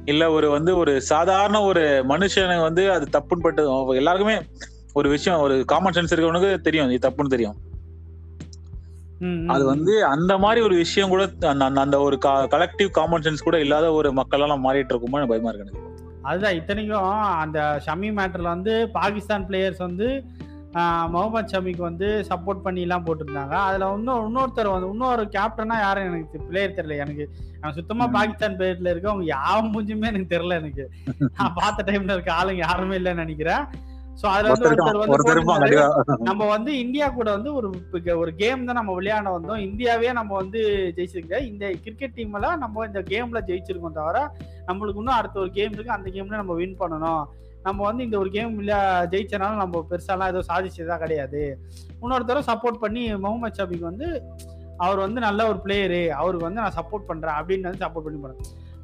இல்ல 0.06 0.32
ஒரு 0.32 0.50
வந்து 0.50 0.78
ஒரு 0.78 1.02
சாதாரண 1.02 1.62
ஒரு 1.62 2.06
மனுஷனுக்கு 2.10 2.62
வந்து 2.62 2.92
அது 2.92 3.06
தப்புன்னு 3.12 3.42
பட்டு 3.42 3.62
எல்லாருக்குமே 3.96 4.38
ஒரு 4.94 5.10
விஷயம் 5.10 5.40
ஒரு 5.40 5.66
காமன் 5.66 5.94
சென்ஸ் 5.94 6.14
இருக்கவனுக்கு 6.14 6.62
தெரியும் 6.62 6.90
இது 6.90 7.10
தப்புன்னு 7.10 7.28
தெரியும் 7.28 7.58
அது. 9.48 9.66
வந்து 9.66 10.06
அந்த 10.06 10.38
மாதிரி 10.38 10.62
ஒரு 10.62 10.76
விஷயம் 10.76 11.10
கூட 11.10 11.24
அந்த- 11.80 12.00
ஒரு 12.00 12.18
கலெக்டிவ் 12.52 12.90
காமன் 12.92 13.22
சென்ஸ் 13.22 13.44
கூட 13.44 13.60
இல்லாத 13.60 13.92
ஒரு 13.92 14.12
மக்கள் 14.12 14.40
எல்லாம் 14.40 14.66
மாறிட்டு 14.66 14.94
இருக்குமோ 14.94 15.28
பயமா 15.28 15.50
இருக்கு 15.50 15.68
எனக்கு. 15.68 15.82
அதுதான் 16.22 16.56
இத்தனைக்கும் 16.56 17.12
அந்த 17.38 17.82
ஷமி 17.86 18.10
மேட்டர்ல 18.14 18.42
வந்து 18.42 18.90
பாகிஸ்தான் 18.90 19.48
பிளேயர்ஸ் 19.48 19.78
வந்து 19.78 20.08
முகமது 21.10 21.52
ஷமிக்கு 21.52 21.82
வந்து 21.82 22.26
சப்போர்ட் 22.30 22.62
பண்ணி 22.62 22.82
எல்லாம் 22.82 23.06
போட்டிருந்தாங்க. 23.06 23.56
அதுல 23.68 23.90
இன்னும் 23.94 24.24
இன்னொருத்தர் 24.28 24.72
வந்து 24.72 24.90
இன்னொரு 24.90 25.24
கேப்டனா 25.36 25.78
யாரும் 25.80 26.08
எனக்கு 26.10 26.48
பிளேயர் 26.48 26.78
தெரியல. 26.78 26.98
எனக்கு 26.98 27.24
எனக்கு 27.56 27.80
சுத்தமா 27.80 28.06
ம். 28.08 28.12
பாகிஸ்தான் 28.12 28.58
பிளேயர்ல 28.58 28.90
இருக்க 28.90 29.10
அவங்க 29.10 29.26
யாவும் 29.30 29.72
மூஞ்சுமே 29.74 30.10
எனக்கு 30.12 30.34
தெரியல 30.36 30.60
எனக்கு. 30.62 30.86
நான் 31.38 31.54
பார்த்த 31.54 31.86
டைம்ல 31.92 32.16
இருக்க 32.16 32.34
ஆளுங்க 32.34 32.64
யாருமே 32.66 32.98
இல்லைன்னு 32.98 33.24
நினைக்கிறேன். 33.26 33.66
சோ 34.22 34.26
அதுல 34.28 34.50
வந்து 34.50 34.68
ஒருத்தர் 35.12 35.40
வந்து 35.44 35.78
நம்ம 36.24 36.46
வந்து 36.46 36.80
இந்தியா 36.80 37.08
கூட 37.10 37.32
வந்து 37.32 37.54
ஒரு 37.54 37.68
ஒரு 38.18 38.32
கேம் 38.36 38.66
தான் 38.66 38.76
நம்ம 38.76 38.94
விளையாட 38.94 39.30
வந்தோம். 39.30 39.62
இந்தியாவே 39.68 40.12
நம்ம 40.14 40.36
வந்து 40.36 40.60
ஜெயிச்சிருக்க 40.98 41.40
இந்த 41.46 41.72
கிரிக்கெட் 41.86 42.18
டீம்ல 42.18 42.50
நம்ம 42.58 42.86
இந்த 42.86 43.02
கேம்ல 43.10 43.42
ஜெயிச்சிருக்கோம் 43.50 43.98
தவிர 44.00 44.20
நம்மளுக்கு 44.68 45.02
இன்னும் 45.04 45.18
அடுத்த 45.18 45.40
ஒரு 45.40 45.52
கேம் 45.52 45.74
இருக்கு. 45.74 45.98
அந்த 45.98 46.10
கேம்ல 46.10 46.42
நம்ம 46.42 46.54
வின் 46.54 46.78
பண்ணணும். 46.80 47.24
நம்ம 47.66 47.80
வந்து 47.90 48.06
இந்த 48.08 48.18
ஒரு 48.24 48.30
கேம் 48.36 48.58
இல்லையா 48.62 48.82
ஜெயிச்சனால 49.14 49.62
நம்ம 49.64 49.84
பெருசாலாம் 49.92 50.32
ஏதோ 50.34 50.42
சாதிச்சதா 50.52 50.98
கிடையாது. 51.04 51.42
இன்னொருத்தரும் 52.02 52.50
சப்போர்ட் 52.52 52.84
பண்ணி 52.84 53.04
முகமது 53.26 53.58
ஷபிக்கு 53.60 53.90
வந்து 53.92 54.08
அவர் 54.84 55.00
வந்து 55.06 55.20
நல்ல 55.28 55.42
ஒரு 55.52 55.60
பிளேயரு 55.66 56.04
அவருக்கு 56.20 56.48
வந்து 56.48 56.64
நான் 56.64 56.78
சப்போர்ட் 56.80 57.10
பண்றேன் 57.10 57.38
அப்படின்னு 57.40 57.68
வந்து 57.70 57.84
சப்போர்ட் 57.86 58.08
பண்ணி 58.08 58.22
போறேன் 58.24 58.40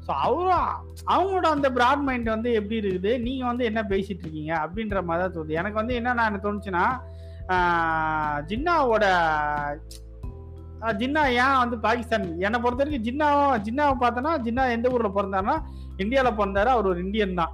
ஸோ 0.06 0.12
அவரும் 0.26 0.68
அவங்களோட 1.12 1.46
அந்த 1.56 1.68
பிராட் 1.76 2.04
மைண்ட் 2.06 2.28
வந்து 2.34 2.50
எப்படி 2.58 2.76
இருக்குது? 2.82 3.10
நீங்க 3.24 3.42
வந்து 3.50 3.64
என்ன 3.70 3.80
பேசிட்டு 3.90 4.22
இருக்கீங்க? 4.24 4.52
அப்படின்ற 4.64 5.00
மாதிரி 5.08 5.22
தான் 5.24 5.34
தோணுது. 5.34 5.58
எனக்கு 5.60 5.80
வந்து 5.80 5.96
என்ன 5.98 6.28
எனக்கு 6.28 6.46
தோணுச்சுன்னா 6.46 6.84
ஜின்னாவோட 8.50 9.04
ஜின்னா 11.00 11.22
ஏன் 11.42 11.58
வந்து 11.62 11.76
பாகிஸ்தான் 11.86 12.26
என்னை 12.46 12.58
பொறுத்த 12.64 12.82
வரைக்கும் 12.82 13.06
ஜின்னாவும் 13.08 13.56
ஜின்னாவை 13.66 13.94
பார்த்தோன்னா 14.02 14.32
ஜின்னா 14.46 14.64
எந்த 14.76 14.92
ஊர்ல 14.94 15.08
பிறந்தாருன்னா 15.16 15.56
இந்தியாவில் 16.02 16.38
பிறந்தாரு. 16.38 16.70
அவர் 16.74 16.90
ஒரு 16.92 17.00
இந்தியன் 17.06 17.40
தான். 17.40 17.52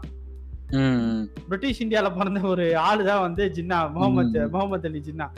பிரிட்டிஷ் 1.48 1.82
இந்தியால 1.82 2.08
பிறந்த 2.16 2.40
ஒரு 2.40 2.76
ஆளு 2.76 3.04
தான் 3.04 3.20
வந்து 3.20 3.52
ஜின்னா 3.56 3.92
முகமது. 3.92 4.48
முகமது 4.48 4.88
அலி 4.88 5.02
ஜின்னா. 5.08 5.28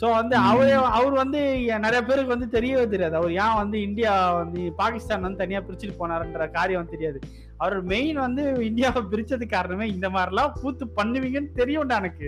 சோ 0.00 0.06
வந்து. 0.14 0.36
அவரே 0.36 0.74
அவர் 0.98 1.14
வந்து 1.22 1.40
நிறைய 1.84 2.00
பேருக்கு 2.04 2.34
வந்து 2.34 2.48
தெரியவே 2.58 2.84
தெரியாது. 2.88 3.16
அவர் 3.16 3.32
ஏன் 3.32 3.58
வந்து 3.62 3.82
இந்தியா 3.82 4.12
வந்து 4.32 4.72
பாகிஸ்தான் 4.80 5.26
வந்து 5.26 5.42
தனியா 5.42 5.60
பிரிச்சுட்டு 5.60 6.00
போனாருன்ற 6.00 6.50
காரியம் 6.50 6.80
வந்து 6.80 6.96
தெரியாது. 6.96 7.20
அவர் 7.56 7.82
மெயின் 7.82 8.16
வந்து 8.16 8.64
இந்தியாவை 8.70 9.02
பிரிச்சது 9.12 9.46
காரணமே 9.46 9.86
இந்த 9.88 10.08
மாதிரிலாம் 10.08 10.54
கூத்து 10.60 10.86
பண்ணுவீங்கன்னு 10.96 11.52
தெரியும்டா 11.60 11.98
எனக்கு. 12.02 12.26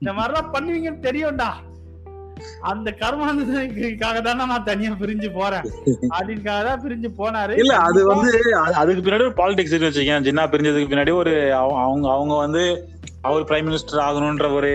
இந்த 0.00 0.12
மாதிரிலாம் 0.12 0.52
பண்ணுவீங்கன்னு 0.56 1.06
தெரியும்டா. 1.08 1.50
அந்த 2.60 2.96
கர்மாந்ததுக்காக 3.00 4.20
தானே 4.20 4.44
நான் 4.46 4.64
தனியா 4.64 4.90
பிரிஞ்சு 4.90 5.32
போறேன். 5.32 5.60
அப்படின்னுக்காக 6.18 6.64
தான் 6.64 6.82
பிரிஞ்சு 6.82 7.10
போனாரு. 7.18 7.58
இல்ல 7.58 7.76
அது 7.76 8.06
வந்து 8.06 8.38
அது- 8.38 8.72
அதுக்கு 8.72 9.10
பின்னாடி 9.10 9.14
ஒரு 9.14 9.30
பாலிடிக்ஸ் 9.30 9.74
வச்சுக்கேன் 9.74 10.22
ஜின்னா 10.22 10.46
பிரிஞ்சதுக்கு 10.46 10.92
பின்னாடி 10.92 11.12
ஒரு 11.12 11.54
அவ- 11.54 11.82
அவங்க 11.82 12.10
அவங்க 12.10 12.34
வந்து 12.34 12.88
அவர் 13.20 13.42
பிரைம் 13.42 13.68
மினிஸ்டர் 13.68 13.96
ஆகணும்ன்ற 13.96 14.54
ஒரு 14.54 14.70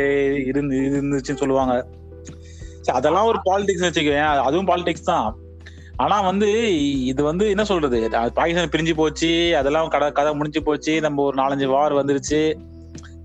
இருந்து 0.45 0.77
இருந்துச்சுன்னு 0.77 1.35
சொல்லுவாங்க. 1.35 1.85
அதெல்லாம் 2.91 3.25
ஒரு 3.25 3.39
பாலிடிக்ஸ் 3.45 3.85
வச்சுக்கேன் 3.85 4.21
அதுவும் 4.21 4.67
பாலிடிக்ஸ் 4.67 5.03
தான். 5.03 5.35
ஆனா 5.95 6.21
வந்து 6.21 6.49
இது 7.05 7.23
வந்து 7.23 7.49
என்ன 7.49 7.63
சொல்றது? 7.63 8.09
பாகிஸ்தான் 8.09 8.69
பிரிஞ்சு 8.69 8.93
போச்சு 8.93 9.57
அதெல்லாம் 9.57 9.87
கதை 9.87 10.11
கதை 10.11 10.33
முடிஞ்சு 10.33 10.63
போச்சு. 10.63 11.01
நம்ம 11.01 11.23
ஒரு 11.23 11.43
நாலஞ்சு 11.43 11.65
வார் 11.65 11.93
வந்துருச்சு. 11.93 12.53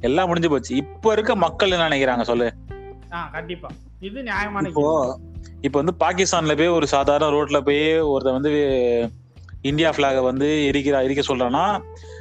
எல்லாம் 0.00 0.26
முடிஞ்சு 0.26 0.48
போச்சு. 0.48 0.76
இப்ப 0.76 1.12
இருக்க 1.12 1.36
மக்கள் 1.36 1.70
என்ன 1.70 1.88
நினைக்கிறாங்க? 1.88 2.22
சொல்லு. 2.22 2.52
கண்டிப்பா. 3.32 3.68
இது 4.06 4.22
நியாயமான 4.22 4.68
இப்போ. 4.68 4.86
இப்போ 5.60 5.82
வந்து 5.82 5.94
பாகிஸ்தான்ல 6.04 6.56
போய் 6.56 6.68
ஒரு 6.68 6.86
சாதாரண 6.86 7.30
ரோட்ல 7.30 7.60
போய் 7.60 7.98
ஒருத்தன் 8.00 8.38
வந்து 8.40 8.52
இந்தியா 9.62 9.90
பிளாக 9.90 10.22
வந்து 10.22 10.70
எரிக்கிற 10.72 10.96
எரிக்க 11.06 11.22
சொல்றான்னா 11.28 11.64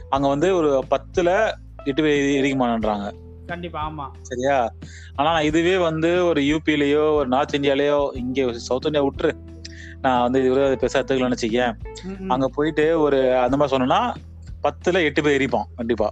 அங்க 0.10 0.28
வந்து 0.28 0.56
ஒரு 0.56 0.70
பத்துல 0.90 1.30
எட்டு 1.84 2.04
பேர் 2.04 2.40
எரிக்க 2.40 2.56
மாட்டேன்றாங்க. 2.58 3.08
கண்டிப்பா 3.46 3.80
ஆமா. 3.90 4.06
சரியா? 4.22 4.72
ஆனா 5.16 5.42
இதுவே 5.42 5.78
வந்து 5.78 6.26
ஒரு 6.26 6.42
யூபிலயோ 6.42 7.14
ஒரு 7.16 7.28
நார்த் 7.28 7.56
இந்தியாலயோ 7.56 8.16
இங்க 8.16 8.54
சவுத் 8.60 8.86
இந்தியா 8.86 9.04
விட்டுரு. 9.04 9.32
நான் 10.02 10.22
வந்து 10.22 10.40
இது 10.46 10.56
பெருசா 10.82 11.00
எடுத்துக்கலாம்னு 11.00 11.38
வச்சுக்கேன். 11.38 11.74
அங்க 12.28 12.48
போயிட்டு 12.48 13.00
ஒரு 13.00 13.20
அந்த 13.38 13.58
மாதிரி 13.58 13.72
சொன்னோம்னா 13.76 14.02
பத்துல 14.64 15.04
எட்டு 15.04 15.24
பேர் 15.24 15.42
எரிப்பான் 15.42 15.70
கண்டிப்பா. 15.76 16.08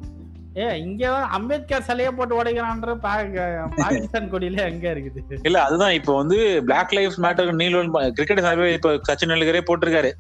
ஏ 0.56 0.66
இங்க 0.80 1.04
அம்பேத்கர் 1.36 1.86
சிலைய 1.86 2.10
போட்டு 2.12 2.34
உடைக்கிறான்ற 2.40 2.92
பாகிஸ்தான் 3.04 4.28
கொடியில 4.34 4.66
எங்க 4.72 4.86
இருக்குது. 4.94 5.38
இல்ல 5.48 5.58
அதுதான் 5.64 5.96
இப்போ 6.00 6.14
வந்து 6.20 6.38
black 6.68 6.94
life 6.98 7.16
matter 7.24 7.50
kneel 7.62 7.78
cricket 8.18 8.42
இப்ப 8.76 8.92
சச்சின் 9.08 9.32
டெண்டுல்கரே 9.32 9.64
போட்டிருக்காரு. 9.70 10.12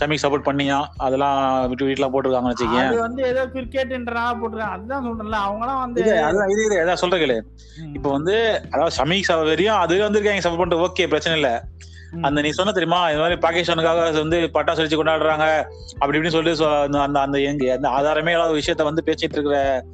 சமிக்கு 0.00 0.22
சப்போர்ட் 0.22 0.46
பண்ணியா 0.46 0.76
அதெல்லாம் 1.06 1.38
விட்டு 1.70 1.86
வீட்டுலாம் 1.86 2.12
போட்டிருக்காங்கன்னு 2.12 2.54
வச்சுக்கேன் 2.54 2.86
அது 2.86 3.00
வந்து 3.06 3.22
ஏதோ 3.30 3.42
கிரிக்கெட்ன்றனால 3.54 4.30
போட்டுருக்காங்க 4.40 4.76
அதுதான் 4.76 5.04
சொல்றேன்ல 5.06 5.38
அவங்கலாம் 5.46 5.82
வந்து 5.84 6.04
அதான் 6.28 6.52
இது 6.54 6.62
இது 6.66 6.78
அதான் 6.84 7.00
சொல்றேன் 7.02 7.22
கேளு. 7.24 7.38
ம், 7.80 7.92
இப்போ 7.96 8.10
வந்து 8.16 8.36
அதாவது 8.72 8.96
ஷமீக் 8.98 9.30
வரையும் 9.50 9.80
அது 9.82 10.02
வந்திருக்காங்க 10.04 10.44
சப்போர்ட் 10.44 10.62
பண்ணிட்டு 10.62 10.84
ஓகே 10.86 11.10
பிரச்சனை 11.12 11.36
இல்ல. 11.40 11.50
அந்த 12.22 12.40
நீ 12.40 12.50
சொன்ன 12.50 12.72
தெரியுமா? 12.72 13.10
இந்த 13.10 13.22
மாதிரி 13.22 13.40
பாகிஸ்தானுக்காக 13.40 14.12
வந்து 14.12 14.38
பட்டாசு 14.38 14.76
வச்சு 14.76 15.04
கொண்டாடுறாங்க. 15.04 15.62
அப்படி 15.92 16.18
இப்படின்னு 16.18 16.28
சொல்லிட்டு 16.28 16.66
சொ- 16.66 16.96
அந்த- 16.96 17.20
அந்த 17.20 17.40
எங்க 17.40 17.72
அந்த 17.72 17.88
ஆதாரமே 17.88 18.28
இல்லாத 18.28 18.52
விஷயத்த 18.52 18.82
வந்து 18.82 19.02
பேசிட்டு 19.06 19.22
இருக்கிற 19.22 19.84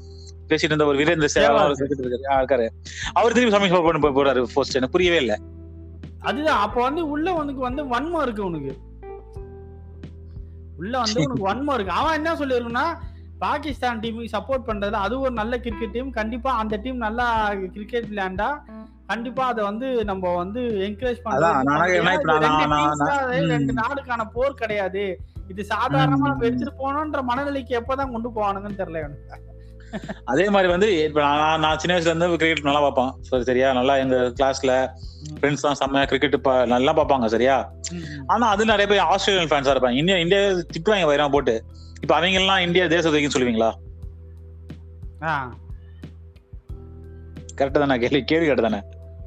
பேசிட்டு 0.49 0.63
இருந்த 0.63 0.85
ஒரு 0.85 0.99
வீரேந்திர 0.99 1.29
இருக்காரு. 1.35 2.69
அவர் 3.13 3.33
திரும்பி 3.33 3.59
சப்போர்ட் 3.59 4.01
பண்ணி 4.01 4.21
போறாரு 4.21 4.47
போஸ்ட் 4.55 4.75
எனக்கு 4.75 4.93
புரியவே 4.93 5.17
இல்ல. 5.17 5.39
அதுதான். 6.21 6.59
அப்ப 6.59 6.83
வந்து 6.83 7.09
உள்ள 7.09 7.33
உனக்கு 7.33 7.61
வந்து 7.61 7.85
வன்மம் 7.85 8.23
இருக்கு 8.23 8.45
உனக்கு. 8.45 8.77
உள்ள 10.77 10.99
வந்து 10.99 11.31
உனக்கு 11.31 11.55
வன்மம் 11.55 11.75
இருக்கு. 11.75 11.93
அவன் 11.93 12.15
என்ன 12.15 12.35
சொல்லிருக்கா 12.35 12.97
பாகிஸ்தான் 13.39 14.01
டீமுக்கு 14.01 14.29
சப்போர்ட் 14.33 14.63
பண்றதுல 14.67 14.93
அது 14.93 15.21
ஒரு 15.21 15.31
நல்ல 15.31 15.59
கிரிக்கெட் 15.59 15.91
டீம் 15.91 16.11
கண்டிப்பா 16.11 16.57
அந்த 16.57 16.77
டீம் 16.77 16.97
நல்லா 16.97 17.55
கிரிக்கெட் 17.73 18.05
விளையாண்டா 18.05 18.59
கண்டிப்பா 19.07 19.47
அதை 19.47 19.63
வந்து 19.65 19.89
நம்ம 20.05 20.35
வந்து 20.35 20.61
என்கரேஜ் 20.87 21.21
நான் 21.27 21.83
ரெண்டு. 23.51 23.73
நாடுக்கான 23.83 24.25
போர் 24.33 24.61
கிடையாது. 24.63 25.05
இது 25.49 25.63
சாதாரணமா 25.75 26.29
நம்ம. 26.31 26.47
எடுத்துட்டு 26.49 26.81
போனோன்ற 26.83 27.21
மனநிலைக்கு 27.31 27.75
எப்பதான் 27.81 28.15
கொண்டு 28.15 28.31
போவானுங்கன்னு 28.37 28.81
தெரியல 28.83 29.03
எனக்கு. 29.09 29.45
அதே 30.25 30.45
மாதிரி 30.51 30.69
வந்து 30.73 30.89
இப்ப 31.05 31.21
நான் 31.21 31.61
நான் 31.61 31.79
சின்ன 31.79 31.93
வயசுல 31.97 32.13
இருந்து 32.13 32.29
கிரிக்கெட் 32.37 32.69
நல்லா 32.69 32.81
பார்ப்பேன். 32.81 33.13
சரி 33.21 33.45
சரியா? 33.51 33.69
நல்லா 33.73 33.95
எங்க 33.97 34.17
கிளாஸ்ல 34.39 34.73
ஃப்ரெண்ட்ஸ் 35.37 35.65
தான் 35.67 35.79
செம்மையா 35.81 36.05
கிரிக்கெட் 36.05 36.37
நல்லா 36.75 36.95
பார்ப்பாங்க 36.99 37.27
சரியா? 37.35 37.57
ஆனா 38.27 38.47
அது 38.55 38.65
நிறைய 38.73 38.87
பேர் 38.93 39.07
ஆஸ்திரேலியன் 39.13 39.53
ஃபேன்ஸா 39.53 39.75
இருப்பாங்க. 39.75 40.01
இந்தியா 40.03 40.17
இந்தியா 40.25 40.41
திட்டுவாங்க 40.75 41.07
வைரம் 41.13 41.35
போட்டு. 41.37 41.55
இப்ப 42.01 42.15
அவங்க 42.15 42.41
எல்லாம் 42.43 42.65
இந்தியா 42.67 42.87
தேச 42.87 43.05
துறைக்குன்னு 43.09 43.37
சொல்லுவீங்களா? 43.37 43.71
கரெக்டா 47.59 47.79
தானே? 47.83 47.99
கேள்வி 47.99 48.25
கேள்வி 48.25 48.49
கரெக்ட் 48.49 48.69
தானே? 48.69 48.81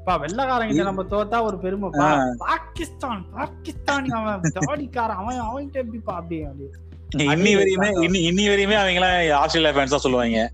பா 0.10 0.22
வெள்ளக்காரங்கிட்ட 0.22 0.84
நம்ம 0.84 1.04
தோத்தா 1.04 1.42
ஒரு 1.42 1.58
பெருமைப்பா. 1.58 2.34
பாகிஸ்தான் 2.38 3.26
பாகிஸ்தானி 3.36 4.08
அவன். 4.08 4.42
தாடிக்காரன் 4.66 5.16
அவன் 5.16 5.42
அவன்கிட்ட 5.42 5.74
எப்படிப்பா 5.74 6.16
அப்படி 6.16 6.44
அப்படி. 6.44 6.70
இன்னி 7.18 7.56
வரையுமே. 7.56 7.90
இன்னி 8.08 8.20
இன்னி 8.30 8.44
வரையுமே 8.50 8.76
அவங்க 8.76 9.00
எல்லாம் 9.00 9.42
ஆஸ்திரேலியா 9.42 9.84
ஃபேன்ஸ் 9.84 9.88
தான் 9.88 10.00
சொல்லுவாங்க. 10.00 10.52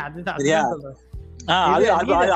அதுதான் 0.00 0.36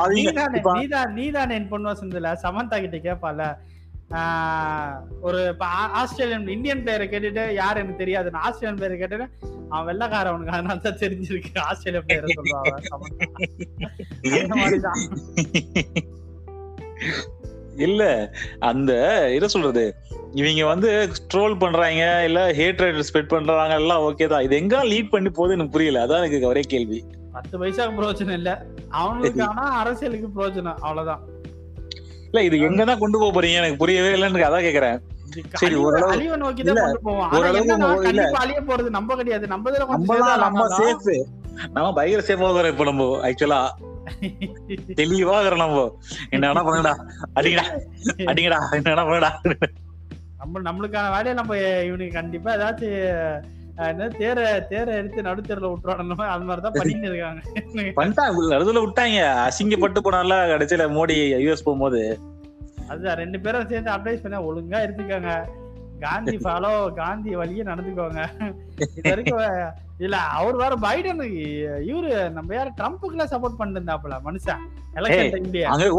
நீதானே- 0.08 1.12
நீதான் 1.12 1.50
என் 1.50 1.68
பொண்ணு 1.68 1.90
வசந்தல 1.90 2.36
சமந்தா 2.42 2.88
கிட்ட 2.88 2.96
கேப்பால 2.96 3.56
ஒரு 5.20 5.48
இப்ப 5.48 5.64
ஆஸ்திரேலியன் 5.66 6.48
இந்தியன் 6.48 6.82
பிளேயரை 6.84 7.06
கேட்டுட்டு 7.08 7.52
யார் 7.52 7.76
எனக்கு 7.76 7.96
தெரியாது 7.96 8.30
நான் 8.30 8.42
ஆஸ்திரேலியன் 8.42 8.80
பிளேயரை 8.80 8.98
கேட்டுட்டு 9.00 9.26
அவன் 9.70 9.86
வெள்ளக்காரன் 9.86 10.26
அவனுக்கு 10.26 10.52
அதனால 10.52 10.76
தான் 10.76 10.98
தெரிஞ்சிருக்கு. 10.98 11.58
ஆஸ்திரேலியா 11.60 12.02
பிளேயரை 12.02 12.28
மாதிரிதான். 14.56 15.00
இல்ல 17.76 18.32
அந்த 18.60 18.92
என்ன 19.30 19.46
சொல்றது? 19.46 19.94
இவங்க 20.34 20.64
வந்து 20.66 21.08
ட்ரோல் 21.34 21.58
பண்றாங்க 21.58 22.24
இல்ல 22.24 22.52
ஹேட்ரேட் 22.52 23.00
ஸ்ப்ரெட் 23.00 23.28
பண்றாங்க 23.28 23.74
எல்லாம் 23.74 24.00
ஓகே 24.00 24.26
தான். 24.26 24.42
இது 24.42 24.56
எங்க 24.56 24.84
லீட் 24.84 25.10
பண்ணி 25.10 25.30
போகுது 25.30 25.52
எனக்கு 25.52 25.72
புரியல. 25.72 26.06
அதான் 26.06 26.18
எனக்கு 26.18 26.46
ஒரே 26.46 26.60
கேள்வி. 26.60 27.04
பத்து 27.32 27.58
பைசாக்கு 27.58 27.98
பிரயோஜனம் 27.98 28.32
இல்ல. 28.32 28.50
அவனுக்கு 28.88 29.42
ஆனா 29.50 29.62
அரசியலுக்கு 29.80 30.28
பிரயோஜனம். 30.36 30.78
அவ்வளவுதான். 30.80 31.33
இல்ல 32.34 32.56
இது 32.56 32.70
எங்கதான் 32.70 32.98
கொண்டு 32.98 33.18
போக 33.18 33.40
போறீங்க? 33.40 33.54
எனக்கு 33.54 33.76
புரியவே 33.76 34.08
இல்லைன்னு 34.08 34.42
அதான் 34.42 34.64
கேக்குறேன். 34.64 35.00
சரி, 35.52 35.74
ஓரளவு- 35.76 36.36
நோக்கி 36.36 36.62
தான் 36.62 36.74
கொண்டு 36.74 37.00
போவோம். 37.02 38.02
இல்ல. 38.02 38.30
அழிய 38.30 38.62
போறது 38.62 38.88
நம்ம 38.88 39.14
கிடையாது. 39.14 39.46
நம்ம 39.46 39.70
இதுல 39.70 39.86
கொஞ்சம் 39.86 40.18
நம்ம 40.18 40.36
நம்ம 40.36 40.78
சேஃப். 40.78 41.22
நம்ம 41.72 41.92
பயங்கர 41.92 42.26
சேஃபா 42.26 42.60
இருக்கிறோம் 42.60 42.70
இப்ப 42.70 42.84
நம்ம 42.84 43.28
ஆக்சுவலா 43.28 43.68
தெளிவா 44.86 45.40
இருக்கிறோம் 45.40 45.58
நம்ம. 45.58 45.98
என்ன 46.28 46.52
வேணா 46.52 46.56
பண்ணுடா. 46.56 47.10
அடிங்கடா. 47.34 47.80
அடிங்கடா. 48.18 48.70
என்ன 48.70 48.92
வேணா 48.94 49.04
பண்ணுடா. 49.04 49.52
நம்ம 50.38 50.72
நம்மளுக்கான 50.72 51.08
வேலையை 51.08 51.34
நம்ம 51.34 51.58
இவனுக்கு 51.58 52.12
கண்டிப்பா 52.12 52.54
ஏதாச்சும் 52.54 53.42
என்ன 53.90 54.08
தேரை 54.18 54.44
தேரை 54.70 54.92
எடுத்து 54.98 55.24
நடுத்தரில் 55.28 55.70
விட்டுறானுமோ 55.70 56.26
அது 56.32 56.44
மாதிரி 56.48 56.62
தான் 56.66 56.76
பண்ணிட்டு 56.78 57.08
இருக்காங்க. 57.10 57.40
பண்ணிட்டாங்க 57.98 58.44
நடுதுல 58.54 58.82
விட்டாங்க. 58.84 59.20
அசிங்கப்பட்டு 59.46 60.00
போனால 60.06 60.38
கடைசியில 60.52 60.86
மோடி 60.96 61.16
யூஎஸ் 61.44 61.66
போகும்போது. 61.66 62.02
அதுதான் 62.90 63.18
ரெண்டு 63.22 63.38
பேரும் 63.44 63.70
சேர்ந்து 63.72 63.90
அட்வைஸ் 63.94 64.22
பண்ண 64.24 64.40
ஒழுங்கா 64.48 64.80
இருந்துக்கோங்க. 64.86 65.32
காந்தி 66.04 66.36
ஃபாலோ 66.44 66.70
காந்தி 67.00 67.32
வழியே 67.40 67.64
நடந்துக்கோங்க. 67.70 68.22
இது 68.98 69.10
வரைக்கும் 69.10 69.42
இல்ல 70.04 70.16
அவர் 70.38 70.56
வேற 70.62 70.74
பைடன் 70.86 71.24
இவரு 71.90 72.12
நம்ம 72.36 72.54
யார 72.56 72.70
ட்ரம்ப்புக்குலாம் 72.78 73.32
சப்போர்ட் 73.32 73.58
பண்ணிட்டு 73.58 73.80
இருந்தாப்புல 73.80 74.16
மனுஷன் 74.28 74.62
எலெக்ஷன் 75.00 75.34
டைம்லயே 75.34 75.66
அங்க 75.72 75.90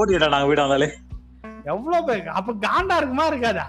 வீடு 0.50 0.66
வந்தாலே. 0.66 0.90
எவ்வளவு 1.74 2.16
அப்ப 2.40 2.56
காண்டா 2.68 2.98
இருக்குமா 3.02 3.28
இருக்காதா? 3.32 3.68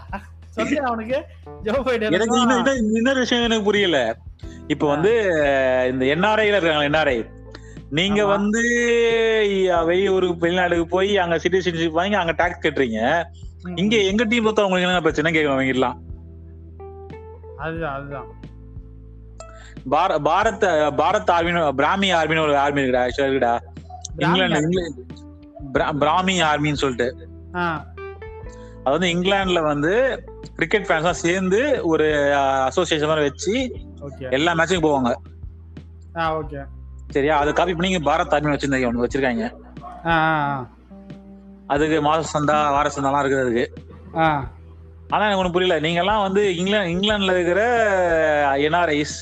சொல்லு 0.57 0.83
அவனுக்கு. 0.83 1.25
ஜோ 1.62 1.83
எனக்கு 1.92 2.38
பைடன் 2.38 2.95
இன்னொரு 2.95 3.19
விஷயம் 3.19 3.45
எனக்கு 3.45 3.64
புரியல. 3.64 4.16
இப்ப 4.66 4.88
வந்து 4.88 5.23
இந்த 5.92 6.05
என்ஆர்ஐல 6.05 6.57
இருக்காங்க 6.57 6.88
என்ஆர்ஐ 6.88 7.27
நீங்க. 7.90 8.27
வந்து 8.27 8.61
வெளியூருக்கு 9.85 10.49
வெளிநாடுக்கு 10.49 10.85
போய் 10.85 11.19
அங்க 11.19 11.37
சிட்டிசன்ஷிப் 11.37 11.90
வாங்கி 11.90 12.14
அங்க 12.14 12.33
டாக்ஸ் 12.33 12.66
கட்டுறீங்க. 12.66 13.25
இங்க 13.75 13.97
எங்க 13.97 14.25
டீம் 14.25 14.42
பொறுத்த 14.42 14.64
உங்களுக்கு 14.64 14.88
என்ன 14.88 15.01
பிரச்சனை? 15.01 15.33
கேட்கணும் 15.33 15.51
வாங்கிடலாம். 15.51 15.95
அதுதான் 17.57 17.95
அதுதான். 17.95 18.35
பார 19.88 20.19
பாரத் 20.19 20.64
பாரத் 21.01 21.31
ஆர்மின்னு 21.31 21.73
பிராமி 21.73 22.12
ஆர்மின்னு 22.12 22.42
ஒரு 22.42 22.59
ஆர்மி 22.59 22.81
இருக்குடா 22.81 23.09
actually 23.09 23.21
இருக்குடா. 23.21 23.59
இங்கிலாந்து 24.16 24.61
இங்கிலாந்து 24.61 25.07
பிரா- 25.73 25.99
பிராமி 25.99 26.42
ஆர்மின்னு 26.42 26.73
சொல்லிட்டு. 26.73 27.29
அது 27.53 27.85
வந்து 28.85 29.09
இங்கிலாந்துல 29.09 29.62
வந்து 29.62 30.25
கிரிக்கெட் 30.57 30.87
ஃபேன்ஸ் 30.87 31.05
எல்லாம் 31.05 31.23
சேர்ந்து 31.27 31.61
ஒரு 31.92 32.07
அசோசியேஷன் 32.69 33.11
மாதிரி 33.11 33.27
வச்சு 33.29 33.55
எல்லா 34.37 34.53
மேட்சுக்கும் 34.59 34.87
போவாங்க. 34.88 35.12
ஆ 36.21 36.27
ஓகே 36.38 36.61
சரியா? 37.14 37.35
அதை 37.42 37.51
காப்பி 37.53 37.75
பண்ணி 37.79 37.99
பாரத் 38.11 38.35
ஆர்மி 38.37 38.55
வச்சிருந்தாங்க 38.55 38.90
ஒன்று 38.90 39.05
வச்சிருக்காங்க. 39.05 39.47
அதுக்கு 41.75 41.97
மாச 42.07 42.25
சந்தா 42.35 42.57
வார 42.77 42.90
சந்தாலாம் 42.97 43.23
இருக்குது 43.23 43.45
அதுக்கு. 43.45 43.66
ஆனா 45.12 45.25
எனக்கு 45.25 45.42
ஒண்ணு 45.42 45.55
புரியல. 45.57 45.77
நீங்க 45.87 46.01
எல்லாம் 46.03 46.23
வந்து 46.27 46.42
இங்கிலாந்து 46.61 46.92
இங்கிலாந்துல 46.95 47.35
இருக்கிற 47.37 47.61
என்ஆர்ஐஸ் 48.69 49.16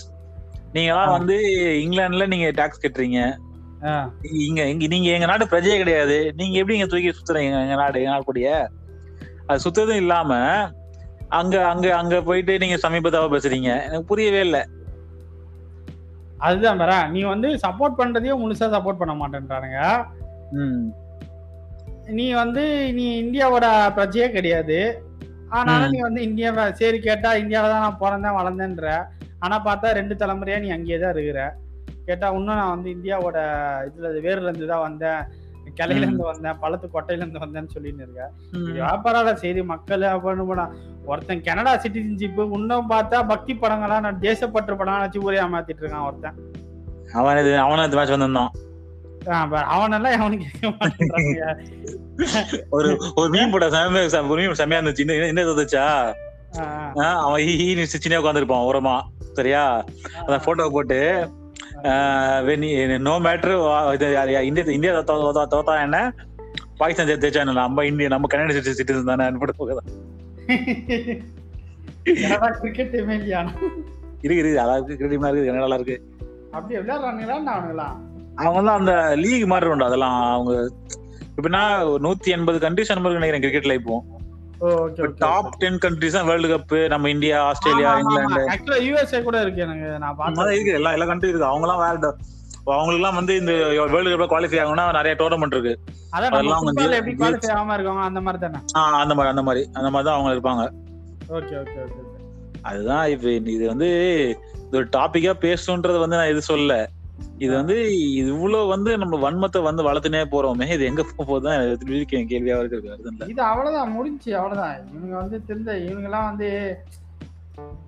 நீங்க 0.76 0.90
எல்லாம். 0.92 1.14
வந்து 1.16 1.36
இங்கிலாந்துல 1.84 2.26
நீங்க 2.34 2.46
டாக்ஸ் 2.60 2.82
கட்டுறீங்க. 2.84 3.18
இங்க 4.46 4.60
இங்க 4.72 4.86
நீங்க 4.94 5.08
எங்க 5.16 5.26
நாடு 5.30 5.50
பிரஜையே 5.52 5.76
கிடையாது. 5.82 6.16
நீங்க 6.38 6.54
எப்படி 6.60 6.76
இங்க 6.78 6.88
தூக்கி 6.92 7.10
சுத்துறீங்க? 7.18 7.58
எங்க 7.66 7.76
நாடு 7.82 8.00
எங்க 8.02 8.12
நாடு 8.12 8.28
கூடிய. 8.28 8.48
அது 9.46 9.64
சுத்ததும் 9.66 10.00
இல்லாம 10.02 10.38
அங்க 11.38 11.56
அங்க 11.72 11.86
அங்க 12.00 12.16
போயிட்டு 12.28 12.52
நீங்க 12.62 12.76
சமீபத்தாவ 12.84 13.28
பேசுறீங்க. 13.34 13.70
எனக்கு 13.86 14.10
புரியவே 14.10 14.40
இல்ல. 14.46 14.58
அதுதான் 16.46 16.80
வேற 16.82 16.94
நீ 17.14 17.20
வந்து 17.32 17.48
சப்போர்ட் 17.64 17.98
பண்றதையும் 18.00 18.40
முழுசா 18.42 18.66
சப்போர்ட் 18.74 19.00
பண்ண 19.02 19.14
மாட்டேன்றானுங்க. 19.20 19.80
நீ 22.18 22.26
வந்து 22.42 22.62
நீ 22.98 23.04
இந்தியாவோட 23.24 23.66
பிரஜையே 23.96 24.26
கிடையாது. 24.36 24.78
ஆனாலும். 25.56 25.92
நீ 25.94 25.98
வந்து 26.06 26.20
இந்தியாவை 26.28 26.64
சரி 26.80 26.98
கேட்டா 27.08 27.30
இந்தியாவில 27.42 27.72
தான் 27.74 27.86
நான் 27.86 28.02
பிறந்தேன் 28.02 28.38
வளர்ந்தேன்ற. 28.40 28.88
ஆனா 29.40 29.56
பார்த்தா 29.68 29.88
ரெண்டு 30.00 30.14
தலைமுறையா 30.22 30.58
நீ 30.64 30.68
அங்கேயே 30.76 30.98
தான் 30.98 31.14
இருக்கிற. 31.16 31.40
கேட்டா 32.08 32.26
இன்னும் 32.38 32.60
நான் 32.60 32.74
வந்து 32.74 32.88
இந்தியாவோட 32.96 33.38
இதுல 33.88 34.08
வேர்ல 34.26 34.48
இருந்து 34.48 34.66
தான் 34.72 34.84
வந்தேன். 34.88 35.22
கிளையில 35.76 35.96
இருந்து 35.96 36.24
வந்தேன் 36.24 36.58
பழத்து 36.62 36.86
கொட்டையில 36.94 37.22
இருந்து 37.22 37.38
வந்தேன்னு 37.38 37.72
சொல்லின்னு 37.74 38.02
இருக்க. 38.04 38.30
ம். 38.52 38.72
வியாபாரம் 38.72 39.36
சரி 39.36 39.62
மக்கள் 39.62 40.00
அப்படின்னு 40.00 40.46
போனா 40.46 40.66
ஒருத்தன் 41.06 41.42
கனடா 41.42 41.76
சிட்டிசன்ஷிப் 41.76 42.52
இன்னும் 42.52 42.90
பார்த்தா 42.90 43.26
பக்தி 43.28 43.54
படங்களா 43.54 44.00
நான் 44.00 44.20
தேசப்பற்று 44.20 44.76
படம் 44.76 44.98
வச்சு 44.98 45.20
ஊரே 45.20 45.40
ஏமாத்திட்டு 45.40 45.82
இருக்கான் 45.82 46.06
ஒருத்தன். 46.06 46.38
அவன் 47.12 47.38
இது 47.38 47.58
அவனும் 47.58 47.84
இந்த 47.84 47.96
மேட்ச் 47.96 48.10
வந்திருந்தான். 48.10 48.52
அவனெல்லாம் 49.74 50.16
அவனுக்கு 50.16 50.46
கேட்க 50.52 50.68
மாட்டேங்கிறாங்க 50.70 52.66
ஒரு 52.70 52.88
ஒரு 53.14 53.28
மீன் 53.28 53.52
மீன் 54.34 54.50
செமையா 54.50 54.80
இருந்துச்சு. 54.80 55.04
என்ன 55.28 55.42
இருந்துச்சா 55.42 55.84
அவன் 57.18 57.40
ஹீ 57.42 57.84
சின்ன 57.84 58.20
உட்காந்துருப்பான் 58.20 58.66
ஓரமா. 58.68 58.96
சரியா? 59.32 59.62
அந்த 60.26 60.38
போட்டோ 60.44 60.68
போட்டு 60.72 60.98
நோ 62.98 63.18
மேட்ரு 63.18 63.54
இந்தியா 64.42 64.66
இந்தியா 64.66 64.92
தோ- 64.92 65.02
தோ- 65.02 65.32
தோ- 65.34 65.48
தோத்தா 65.50 65.82
என்ன 65.82 66.12
பாகிஸ்தான் 66.78 67.06
ஜெயிச்சா 67.06 67.52
நம்ம 67.52 67.84
இந்தியா 67.84 68.08
நம்ம 68.08 68.26
கனடா 68.26 68.54
சிட்டிசன் 68.54 69.04
தானே 69.04 69.30
போட்டு 69.30 69.82
கனடா 72.04 72.48
கிரிக்கெட் 72.60 72.94
டீமே 72.94 73.10
இல்லையா? 73.10 73.40
இருக்கு 74.22 74.36
இருக்கு 74.36 74.60
அதாவது 74.60 74.96
கிரெடிட் 74.96 75.20
இருக்கு 75.20 75.52
கனடால 75.52 75.74
இருக்கு? 75.74 76.02
அப்படி 76.50 76.78
விளையாடுறானுங்களா 76.78 77.54
அவனுங்களாம் 77.54 77.96
அவங்க 78.34 78.72
அந்த 78.72 79.14
லீக் 79.16 79.46
மாதிரி 79.46 79.70
உண்டு 79.70 79.84
அதெல்லாம் 79.84 80.32
அவங்க 80.32 80.70
எப்படின்னா 81.36 81.62
நூத்தி 82.02 82.26
எண்பது 82.26 82.58
மாதிரி 83.00 83.20
நினைக்கிறேன் 83.20 83.42
கிரிக்கெட்ல 83.42 83.74
இப்போ. 83.74 84.04
டாப் 85.18 85.50
டென் 85.58 85.78
கண்ட்ரிஸ் 85.78 86.12
தான் 86.12 86.26
வேர்ல்டு 86.26 86.48
கப் 86.48 86.74
நம்ம 86.88 87.10
இந்தியா 87.10 87.38
ஆஸ்திரேலியா 87.44 87.90
இங்கிலாந்து. 87.98 88.42
ஆக்சுவலா 88.52 88.78
யூஎஸ்ஏ 88.86 89.22
கூட 89.22 89.40
இருக்கு 89.40 89.60
எனக்கு 89.60 89.88
நான் 89.98 90.16
பார்த்தேன் 90.16 90.52
இருக்கு. 90.52 90.72
எல்லா 90.72 90.92
எல்லா 90.92 91.06
கண்ட்ரி 91.06 91.28
இருக்கு. 91.28 91.50
அவங்கலாம் 91.52 91.82
வேற 91.82 92.12
அவங்களுக்குலாம் 92.74 93.14
வந்து 93.14 93.36
இந்த 93.36 93.52
வேர்ல்டு 93.92 94.12
கப்ல 94.12 94.26
குவாலிஃபை 94.26 94.58
ஆகணும்னா 94.60 94.92
நிறைய 94.92 95.14
டோர்னமெண்ட் 95.18 95.54
இருக்கு. 95.56 95.74
அதெல்லாம் 96.10 96.64
வந்து 96.64 96.84
எப்படி 96.98 97.14
குவாலிஃபை 97.16 97.50
ஆகாம 97.54 97.74
இருக்காங்க 97.74 98.02
அந்த 98.02 98.20
மாதிரி 98.20 98.42
தானே. 98.42 98.60
ஆஹ் 98.78 98.98
அந்த 99.02 99.14
மாதிரி 99.14 99.30
அந்த 99.30 99.42
மாதிரி 99.42 99.62
அந்த 99.72 99.90
மாதிரி 99.90 100.06
தான் 100.08 100.16
அவங்க 100.16 100.30
இருப்பாங்க. 100.36 100.64
ஓகே 101.28 101.54
ஓகே 101.62 101.78
ஓகே 101.84 102.00
அதுதான் 102.62 103.06
இப்ப 103.06 103.30
இது 103.30 103.66
வந்து 103.68 103.88
இது 104.66 104.78
ஒரு 104.78 104.88
டாபிக்கா 104.96 105.32
பேசணுன்றது 105.40 105.98
வந்து 105.98 106.16
நான் 106.16 106.30
இது 106.30 106.42
சொல்ல 106.42 106.76
இது 107.38 107.54
வந்து 107.54 107.98
இது 108.14 108.28
இவ்வளவு 108.28 108.66
வந்து 108.66 108.98
நம்ம 108.98 109.30
வன்மத்தை 109.30 109.62
வந்து 109.62 109.92
வளர்த்துனே 109.92 110.24
போறோமே 110.30 110.70
இது 110.70 110.84
எங்க 110.84 111.02
போக 111.02 111.24
போகுதுதான் 111.24 111.60
எனக்கு 111.60 111.84
திருப்பி 111.84 112.16
கே- 112.16 112.28
கேள்வியா 112.28 112.58
இருக்கு 112.58 113.26
இது 113.26 113.42
அவ்வளவுதான் 113.42 113.90
முடிஞ்சு 113.90 114.36
அவ்வளவுதான். 114.36 114.76
இவங்க 114.94 115.16
வந்து 115.16 115.44
தெரிந்த 115.46 115.78
இவங்க 115.78 116.02
எல்லாம் 116.02 116.24
வந்து 116.24 116.76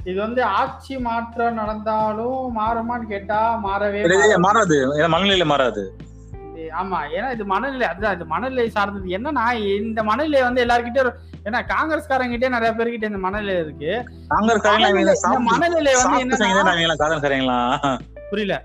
இது 0.05 0.21
வந்து 0.21 0.45
ஆட்சி 0.45 0.99
மாற்றம் 0.99 1.55
நடந்தாலும் 1.55 2.59
மாறுமான்னு 2.59 3.09
கேட்டா 3.09 3.57
மாறவே 3.57 4.39
மாறாது. 4.39 5.09
மனநிலையில 5.09 5.45
மாறாது. 5.45 5.95
ஆமா 6.83 6.99
ஏன்னா 7.19 7.33
இது 7.33 7.45
மனநிலை 7.45 7.87
அதுதான் 7.87 8.15
இது 8.15 8.25
மனநிலை 8.25 8.71
சார்ந்தது. 8.71 9.19
என்னன்னா 9.19 9.53
இந்த 9.79 10.03
மனநிலை 10.03 10.43
வந்து 10.43 10.65
எல்லார்கிட்ட 10.65 11.03
இரு- 11.03 11.15
ஏன்னா 11.45 11.61
காங்கிரஸ்காரங்கிட்டே 11.69 12.49
நிறைய 12.49 12.75
பேர்கிட்ட 12.79 13.05
இந்த 13.05 13.19
மனநிலை 13.19 13.55
இருக்கு. 13.55 14.05
மனநிலை- 14.81 15.41
மனநிலை 15.41 15.95
வந்து 15.95 16.37
காங்கிரஸ்காரங்களா 16.99 17.99
புரியல. 18.31 18.63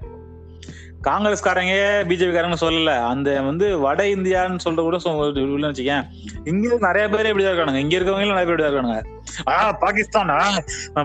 காங்கிரஸ்காரங்க 1.07 1.75
பிஜேபி 2.09 2.33
காரங்க 2.33 2.57
சொல்லல. 2.61 2.91
அந்த 3.11 3.29
வந்து 3.41 3.67
வட 3.79 4.01
இந்தியான்னு 4.03 4.63
சொல்ற 4.65 4.81
கூட 4.87 4.97
வச்சுக்கேன். 4.97 6.03
இங்க 6.45 6.77
நிறைய 6.79 7.05
பேர் 7.13 7.29
இப்படிதான் 7.31 7.51
இருக்கானுங்க. 7.51 7.81
இங்க 7.83 7.97
இருக்கவங்க 7.97 8.31
நிறைய 8.31 8.45
பேர் 8.45 8.55
இப்படிதான் 8.55 8.71
இருக்கானுங்க. 8.71 9.01
ஆ 9.49 9.71
பாகிஸ்தான்? 9.71 10.33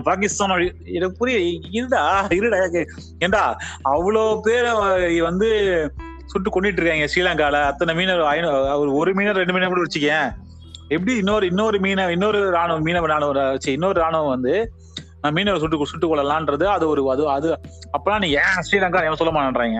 பாகிஸ்தான் 0.03 0.55
எனக்கு 0.97 1.15
புரிய 1.21 1.37
இருடா 1.77 2.03
இருடா 2.39 2.85
ஏண்டா 3.19 3.43
அவ்வளவு 3.81 4.41
பேரை 4.41 4.73
வந்து 5.21 5.49
சுட்டு 6.25 6.49
கொண்டுட்டு 6.49 6.81
இருக்காங்க 6.81 7.07
ஸ்ரீலங்கால. 7.13 7.63
அத்தனை 7.63 7.95
மீனவர் 7.95 8.77
ஒரு 8.81 8.91
ஒரு 8.93 9.13
மீனர் 9.13 9.39
ரெண்டு 9.41 9.53
மீனர் 9.53 9.73
கூட 9.73 9.81
வச்சுக்கேன். 9.81 10.27
எப்படி 10.95 11.13
இன்னொரு 11.17 11.45
இன்னொரு 11.47 11.79
மீன 11.79 12.11
இன்னொரு 12.11 12.39
ராணுவம் 12.57 12.85
மீனவ 12.87 13.07
ராணுவம் 13.13 13.49
வச்சு 13.51 13.71
இன்னொரு 13.71 14.01
ராணுவம் 14.01 14.33
வந்து 14.35 14.53
மீனவர் 15.23 15.59
சுட்டு 15.59 15.85
சுட்டு 15.85 16.07
கொள்ளலான்றது 16.07 16.65
அது 16.67 16.87
ஒரு 16.87 17.09
அது 17.09 17.23
அது 17.29 17.49
அப்பெல்லாம் 17.95 18.19
நீ 18.19 18.29
ஏன் 18.39 18.65
ஸ்ரீலங்கா 18.67 19.03
ஏன் 19.03 19.15
சொல்ல 19.15 19.33
மாட்டேன்றாங்க 19.33 19.79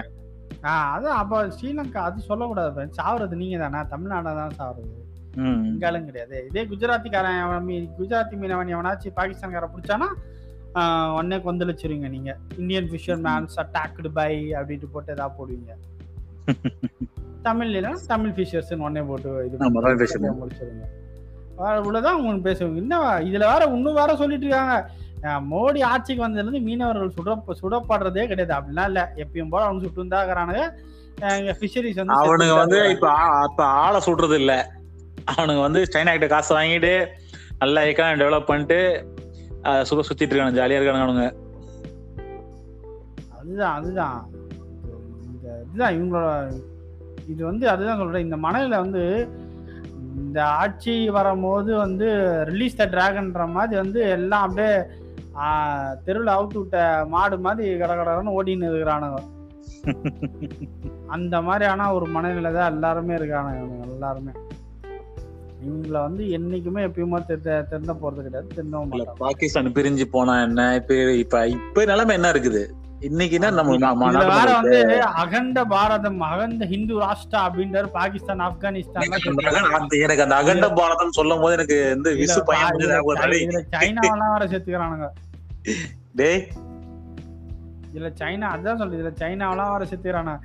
ஆஹ் 0.63 0.89
அதான் 0.93 1.17
அப்ப 1.17 1.47
ஸ்ரீலங்கா 1.47 2.01
அது 2.07 2.21
சொல்லக்கூடாது. 2.21 2.83
சாவறது 2.97 3.35
நீங்க 3.35 3.57
தானே 3.57 3.87
தமிழ்நாடு 3.89 4.35
தான் 4.35 4.55
சாவறது. 4.59 4.93
ம். 5.37 5.59
பெங்காலும் 5.63 6.05
கிடையாது. 6.05 6.45
இதே 6.49 6.63
குஜராத்திக்காரன் 6.65 7.39
எவன் 7.43 7.67
குஜராத்தி 7.99 8.35
மீனவன் 8.35 8.73
எவனாச்சும் 8.75 9.15
பாகிஸ்தான்காரன் 9.15 9.73
பிடிச்சானா 9.75 10.07
உடனே 11.13 11.37
கொந்தளிச்சிருங்க 11.37 12.09
நீங்க. 12.09 12.31
Indian 12.57 12.89
fisher 12.89 13.21
mans 13.27 13.57
attacked 13.63 14.09
by 14.13 14.31
அப்படின்ட்டு 14.53 14.91
போட்டு 14.91 15.13
ஏதாவது 15.13 15.37
போடுவீங்க. 15.37 15.71
தமிழ்ல 17.43 17.93
தமிழ் 18.07 18.35
ஃபிஷர்ஸ் 18.37 18.73
உடனே 18.77 19.01
போட்டு 19.01 19.45
இது 19.47 19.57
தமிழ். 19.57 20.39
முடிச்சிருங்க 20.41 20.85
இவ்வளவுதான் 21.77 22.17
உங்களுக்கு 22.19 22.47
பேசுவாங்க. 22.49 22.75
இன்னும் 22.75 23.05
இதுல 23.29 23.45
வேற 23.51 23.65
இன்னும் 23.75 23.93
வேற 23.93 24.15
சொல்லிட்டு 24.15 24.45
இருக்காங்க. 24.45 24.75
மோடி 25.51 25.83
ஆட்சிக்கு 25.83 26.23
வந்ததுல 26.23 26.43
இருந்து 26.43 26.59
மீனவர்கள் 26.59 27.15
சுட 27.17 27.29
சுடப்படுறதே 27.61 28.23
கிடையாது. 28.27 28.53
அப்படிலாம் 28.57 28.89
இல்ல. 28.91 29.01
எப்பயும் 29.15 29.49
போல 29.49 29.65
அவங்க 29.65 29.83
சுட்டு 29.85 30.01
இருந்தாங்கிறானுங்க 30.03 30.63
ஃபிஷரிஸ் 31.59 31.99
வந்து 31.99 32.17
அவனுங்க 32.17 32.55
வந்து. 32.61 32.79
இப்ப 32.95 33.07
இப்ப 33.49 33.63
ஆளை 33.83 33.99
சுடுறது 34.05 34.35
இல்ல 34.35 34.53
அவனுங்க 35.31 35.61
வந்து 35.61 35.79
சைனா 35.93 36.11
கிட்ட 36.11 36.27
காசு 36.27 36.51
வாங்கிட்டு 36.57 36.93
நல்லா 37.59 37.81
எக்கானமி 37.81 38.21
டெவலப் 38.21 38.49
பண்ணிட்டு 38.49 38.79
சுக 39.83 40.01
சுத்திட்டு 40.01 40.33
இருக்கானு 40.33 40.59
ஜாலியா 40.59 40.77
இருக்கானுங்க 40.79 41.07
அவனுங்க. 41.07 41.27
அதுதான் 43.37 43.75
அதுதான். 43.79 44.17
இந்த 45.25 45.47
இதுதான் 45.65 45.95
இவங்களோட 45.97 46.29
இது 47.27 47.41
வந்து 47.45 47.69
அதுதான் 47.69 47.97
சொல்றேன். 47.97 48.25
இந்த 48.27 48.37
மனநிலை 48.37 48.77
வந்து 48.77 49.03
இந்த 50.21 50.39
ஆட்சி 50.61 51.09
வரும்போது 51.09 51.71
வந்து 51.75 52.07
ரிலீஸ் 52.49 52.75
த 52.75 52.85
டிராகன்ற 52.85 53.45
மாதிரி 53.47 53.75
வந்து 53.81 54.01
எல்லாம் 54.09 54.45
அப்படியே 54.47 54.71
தெருவில் 56.03 56.27
அவுத்து 56.27 56.53
விட்ட 56.53 57.05
மாடு 57.07 57.39
மாதிரி 57.39 57.75
கடகடன்னு 57.75 58.37
ஓடின்னு 58.37 58.45
இருக்கிறானுங்க. 58.45 59.21
அந்த 61.07 61.41
மாதிரியான 61.41 61.93
ஒரு 61.93 62.05
மனநிலை 62.05 62.53
தான் 62.53 62.71
எல்லாருமே 62.71 63.15
இருக்கானுங்க 63.15 63.59
இவனுங்க 63.59 63.91
எல்லாருமே. 63.91 64.31
இவங்கள 65.65 65.91
வந்து 65.91 66.23
என்னைக்குமே 66.23 66.87
எப்பயுமே 66.87 67.39
திருந்த 67.69 67.93
போறது 67.93 68.13
கிடையாது 68.13 68.73
மாட்டாங்க 68.73 69.13
பாகிஸ்தான் 69.17 69.65
பிரிஞ்சு 69.65 70.03
போனா 70.03 70.41
என்ன? 70.41 70.75
இப்ப 70.75 71.13
இப்ப 71.13 71.47
இப்ப 71.47 71.85
நிலைமை 71.85 72.15
என்ன 72.15 72.31
இருக்குது? 72.31 72.73
இன்னைக்குன்னா 73.01 73.51
நம்ம 73.51 73.71
வேற 74.29 74.53
வந்து 74.53 75.03
அகண்ட 75.03 75.65
பாரதம் 75.65 76.19
அகண்ட 76.19 76.65
ஹிந்து 76.65 77.01
ராஷ்டிரா 77.01 77.31
அப்படின்றாரு 77.31 77.85
பாகிஸ்தான் 77.85 78.39
ஆப்கானிஸ்தான். 78.39 79.03
எனக்கு 79.99 80.23
அந்த 80.23 80.35
அகண்ட- 80.35 80.69
பாரதம் 80.69 81.11
சொல்லும் 81.11 81.39
போது 81.39 81.53
எனக்கு 81.53 81.89
வந்து 81.89 82.15
சைனாவெல்லாம் 82.15 84.31
வேற 84.31 84.47
செத்துக்கிறானுங்க 84.47 85.26
டேய். 86.15 86.41
இதுல 87.89 88.09
சைனா 88.19 88.47
அதான் 88.53 88.79
சொல்லுது 88.79 88.97
இதுல 88.97 89.11
சைனாவெல்லாம் 89.19 89.71
வேற 89.73 89.85
செத்துக்கிறானுங்க 89.85 90.35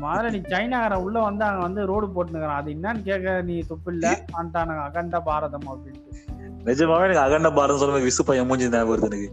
முதல்ல 0.00 0.30
நீ 0.30 0.40
சைனாக்காரன் 0.48 1.04
உள்ள 1.04 1.18
வந்து 1.20 1.44
அங்க 1.44 1.62
வந்து 1.62 1.82
ரோடு 1.86 2.06
போட்டுக்கிறான் 2.08 2.60
அது 2.60 2.70
என்னன்னு 2.74 3.02
கேட்க 3.02 3.36
நீ 3.42 3.54
துப்பு 3.68 3.92
இல்ல. 3.92 4.06
வந்துட்டானுங்க 4.32 4.82
அகண்ட 4.84 5.18
பாரதம் 5.20 5.68
அப்படின்ட்டு. 5.68 6.16
நிஜமாவே 6.64 7.04
எனக்கு 7.04 7.24
அகண்ட 7.24 7.50
பாரதம் 7.50 7.80
சொல்லும் 7.80 7.96
போது 7.96 8.08
விசு 8.08 8.22
பையன் 8.22 8.48
மூஞ்சி 8.48 8.68
ஞாபகம் 8.68 8.92
வருது 8.92 9.08
எனக்கு? 9.10 9.28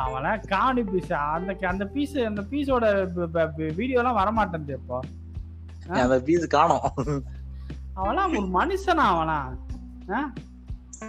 அவன்லாம் 0.00 0.42
காமெடி 0.50 0.82
பீஸ் 0.90 1.10
அந்த 1.28 1.56
அந்த 1.68 1.84
பீஸ் 1.86 2.16
அந்த 2.24 2.42
பீஸோட 2.50 2.84
வீடியோ 3.76 3.98
எல்லாம் 3.98 4.18
வரமாட்டேன் 4.20 4.68
இப்போ. 4.76 4.98
அந்த 6.00 6.18
பீஸ் 6.20 6.46
காணோம். 6.48 6.86
அவன்லாம் 7.96 8.32
ஒரு 8.34 8.48
மனுஷனா 8.54 9.06
அவனா? 9.12 9.38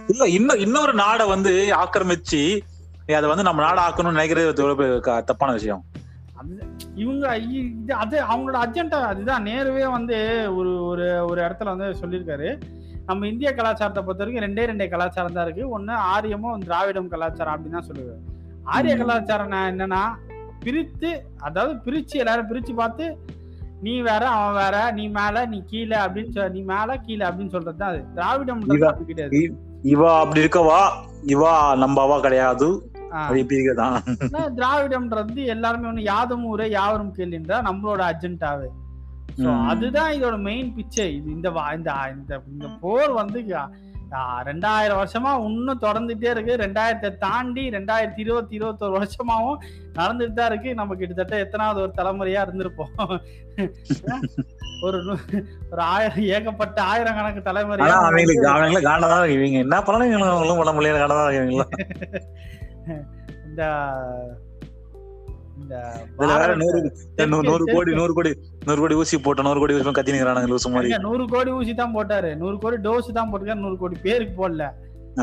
இல்ல 0.08 0.24
இன்னும் 0.30 0.60
இன்னொரு 0.60 0.92
நாடை 0.94 1.24
வந்து 1.28 1.52
ஆக்கிரமிச்சு 1.74 2.40
அதை 3.16 3.26
வந்து 3.30 3.46
நம்ம 3.46 3.62
நாடு 3.64 3.80
ஆக்கணும்னு 3.84 4.16
நினைக்கிறது 4.16 5.22
தப்பான 5.30 5.52
விஷயம். 5.58 5.82
இவங்க 7.02 7.26
இது 7.58 7.92
அது 8.02 8.16
அவங்களோட 8.32 8.58
அஜெண்டா 8.64 8.98
அதுதான். 9.12 9.46
நேருவே 9.48 9.84
வந்து 9.94 10.16
ஒரு 10.58 10.72
ஒரு 10.90 11.06
ஒரு 11.30 11.40
இடத்துல 11.46 11.72
வந்து 11.74 11.88
சொல்லியிருக்காரு. 12.00 12.48
நம்ம 13.08 13.26
இந்திய 13.30 13.50
கலாச்சாரத்தை 13.58 14.02
பொறுத்த 14.02 14.22
வரைக்கும் 14.22 14.44
ரெண்டே 14.46 14.64
ரெண்டே 14.70 14.86
கலாச்சாரம் 14.94 15.36
தான் 15.36 15.46
இருக்கு. 15.46 15.64
ஒண்ணு 15.76 15.94
ஆரியமும் 16.14 16.64
திராவிடம் 16.66 17.12
கலாச்சாரம் 17.14 17.54
அப்படின்னு 17.54 17.78
தான் 17.78 17.88
சொல்லுவாரு. 17.90 18.20
ஆரிய. 18.74 18.94
கலாச்சாரம் 19.02 19.56
என்னன்னா 19.72 20.02
பிரித்து 20.64 21.10
அதாவது 21.48 21.74
பிரிச்சு 21.86 22.16
எல்லாரும் 22.22 22.50
பிரிச்சு 22.50 22.74
பார்த்து 22.74 23.06
நீ 23.86 23.92
வேற 24.08 24.22
அவன் 24.36 24.56
வேற 24.62 24.76
நீ 24.92 25.04
மேல 25.18 25.46
நீ 25.46 25.58
கீழே 25.72 25.98
அப்படின்னு 26.04 26.32
சொல் 26.36 26.54
நீ 26.56 26.62
மேல 26.74 26.96
கீழே 27.06 27.24
அப்படின்னு 27.28 27.54
சொல்றது 27.56 27.78
தான் 27.82 27.92
அது 27.92 28.00
திராவிடம் 28.14 28.62
கிடையாது. 29.10 29.42
இவா 29.92 30.10
அப்படி 30.22 30.42
இருக்கவா? 30.44 30.80
இவா 31.34 31.52
நம்ம 31.76 32.00
அவா 32.02 32.16
கிடையாது. 32.20 32.68
திராவிடம்ன்றது 34.56 35.44
எல்லாருமே 35.46 35.88
ஒண்ணு 35.88 36.02
யாதும் 36.04 36.44
ஊரே 36.44 36.68
யாவரும் 36.70 37.14
கேள்வின்றா 37.14 37.58
நம்மளோட 37.68 38.02
ம். 39.42 39.66
அதுதான் 39.68 40.14
இதோட 40.14 40.40
மெயின் 40.40 40.74
பிச்சை 40.74 41.14
இது 41.14 41.30
இந்த 41.30 41.48
இந்த 42.14 42.40
இந்த 42.52 42.66
போர் 42.80 43.12
வந்து 43.12 43.40
ரெண்டாயிரம் 44.44 44.98
வருஷமா 45.00 45.30
இன்னும் 45.46 45.80
தொடர்ந்துட்டே 45.80 46.30
இருக்கு. 46.30 46.54
ரெண்டாயிரத்தை 46.56 47.16
தாண்டி 47.16 47.70
ரெண்டாயிரத்தி 47.70 48.18
இருபத்தி 48.18 48.54
இருபத்தொரு 48.54 48.92
வருஷமாவும் 48.96 49.58
நடந்துட்டு 49.94 50.32
தான் 50.32 50.46
இருக்கு. 50.46 50.74
நம்ம 50.74 50.94
கிட்டத்தட்ட 50.94 51.36
எத்தனாவது 51.38 51.80
ஒரு 51.80 51.92
தலைமுறையா 51.96 52.42
இருந்திருப்போம். 52.46 52.94
ஒரு 54.82 54.98
ஒரு 55.70 55.82
ஆயிரம் 55.90 56.24
ஏகப்பட்ட 56.28 56.82
ஆயிரம் 56.82 57.14
கணக்கு 57.14 57.42
தலைமுறையா 57.42 57.94
அவங்களுக்கு 58.00 58.48
அவங்கள 58.54 58.80
காண்டதான். 58.88 59.26
இவங்க 59.36 59.58
என்ன 59.58 59.82
பண்ணாலும் 59.82 60.60
பண்ண 60.60 60.72
முடியாது 60.72 61.00
காண்டதான் 61.00 61.30
இருக்கீங்களா 61.30 61.68
இந்த 63.48 63.62
நூறு 67.48 67.64
கோடி 67.74 67.90
நூறு 67.98 68.12
கோடி 68.16 68.30
நூறு 68.66 68.80
கோடி 68.82 68.94
ஊசி 69.00 69.16
போட்ட 69.26 69.46
நூறு 69.46 69.60
கோடி 69.62 69.74
ஊசி 69.76 69.94
கத்தி 69.98 70.14
நிக்கிறானுங்க 70.14 70.50
லூசு 70.52 70.72
மாதிரி. 70.74 70.90
ஏங்க, 70.92 71.02
நூறு 71.08 71.24
கோடி 71.32 71.50
ஊசி 71.58 71.72
தான் 71.80 71.94
போட்டாரு. 71.96 72.30
நூறு 72.42 72.56
கோடி 72.64 72.76
டோஸ் 72.86 73.08
தான் 73.18 73.30
போட்டுருக்காரு. 73.30 73.64
நூறு 73.64 73.76
கோடி 73.82 73.96
பேருக்கு 74.06 74.34
போடல. 74.42 74.66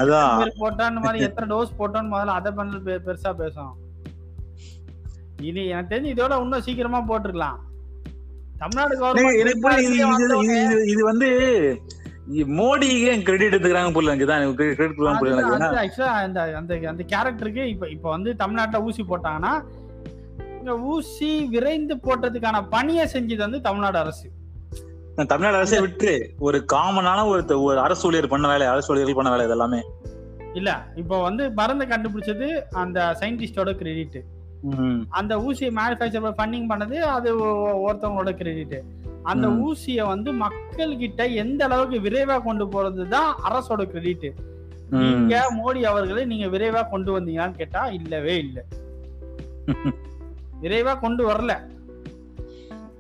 அதான் 0.02 0.56
போட்டான்னு 0.64 1.04
மாதிரி 1.06 1.26
எத்தனை 1.28 1.48
டோஸ் 1.54 1.78
போட்டோன்னு 1.80 2.14
முதல்ல 2.14 2.38
அதை 2.40 2.52
பண்ணல 2.58 2.98
பெருசா 3.08 3.32
பேசும் 3.42 3.74
இது 5.50 5.62
எனக்கு 5.74 5.92
தெரிஞ்சு 5.94 6.14
இதோட 6.16 6.34
இன்னும் 6.44 6.66
சீக்கிரமா 6.68 7.00
போட்டிருக்கலாம். 7.12 7.58
தமிழ்நாடு 8.62 8.94
கவர்மெண்ட் 9.00 10.90
இது 10.94 11.02
வந்து 11.12 11.30
மோடிக்கு 12.58 13.00
ஏன் 13.06 13.24
கிரெடிட் 13.24 13.50
எடுத்துக்கிறாங்க 13.50 13.92
புரியல 13.92 14.14
எனக்குதான் 14.14 14.54
கிரெடிட் 14.54 14.80
கொடுக்கலாம் 14.80 15.18
புரியல 15.18 15.42
எனக்கு. 15.42 15.82
ஆக்சுவலா 15.84 16.14
அந்த 16.22 16.40
அந்த 16.56 16.74
அந்த 16.88 17.04
கேரக்டருக்கு 17.04 17.64
இப்ப 17.66 17.90
இப்ப 17.90 18.10
வந்து 18.10 18.36
தமிழ்நாட்டுல 18.36 18.84
ஊசி 18.84 19.04
போட்டாங்கன்னா 19.04 19.54
இங்க 20.60 20.76
ஊசி 20.88 21.46
விரைந்து 21.48 21.96
போட்டதுக்கான 22.04 22.70
பணியை 22.70 23.06
செஞ்சது 23.08 23.38
வந்து 23.38 23.62
தமிழ்நாடு 23.62 23.98
அரசு. 23.98 24.28
தமிழ்நாடு 25.28 25.58
அரசே 25.58 25.80
விட்டு 25.80 26.12
ஒரு 26.40 26.66
காமனான 26.74 27.20
ஒரு 27.28 27.62
ஒரு 27.62 27.80
அரசு 27.80 28.08
ஊழியர் 28.08 28.28
பண்ண 28.28 28.48
வேலை 28.48 28.68
அரசு 28.68 28.92
ஊழியர்கள் 28.94 29.16
பண்ண 29.16 29.32
வேலை 29.32 29.46
இது 29.46 29.54
எல்லாமே 29.54 29.82
இல்ல 30.54 30.72
இப்போ 30.96 31.22
வந்து 31.22 31.52
மருந்து 31.52 31.86
கண்டுபிடிச்சது 31.86 32.48
அந்த 32.74 33.00
சயின்டிஸ்டோட 33.22 33.76
கிரெடிட். 33.76 34.20
அந்த 35.10 35.34
ஊசியை 35.38 35.72
மேனுஃபேக்சர் 35.72 36.38
ஃபண்டிங் 36.38 36.70
பண்ணது 36.70 36.98
அது 37.10 37.30
ஒருத்தவங்களோட 37.86 38.32
கிரெடிட் 38.36 38.78
அந்த. 39.32 39.48
ஊசியை 39.68 40.04
வந்து 40.14 40.30
மக்கள் 40.46 40.94
கிட்ட 41.04 41.22
எந்த 41.44 41.62
அளவுக்கு 41.68 41.98
விரைவா 42.06 42.36
கொண்டு 42.48 42.66
போறது 42.74 43.04
தான் 43.16 43.30
அரசோட 43.48 43.84
கிரெடிட். 43.92 44.28
நீங்க 45.04 45.36
மோடி 45.60 45.82
அவர்களை 45.92 46.24
நீங்க 46.32 46.48
விரைவா 46.56 46.82
கொண்டு 46.90 47.12
வந்தீங்களான்னு 47.16 47.60
கேட்டா 47.62 47.84
இல்லவே 48.00 48.36
இல்ல. 48.46 48.58
விரைவா 50.64 50.94
கொண்டு 51.06 51.24
வரல. 51.30 51.54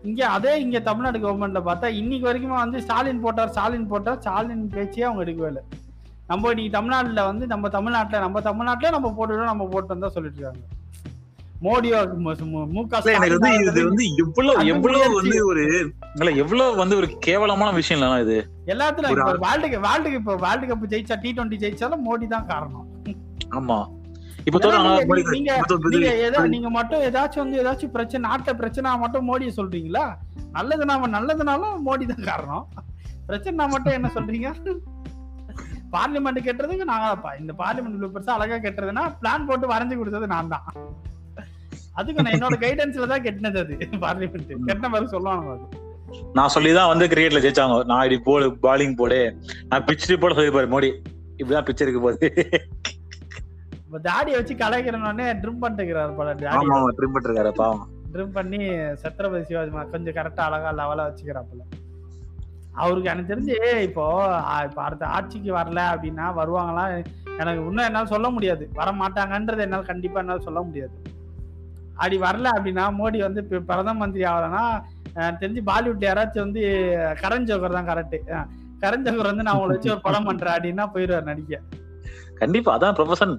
இங்க 0.09 0.21
அதே 0.35 0.53
இங்க 0.63 0.79
தமிழ்நாடு 0.87 1.19
கவர்மெண்ட்ல 1.19 1.61
பார்த்தா 1.67 1.87
இன்னைக்கு 1.99 2.27
வரைக்குமே 2.29 2.57
வந்து 2.63 2.81
ஸ்டாலின் 2.85 3.21
போட்டார் 3.25 3.51
ஸ்டாலின் 3.53 3.87
போட்டார் 3.91 4.19
ஸ்டாலின் 4.23 4.65
பேச்சே 4.75 5.05
அவங்க 5.07 5.23
எடுக்கவே 5.25 5.49
இல்லை. 5.51 5.63
நம்ம 6.31 6.51
இன்னைக்கு 6.53 6.75
தமிழ்நாட்டுல 6.77 7.23
வந்து 7.31 7.45
நம்ம 7.53 7.69
தமிழ்நாட்டுல 7.75 8.19
நம்ம 8.25 8.41
தமிழ்நாட்டுல 8.49 8.91
நம்ம 8.97 9.11
போட்டுவிடும் 9.17 9.51
நம்ம 9.53 9.67
போட்டு 9.73 10.03
தான் 10.05 10.15
சொல்லிட்டு 10.17 10.39
இருக்காங்க. 10.39 10.65
மோடியோ 11.61 11.97
மு- 12.15 12.87
க 12.87 12.99
இது 13.61 13.83
வந்து 13.83 14.05
எவ்வளவு 14.17 14.67
எவ்வளவு 14.67 15.03
முயற்சி- 15.03 15.15
வந்து 15.15 15.45
ஒரு 15.45 15.63
இல்ல 16.15 16.31
எவ்வளவு 16.31 16.75
வந்து 16.75 16.95
ஒரு 16.95 17.17
கேவலமான 17.19 17.71
விஷயம் 17.71 18.19
இது. 18.19 18.37
எல்லாத்துலயும் 18.65 19.39
வேர்ல்டு 19.39 19.79
வேர்ல்டு 19.79 20.11
இப்போ 20.11 20.35
வேர்ல்டு 20.35 20.75
கப் 20.75 20.89
ஜெயிச்சா 20.89 21.21
டி 21.21 21.33
டுவெண்ட்டி 21.33 21.59
ஜெயிச்சாலும் 21.59 22.05
மோடி 22.05 22.27
தான் 22.27 22.45
காரணம். 22.45 22.87
ஆமா. 23.51 23.87
நீங்க- 25.31 26.69
மட்டும் 26.69 27.01
ஏதாச்சும் 27.01 27.37
வந்து 27.37 27.63
ஏதாச்சும் 27.63 27.91
பிரச்சனை 27.91 28.29
நாட்டுல 28.29 28.53
பிரச்சனை 28.53 28.97
மட்டும் 28.97 29.27
மோடியை 29.29 29.51
சொல்றீங்களா? 29.57 30.03
நல்லதுனா 30.53 31.07
நல்லதுனாலும் 31.09 31.77
மோடி 31.85 32.05
தான் 32.05 32.23
காரணம். 32.23 32.67
பிரச்சனை 33.25 33.67
மட்டும் 33.67 33.93
என்ன 33.93 34.11
சொல்றீங்க? 34.13 34.49
பார்லிமெண்ட் 35.91 36.45
கெட்டுறதுக்கு 36.45 36.83
நாங்க 36.83 37.37
இந்த 37.39 37.53
பார்லிமெண்ட் 37.57 38.15
பெருசா 38.15 38.29
அழகா 38.29 38.55
கெட்டுறதுன்னா 38.55 39.15
பிளான் 39.21 39.45
போட்டு 39.45 39.67
வரைஞ்சு 39.67 39.97
கொடுத்தது 39.97 40.27
நான் 40.27 40.47
தான். 40.47 40.63
அதுக்கு 41.95 42.23
நான் 42.23 42.35
என்னோட 42.35 42.55
கைடன்ஸ்ல 42.61 43.07
தான் 43.07 43.25
கெட்டினது 43.25 43.59
அது. 43.59 43.75
பார்லிமெண்ட். 44.03 44.51
கெட்டின 44.69 44.89
மாதிரி 44.89 45.07
சொல்லுவாங்க 45.07 45.51
அது. 45.55 45.65
நான் 46.33 46.53
சொல்லிதான் 46.55 46.91
வந்து 46.91 47.05
கிரிக்கெட்ல 47.07 47.39
ஜெயிச்சாங்க. 47.39 47.75
நான் 47.85 48.03
இப்படி 48.03 48.19
போடு 48.23 48.47
பாலிங் 48.63 48.95
போடு. 48.95 49.19
நான் 49.69 49.85
பிச் 49.87 50.09
ரிப்போர்ட் 50.11 50.37
சொல்லிருப்பாரு 50.37 50.69
மோடி. 50.73 50.89
இப்படிதான் 51.39 51.67
பிச் 51.67 51.81
இருக்கு 51.81 52.29
இப்ப 53.87 53.99
தாடியை 54.05 54.37
வச்சு 54.37 54.53
கலைக்கிறனோடனே 54.55 55.25
ட்ரிம் 55.41 55.61
பண்ணிட்டுக்கிறாரு 55.61 56.13
போல 56.15 56.29
ஆமா 56.53 56.75
ஆமா 56.77 56.89
ட்ரிம் 56.97 57.17
பாவம் 57.59 57.83
ட்ரிம் 58.13 58.31
பண்ணி 58.31 58.59
சத்ரபதி 59.01 59.43
சிவாஜி 59.43 59.71
கொஞ்சம் 59.91 60.15
கரெக்டா 60.15 60.43
அழகா 60.45 60.71
லெவலா 60.71 61.05
வச்சுக்கிறாப்புல 61.05 61.63
அவருக்கு 62.75 63.09
எனக்கு 63.09 63.31
தெரிஞ்சு 63.33 63.55
இப்போ 63.81 64.05
இப்ப 64.65 64.79
அடுத்த 64.83 65.05
ஆட்சிக்கு 65.07 65.51
வரல 65.53 65.81
அப்படின்னா 65.91 66.25
வருவாங்களா? 66.39 66.83
எனக்கு 67.39 67.61
இன்னும் 67.63 67.85
என்னால 67.85 68.05
சொல்ல 68.05 68.29
முடியாது. 68.29 68.63
வர 68.73 68.89
மாட்டாங்கன்றது 68.93 69.57
என்னால 69.59 69.83
கண்டிப்பா 69.83 70.19
என்னால 70.19 70.39
சொல்ல 70.39 70.61
முடியாது. 70.61 70.95
அப்படி 71.97 72.17
வரல 72.23 72.47
அப்படின்னா 72.55 72.85
மோடி 72.97 73.19
வந்து 73.23 73.41
இப்ப 73.43 73.63
பிரதம 73.69 73.97
மந்திரி 73.99 74.25
ஆகலன்னா 74.29 74.63
தெரிஞ்சு 75.39 75.61
பாலிவுட் 75.67 76.05
யாராச்சும் 76.05 76.45
வந்து 76.45 76.63
கரண் 77.21 77.47
ஜோக்கர் 77.49 77.77
தான் 77.77 77.89
கரெக்ட் 77.89 78.17
கரண் 78.81 79.05
ஜோக்கர் 79.05 79.31
வந்து 79.31 79.45
நான் 79.45 79.57
உங்களை 79.57 79.73
வச்சு 79.75 79.93
ஒரு 79.93 80.05
படம் 80.05 80.27
பண்றேன் 80.27 80.55
அப்படின்னா 80.55 80.85
போயிடுவார் 80.93 81.29
நடிக்க. 81.29 81.59
கண்டிப்பா 82.39 82.71
அதான் 82.75 82.95
ப்ரொஃபஷன் 82.97 83.33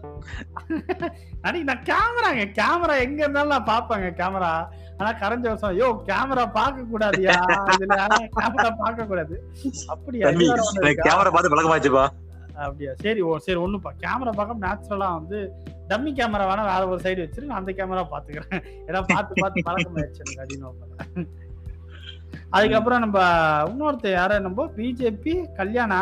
நடி 1.42 1.58
நான் 1.68 1.82
கேமராங்க 1.88 2.44
கேமரா 2.58 2.94
எங்க 3.02 3.20
இருந்தாலும் 3.22 3.54
நான் 3.54 3.68
பாப்பேங்க 3.68 4.08
கேமரா 4.20 4.52
ஆனா 4.98 5.10
கரஞ்ச 5.20 5.44
வருஷம் 5.48 5.76
யோ 5.78 5.88
கேமரா 6.06 6.44
பார்க்க 6.54 6.90
கூடாதியா 6.92 7.34
இதுல 7.74 7.96
கேமரா 8.36 8.70
பார்க்க 8.80 9.10
கூடாது 9.10 9.34
அப்படியா? 9.92 10.30
கேமரா 11.02 11.30
பார்த்து 11.30 11.52
பழக்கமாச்சுப்பா. 11.52 12.04
அப்படியா? 12.56 12.92
சரி 12.94 13.20
ஓ 13.20 13.38
சரி 13.38 13.58
ஒண்ணுப்பா. 13.58 13.90
கேமரா 14.00 14.32
பார்க்க 14.32 14.66
நேச்சுரலா 14.66 15.12
வந்து 15.14 15.52
டம்மி 15.88 16.10
கேமரா 16.12 16.44
வேணா 16.46 16.64
வேற 16.64 16.88
ஒரு 16.88 17.00
சைடு 17.00 17.16
வச்சிரு 17.16 17.40
நான் 17.40 17.58
அந்த 17.58 17.72
கேமரா 17.72 18.04
பாத்துக்கிறேன். 18.10 18.62
ஏன்னா 18.88 19.04
பார்த்து 19.14 19.34
பார்த்து 19.40 19.62
பழக்கம் 19.62 19.96
ஆயிடுச்சு 19.96 20.22
எனக்கு 20.24 20.40
அப்படின்னு 20.40 21.26
அதுக்கப்புறம் 22.50 22.98
நம்ம 22.98 23.18
இன்னொருத்தர் 23.64 24.16
யார 24.16 24.40
நம்ம 24.40 24.66
பிஜேபி 24.76 25.44
கல்யாணா? 25.56 26.00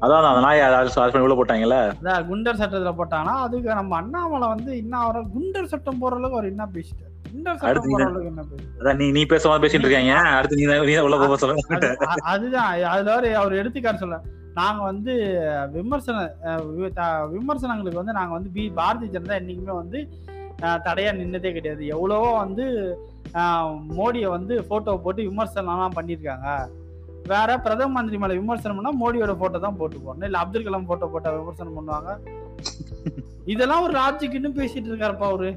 அதான் 0.00 0.24
அந்த 0.24 0.40
நாய் 0.40 1.20
உள்ள 1.20 1.34
போட்டாங்கல்ல? 1.34 1.76
அதான் 1.92 2.26
குண்டர் 2.28 2.58
சட்டத்துல 2.58 2.92
போட்டாங்கன்னா 2.98 3.36
அதுக்கு 3.38 3.74
நம்ம 3.74 3.96
அண்ணாமலை 3.96 4.48
வந்து 4.48 4.76
இன்னும் 4.76 5.00
அவரை 5.00 5.26
குண்டர் 5.36 5.64
சட்டம் 5.64 5.98
போற 5.98 6.16
அளவுக்கு 6.16 6.38
அவர் 6.38 6.50
என்ன 6.50 6.66
பேசிட்டார்? 6.66 7.04
நீ- 8.96 9.30
பேசாம 9.32 9.60
பேசிட்டு 9.60 9.86
இருக்காங்க. 9.86 10.12
அடுத்து 10.14 10.56
நீ 10.56 10.96
உள்ள 10.96 11.16
போக 11.16 11.36
சொல்ல 11.36 11.56
அதுதான். 12.22 12.82
அதுல 12.84 13.36
அவர் 13.36 13.52
எடுத்துக்காட்டு 13.52 13.98
சொல்ல. 13.98 14.20
நாங்க 14.58 14.82
வந்து 14.82 15.12
விமர்சன 15.72 16.16
விமர்சனங்களுக்கு 17.32 18.02
வந்து 18.02 18.12
நாங்க 18.12 18.32
வந்து 18.32 18.50
பி 18.50 18.64
பாரதிய 18.76 19.10
ஜனதா 19.10 19.38
என்னைக்குமே 19.40 19.74
வந்து 19.74 19.98
அஹ், 20.62 20.80
தடையா 20.84 21.10
நின்னதே 21.16 21.52
கிடையாது. 21.52 21.86
எவ்வளவோ 21.86 22.30
வந்து 22.36 22.64
மோடியை 23.96 24.28
வந்து 24.28 24.64
போட்டோ 24.64 24.96
போட்டு 24.96 25.22
விமர்சனம்லாம் 25.22 25.96
பண்ணியிருக்காங்க. 25.96 26.46
வேற 27.24 27.58
பிரதம 27.58 27.92
மந்திரி 27.92 28.18
மேல 28.18 28.34
விமர்சனம் 28.34 28.76
பண்ணா 28.76 28.92
மோடியோட 29.02 29.32
போட்டோ 29.36 29.58
தான் 29.58 29.76
போட்டு 29.76 29.98
போடணும். 29.98 30.24
இல்ல 30.24 30.38
அப்துல் 30.38 30.66
கலாம் 30.66 30.86
போட்டோ 30.86 31.06
போட்டா 31.06 31.30
விமர்சனம் 31.32 31.76
பண்ணுவாங்க. 31.78 32.10
இதெல்லாம் 33.46 33.82
ஒரு 33.82 33.94
ராஜ்யக்குன்னு 33.94 34.50
பேசிட்டு 34.58 34.90
இருக்காருப்பா 34.90 35.28
அவரு. 35.28 35.50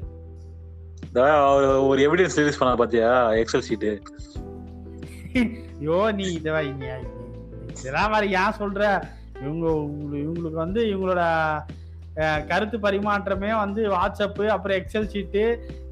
ஒரு- 1.86 2.04
எவிடன்ஸ் 2.04 2.36
ரிலீஸ் 2.36 2.58
பண்ண 2.58 2.74
பாத்தியா? 2.74 3.08
எக்ஸல் 3.34 3.66
ஷீட் 3.66 3.88
ஐயோ 5.76 5.98
நீ 6.12 6.26
இத 6.32 6.52
வை, 6.52 6.66
நீ 6.72 6.86
நீ. 6.86 7.21
இதெல்லாம் 7.82 8.12
மாதிரி 8.14 8.28
ஏன் 8.40 8.58
சொல்ற? 8.62 8.82
இவங்க 9.44 9.66
இவங்களுக்கு 10.24 10.58
வந்து 10.64 10.80
இவங்களோட 10.90 11.22
கருத்து 12.50 12.76
பரிமாற்றமே 12.78 13.50
வந்து 13.62 13.82
வாட்ஸ்அப்பு 13.92 14.44
அப்புறம் 14.54 14.78
எக்ஸல் 14.80 15.08
ஷீட்டு 15.12 15.42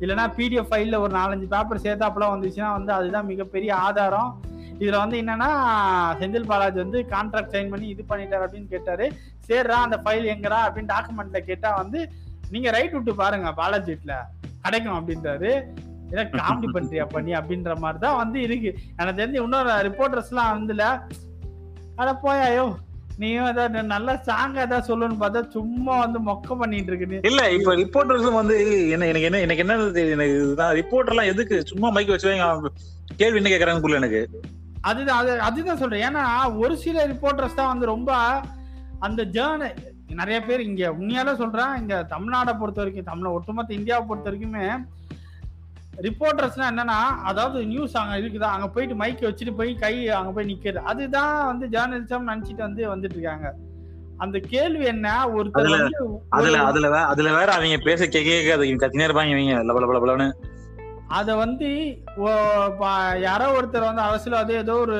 இல்லைன்னா 0.01 0.25
பிடிஎஃப் 0.39 0.71
ஃபைலில் 0.71 1.03
ஒரு 1.05 1.13
நாலஞ்சு 1.19 1.47
பேப்பர் 1.55 1.83
சேர்த்தாப்புலாம் 1.85 2.33
வந்துச்சுன்னா 2.35 2.71
வந்து 2.77 2.93
அதுதான் 2.97 3.29
மிகப்பெரிய 3.31 3.71
ஆதாரம். 3.87 4.31
இதில் 4.83 5.01
வந்து 5.03 5.17
என்னன்னா 5.23 5.49
செந்தில் 6.21 6.51
பாலாஜி 6.51 6.79
வந்து 6.85 7.01
கான்ட்ராக்ட் 7.15 7.55
சைன் 7.55 7.73
பண்ணி 7.73 7.87
இது 7.95 8.05
பண்ணிட்டார் 8.11 8.45
அப்படின்னு 8.47 8.69
கேட்டாரு. 8.75 9.07
சேர்றா 9.49 9.79
அந்த 9.87 9.99
ஃபைல் 10.05 10.29
எங்கடா 10.35 10.61
அப்படின்னு 10.67 10.93
டாக்குமெண்ட்டில் 10.95 11.49
கேட்டால் 11.49 11.79
வந்து 11.83 12.01
நீங்கள் 12.55 12.75
ரைட் 12.77 12.97
விட்டு 12.97 13.15
பாருங்க 13.23 13.53
பாலாஜி 13.63 13.91
வீட்டில் 13.93 14.17
கிடைக்கும் 14.65 14.99
அப்படின்றாரு. 14.99 15.51
ஏன்னா 16.13 16.25
காமெடி 16.39 16.71
பண்றியா 16.77 17.05
பண்ணி 17.17 17.33
அப்படின்ற 17.41 17.75
மாதிரி 17.85 18.01
தான் 18.07 18.21
வந்து 18.23 18.39
இருக்கு. 18.47 18.71
எனக்கு 18.99 19.21
தெரிஞ்சு 19.23 19.45
இன்னொரு 19.47 19.75
ரிப்போர்ட்டர்ஸ்லாம் 19.89 20.55
வந்துல 20.57 20.85
அட 21.99 22.11
போயாயோ 22.23 22.65
நீயும் 23.19 23.49
ஏதாவது 23.49 23.81
நல்ல 23.89 24.11
சாங்கா 24.27 24.61
ஏதாவது 24.61 24.89
சொல்லணும்னு 24.89 25.21
பார்த்தா 25.21 25.41
சும்மா 25.51 25.95
வந்து 25.99 26.19
மொக்க 26.29 26.57
பண்ணிட்டு 26.57 26.91
இருக்கு 26.91 27.19
இல்ல 27.25 27.43
இப்ப 27.51 27.75
ரிப்போர்ட்டர்ஸும் 27.75 28.39
வந்து 28.39 28.57
என்ன 28.91 29.07
எனக்கு 29.07 29.29
என்ன 29.29 29.41
எனக்கு 29.41 29.65
என்ன 29.65 29.75
எனக்கு 30.09 30.37
இதுதான். 30.39 30.73
ரிப்போர்ட்டர் 30.75 31.15
எல்லாம் 31.15 31.31
எதுக்கு? 31.33 31.57
சும்மா 31.65 31.91
மைக் 31.91 32.15
வச்சு 32.15 32.33
கேள்வி 33.19 33.41
என்ன 33.41 33.51
கேக்குறாங்க 33.51 33.81
புரியல 33.81 34.03
எனக்கு. 34.03 34.23
அதுதான் 34.83 35.19
அது 35.19 35.33
அதுதான் 35.41 35.79
சொல்றேன். 35.79 36.05
ஏன்னா 36.09 36.23
ஒரு 36.59 36.75
சில 36.77 37.07
ரிப்போர்ட்டர்ஸ் 37.07 37.55
தான் 37.55 37.73
வந்து 37.73 37.87
ரொம்ப 37.87 38.11
அந்த 39.01 39.23
ஜேர்ன 39.35 39.69
நிறைய 40.13 40.39
பேர் 40.41 40.61
இங்க 40.61 40.85
உண்மையால 40.93 41.37
சொல்றேன் 41.37 41.77
இங்க 41.77 41.97
தமிழ்நாடை 42.11 42.53
பொறுத்த 42.59 42.81
வரைக்கும் 42.81 43.05
தமிழ் 43.05 43.35
ஒட்டுமொத்த 43.37 43.75
இந்தியாவை 43.75 44.05
பொறுத்த 44.07 44.31
வரைக்குமே 44.31 44.65
ரிப்போர்ட்டர்ஸ்னா 45.97 46.69
என்னன்னா 46.71 47.01
அதாவது 47.25 47.67
நியூஸ் 47.67 47.97
அங்க 47.97 48.17
இருக்குதா? 48.17 48.51
அங்க 48.51 48.69
போயிட்டு 48.69 48.97
மைக் 48.97 49.21
வச்சுட்டு 49.21 49.57
போய் 49.57 49.75
கை 49.75 50.09
அங்க 50.11 50.31
போய் 50.31 50.59
நிக்கிறது. 50.59 50.75
அதுதான் 50.75 51.47
வந்து 51.47 51.67
ஜேர்னலிசம் 51.67 52.29
நினைச்சிட்டு 52.29 52.57
வந்து 52.57 52.97
வந்துட்டு 52.97 53.13
இருக்காங்க. 53.13 53.55
அந்த 54.17 54.39
கேள்வி 54.39 54.85
என்ன? 54.85 55.29
ஒருத்தர் 55.29 55.89
அதுல- 56.29 56.63
அதுல 56.63 57.05
அதுல 57.05 57.33
வேற 57.33 57.53
அவங்க 57.53 57.77
பேச 57.85 58.07
கேட்க 58.07 58.57
கத்தினே 58.57 59.07
இருப்பாங்க 59.07 59.47
இவங்க 59.47 59.73
லபல 59.73 60.33
அத 61.09 61.35
வந்து 61.37 61.99
யாரோ 63.21 63.61
ஒருத்தர் 63.61 63.85
வந்து 63.85 64.01
அரசியல்வாதி 64.01 64.53
ஏதோ 64.55 64.75
ஒரு 64.75 64.99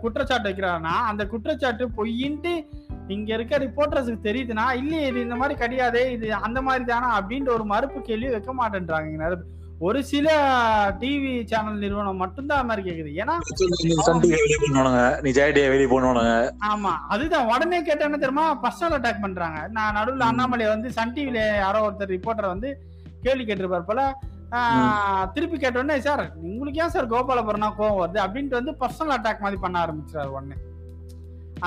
குற்றச்சாட்டு 0.00 0.48
வைக்கிறாருன்னா 0.48 0.96
அந்த 1.06 1.26
குற்றச்சாட்டு 1.26 1.88
பொய்யின்ட்டு 1.88 2.66
இங்க 3.08 3.34
இருக்க 3.34 3.58
ரிப்போர்ட்டர்ஸுக்கு 3.58 4.18
தெரியுதுன்னா 4.22 4.72
இல்லையே 4.72 5.06
இது 5.06 5.20
இந்த 5.20 5.36
மாதிரி 5.36 5.66
கிடையாதே 5.66 6.10
இது 6.10 6.34
அந்த 6.34 6.62
மாதிரி 6.62 6.84
தானா 6.84 7.22
அப்படின்ற 7.22 7.48
ஒரு 7.48 7.64
மறுப்பு 7.64 8.00
கேள்வி 8.00 8.28
வைக்க 8.28 8.54
மாட்டேன்றாங்க 8.54 9.04
நிறைய. 9.04 9.36
ஒரு 9.80 10.04
சில 10.04 10.28
டிவி 11.00 11.44
சேனல் 11.44 11.78
நிறுவனம் 11.78 12.16
மட்டும்தான் 12.16 12.58
அது 12.58 12.68
மாதிரி 12.68 12.82
கேக்குது. 12.86 13.10
ஏன்னா 13.16 13.34
வெளியே 14.34 14.58
பண்ணுவானுங்க 14.58 15.00
டிவி 15.24 15.64
வெளியே 15.68 15.88
ஆமா 16.68 16.92
அதுதான். 17.08 17.46
உடனே 17.46 17.82
கேட்ட 17.82 18.04
என்ன 18.04 18.16
தெரியுமா? 18.16 18.60
பர்சனல் 18.62 18.96
அட்டாக் 18.98 19.20
பண்றாங்க. 19.20 19.68
நான் 19.68 19.96
நடுவுல 19.96 20.16
ம். 20.16 20.28
அண்ணாமலை 20.28 20.66
வந்து 20.66 20.92
சன் 20.92 21.14
டிவில 21.14 21.56
யாரோ 21.56 21.80
ஒருத்தர் 21.86 22.14
ரிப்போர்ட்டர் 22.14 22.46
வந்து 22.46 22.70
கேள்வி 23.22 23.44
கேட்டிருப்பார் 23.44 23.86
போல. 23.86 24.00
திருப்பி 25.34 25.58
கேட்ட 25.58 25.78
உடனே 25.78 26.00
சார் 26.00 26.24
உங்களுக்கு 26.42 26.82
ஏன் 26.82 26.90
சார் 26.90 27.10
கோபாலபுரம்னா 27.10 27.70
கோவம் 27.78 28.00
வருது? 28.00 28.18
அப்படின்ட்டு 28.24 28.58
வந்து 28.60 28.74
பர்சனல் 28.80 29.16
அட்டாக் 29.16 29.38
மாதிரி 29.38 29.60
பண்ண 29.60 29.86
ஆரம்பிச்சார் 29.86 30.32
உடனே. 30.32 30.56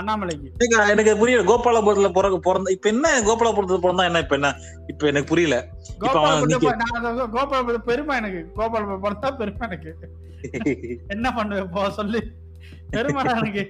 அண்ணாமலைக்கு. 0.02 0.90
எனக்கு 0.90 1.18
புரியல. 1.18 1.56
கோபாலபுரத்துல 1.56 2.14
பிறகு 2.14 2.40
பிறந்த 2.40 2.72
இப்ப 2.72 2.90
என்ன 2.90 3.20
கோபாலபுரத்துல 3.22 3.80
பிறந்தா 3.84 4.04
என்ன 4.04 4.20
இப்ப 4.20 4.36
என்ன 4.36 4.56
இப்ப 4.88 5.08
எனக்கு 5.08 5.28
புரியல. 5.28 5.68
இப்ப 5.96 6.10
அவன் 6.10 6.32
கோபாலபுரத்தை 6.32 6.52
நிக்க- 6.52 6.72
போ- 6.72 6.76
நான் 6.76 7.06
அதை 7.06 7.26
கோபாலபுரம் 7.26 7.84
பெருமை 7.84 8.16
எனக்கு. 8.18 8.52
கோபாலபுரம் 8.56 9.04
பிறந்தா 9.04 9.36
பெருமை 9.38 9.68
எனக்கு. 9.68 9.96
என்ன 11.08 11.34
பண்ணுவேன் 11.34 11.70
போ 11.70 11.90
சொல்லு. 11.92 12.32
பெருமைடா 12.92 13.38
எனக்கு. 13.38 13.70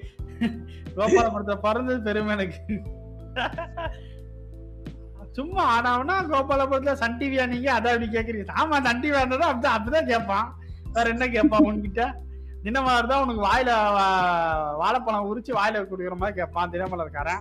கோபாலபுரத்தை 0.96 1.56
பிறந்தது 1.56 2.02
பெருமை 2.02 2.32
எனக்கு. 2.32 2.82
சும்மா 5.32 5.64
ஆனாவனா 5.72 6.12
கோபாலபுரத்துல 6.12 6.94
சன் 6.94 7.18
டிவியா 7.18 7.48
நீங்க 7.48 7.72
அதான் 7.72 7.76
அப்படி 7.76 8.08
கேக்குறீங்க. 8.08 8.48
ஆமா 8.64 8.84
சன் 8.84 9.00
டிவியா 9.00 9.26
இருந்தா 9.26 9.54
அப்படிதான் 9.54 9.78
அப்படிதான் 9.78 10.08
கேட்பான் 10.08 10.56
வேற 10.94 11.10
என்ன 11.10 11.28
கேட்பான் 11.28 11.62
உன்கிட்ட? 11.62 12.14
தினமலர் 12.64 13.08
தான் 13.08 13.24
உனக்கு 13.24 13.42
வாயில 13.42 13.74
வா- 13.76 14.78
வாழைப்பழம் 14.78 15.28
உரிச்சு 15.28 15.48
வாயில 15.48 15.86
குடுக்குற 15.86 16.16
மாதிரி 16.16 16.38
கேட்பான் 16.38 16.70
தினமலர்காரன் 16.70 17.40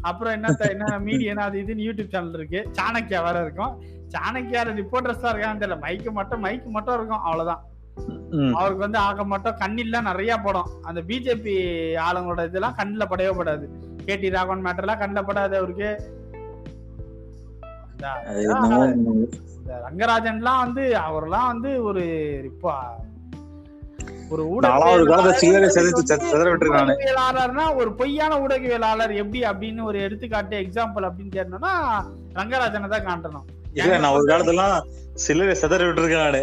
அப்புறம் 0.00 0.32
என்ன 0.32 0.56
என்ன 0.70 0.98
மீடியா 0.98 1.34
அது 1.34 1.60
இதுன்னு 1.60 1.86
யூடியூப் 1.88 2.10
சேனல் 2.10 2.34
இருக்கு. 2.34 2.70
சாணக்கியா 2.72 3.24
வேற 3.24 3.42
இருக்கும். 3.42 3.82
சாணக்கியால 4.08 4.82
ரிப்போர்ட்டர்ஸ் 4.82 5.20
தான் 5.20 5.34
இருக்கான்னு 5.34 5.62
தெரியல. 5.62 5.78
மைக்கு 5.80 6.10
மட்டும் 6.12 6.44
மைக்கு 6.44 6.64
மட்டும் 6.64 6.94
இருக்கும் 6.94 7.20
அவ்வளவுதான். 7.20 7.62
அவருக்கு 8.54 8.78
வந்து 8.78 8.98
ஆக 8.98 9.24
மட்டும் 9.24 9.54
கண்ணில்லாம் 9.54 10.02
நிறைய 10.02 10.36
படம். 10.36 10.68
அந்த 10.82 11.02
பிஜேபி 11.02 11.54
ஆளுங்களோட 12.10 12.44
இதெல்லாம் 12.44 12.74
கண்ணில் 12.74 13.06
படவே 13.06 13.36
படாது. 13.36 13.68
கேடி 14.04 14.30
ராகவன் 14.30 14.64
மேட்டர்லாம் 14.64 14.98
கண்ணில் 14.98 15.24
படாது 15.24 15.56
அவருக்கு. 15.56 16.20
இந்த- 17.92 19.82
ரங்கராஜன்லாம் 19.90 20.58
வந்து 20.58 20.96
அவரெல்லாம் 20.96 21.46
வந்து 21.46 21.82
ஒரு 21.82 22.04
இப்போ 22.44 22.80
ஒரு 24.32 24.44
நாலாவது 24.66 25.04
காலத்துல 25.10 25.38
சில்லறை 25.40 25.68
செதுத்து 25.76 26.02
ஊடகவியலாளர் 26.02 26.32
செதற 26.32 26.50
விட்டுருக்கானு 26.52 26.92
ஊடகவியலாளர்னா 26.94 27.64
ஒரு 27.80 27.90
பொய்யான 28.00 28.38
ஊடகவியலாளர் 28.44 29.12
எப்படி 29.22 29.40
அப்படின்னு 29.50 29.82
ஒரு 29.90 29.98
எடுத்துக்காட்டு 30.06 30.56
எக்ஸாம்பிள் 30.64 31.06
அப்படின்னு 31.08 31.34
தேடணும்னா 31.36 31.72
ரங்கராஜனை 32.38 32.88
தான் 32.94 33.08
காட்டணும். 33.08 33.46
இல்ல 33.78 33.98
நான் 34.02 34.16
ஒரு 34.18 34.26
காலத்துல 34.30 34.64
சில்லறை 35.24 35.54
செதற 35.62 35.86
விட்டுருக்கானு 35.88 36.42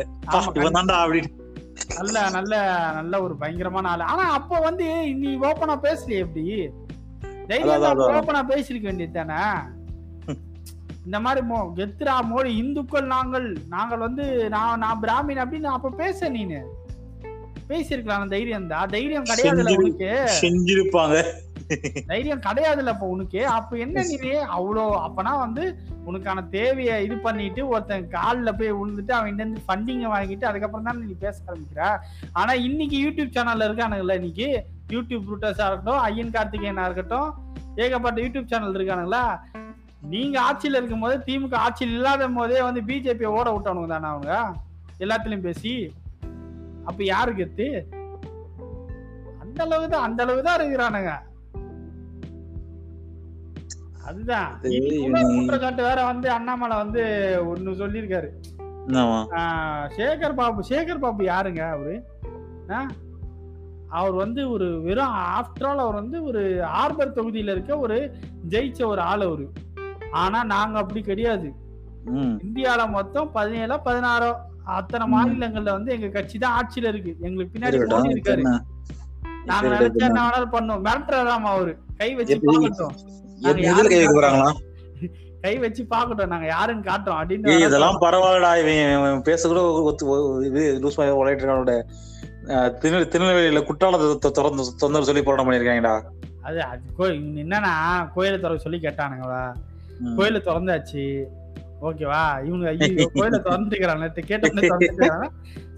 இவன் 0.60 0.78
தான்டா 0.78 0.97
அப்படின்னு 1.05 1.32
நல்ல 1.97 2.18
நல்ல 2.38 2.53
நல்ல 2.97 3.14
ஒரு 3.26 3.34
பயங்கரமான 3.41 3.89
ஆளு. 3.91 4.03
ஆனா 4.14 4.24
அப்ப 4.38 4.60
வந்து 4.68 4.88
நீ 5.22 5.30
ஓப்பனா 5.49 5.76
பேசலையே 5.86 6.24
எப்படி. 6.26 6.43
தைரியம் 7.49 8.16
ஓப்பனா 8.18 8.41
பேசிருக்க 8.53 8.88
வேண்டியது 8.89 9.18
தானே? 9.20 9.41
இந்த 11.05 11.20
மாதிரி 11.26 11.41
மோ 11.51 11.60
கெத்ரா 11.78 12.16
மோடி 12.32 12.49
இந்துக்கள் 12.64 13.05
நாங்கள் 13.14 13.47
நாங்கள் 13.76 14.03
வந்து 14.05 14.26
நான் 14.55 14.82
நான் 14.84 15.01
பிராமின் 15.03 15.41
அப்படின்னு 15.43 15.70
அப்ப 15.78 15.95
பேச 16.01 16.30
நீனு. 16.36 16.60
பேசிருக்கலாம் 17.70 18.34
தைரியம் 18.34 18.72
தான். 18.72 18.90
தைரியம் 18.90 19.30
கிடையாதுல்ல 19.30 19.74
உனக்கு. 19.80 20.10
செஞ்சிருப்பாங்க. 20.40 21.16
தைரியம் 22.10 22.44
கிடையாதுல்ல 22.46 22.94
அப்ப 22.94 23.08
உனக்கு. 23.08 23.42
அப்ப 23.58 23.78
என்ன 23.78 24.04
நீ 24.04 24.16
அவ்வளோ 24.58 24.86
அப்பனா 25.06 25.34
வந்து 25.42 25.64
உனக்கான 26.06 26.44
தேவையை 26.50 26.96
இது 27.06 27.16
பண்ணிட்டு 27.18 27.62
ஒருத்தன் 27.68 28.08
காலில் 28.10 28.58
போய் 28.60 28.72
விழுந்துட்டு 28.72 29.14
அவன் 29.18 29.36
இருந்து 29.36 29.62
ஃபண்டிங்க 29.68 30.08
வாங்கிட்டு 30.14 30.46
அதுக்கப்புறம் 30.46 30.88
தான் 30.90 31.02
நீ 31.04 31.16
பேச 31.18 31.38
ஆரம்பிக்கிற? 31.48 31.84
ஆனா 32.34 32.54
இன்னைக்கு 32.68 32.98
யூடியூப் 33.06 33.36
சேனல்ல 33.38 33.68
இருக்கானுங்கல்ல 33.70 34.18
இன்னைக்கு. 34.22 34.50
யூடியூப் 34.90 35.30
ரூட்டர்ஸா 35.32 35.68
இருக்கட்டும் 35.68 36.02
ஐயன் 36.08 36.36
கார்த்திகேயனா 36.36 36.86
இருக்கட்டும் 36.86 37.30
ஏகப்பட்ட 37.78 38.18
யூடியூப் 38.24 38.52
சேனல் 38.52 38.78
இருக்கானுங்களா? 38.80 39.24
நீங்க 40.10 40.36
ஆட்சியில 40.42 40.80
இருக்கும் 40.80 41.02
போது 41.02 41.16
திமுக 41.26 41.56
ஆட்சியில் 41.60 41.96
இல்லாத 41.96 42.28
போதே 42.38 42.60
வந்து 42.62 42.82
பிஜேபி 42.90 43.26
ஓட 43.34 43.48
விட்டவனுங்க 43.52 43.90
தானே 43.90 44.10
அவங்க? 44.10 44.34
எல்லாத்துலயும் 45.00 45.48
பேசி. 45.48 45.74
அப்ப 46.90 47.00
யாரு 47.14 47.32
கெத்து? 47.40 47.68
அந்த 49.44 49.60
அளவுக்கு 49.66 49.90
தான் 49.94 50.06
அந்த 50.08 50.20
அளவுக்கு 50.24 50.46
தான் 50.48 50.60
இருக்கிறானுங்க 50.60 51.14
அதுதான் 54.10 54.52
குற்றச்சாட்டு 55.34 55.82
வேற 55.88 56.00
வந்து 56.12 56.28
அண்ணாமலை 56.36 56.76
வந்து 56.84 57.02
ஒண்ணு 57.50 57.80
சொல்லியிருக்காரு. 57.82 58.30
சேகர் 59.98 60.38
பாபு 60.40 60.62
சேகர் 60.70 61.04
பாபு 61.04 61.24
யாருங்க 61.34 61.62
அவரு? 61.76 61.96
அவர் 63.98 64.16
வந்து 64.22 64.42
ஒரு 64.54 64.68
வெறும் 64.86 65.14
ஆஃப்டர் 65.38 65.68
ஆல் 65.70 65.84
அவர் 65.84 66.00
வந்து 66.02 66.18
ஒரு 66.30 66.42
ஆர்பர் 66.82 67.16
தொகுதியில 67.18 67.54
இருக்க 67.56 67.72
ஒரு 67.86 67.98
ஜெயிச்ச 68.54 68.82
ஒரு 68.92 69.02
ஆள் 69.12 69.26
அவரு. 69.28 69.46
ஆனா 70.24 70.40
நாங்க 70.54 70.78
அப்படி 70.84 71.02
கிடையாது. 71.10 71.50
இந்தியால 72.46 72.82
மொத்தம் 72.98 73.32
பதினேழோ 73.38 73.78
பதினாறோ 73.88 74.30
அத்தனை. 74.76 75.06
மாநிலங்கள்ல 75.14 75.72
வந்து 75.76 75.92
எங்க 75.96 76.08
கட்சி 76.10 76.38
தான் 76.38 76.56
ஆட்சியில 76.58 76.92
இருக்கு. 76.94 77.12
எங்களுக்கு 77.28 77.54
பின்னாடி 77.56 77.78
மோடி 77.84 78.14
இருக்காரு? 78.16 78.44
நாங்க 79.50 79.68
நினைச்சா 79.74 80.06
என்ன? 80.08 80.20
வேணாலும் 80.20 80.54
பண்ணோம். 80.56 80.82
மிரட்டுறாராமா 80.88 81.52
அவரு? 81.56 81.74
கை 82.02 82.10
வச்சு? 82.18 82.38
பாக்கட்டும் 82.50 82.96
கை 85.44 85.54
வச்சு 85.64 85.82
பாக்கட்டும் 85.92 86.32
நாங்க 86.32 86.48
யாருன்னு 86.48 86.88
காட்டுறோம். 86.88 87.20
அப்படின்னு 87.20 87.54
இதெல்லாம் 87.68 88.00
பரவாயில்லடா. 88.02 88.50
இவன் 88.62 88.80
இவன் 88.96 89.22
பேச 89.22 89.42
கூட 89.48 89.60
இது 90.50 90.64
லூஸ் 90.84 90.98
உழைட்டு 91.20 91.76
திருநெல் 92.82 93.10
திருநெல்வேலியில 93.14 93.62
குற்றாலத்தை 93.68 94.30
திறந்து 94.38 94.64
தொந்தரவு 94.84 95.08
சொல்லி 95.10 95.24
போராட்டம் 95.24 95.48
பண்ணிருக்காங்கடா 95.48 95.96
அது 96.48 96.60
அது 96.66 97.08
என்னன்னா 97.44 97.72
கோயிலை 98.16 98.38
திறக்க 98.38 98.66
சொல்லி 98.66 98.80
கேட்டானுங்களா. 98.86 99.42
கோயிலை 100.18 100.40
திறந்தாச்சு. 100.42 101.04
ஓகேவா? 101.80 102.22
இவங்க 102.48 102.66
ஐயோ 102.72 103.06
கோயிலை 103.14 103.40
திறந்துக்கிறாங்க 103.46 104.08
கேட்டோன்னே 104.30 104.70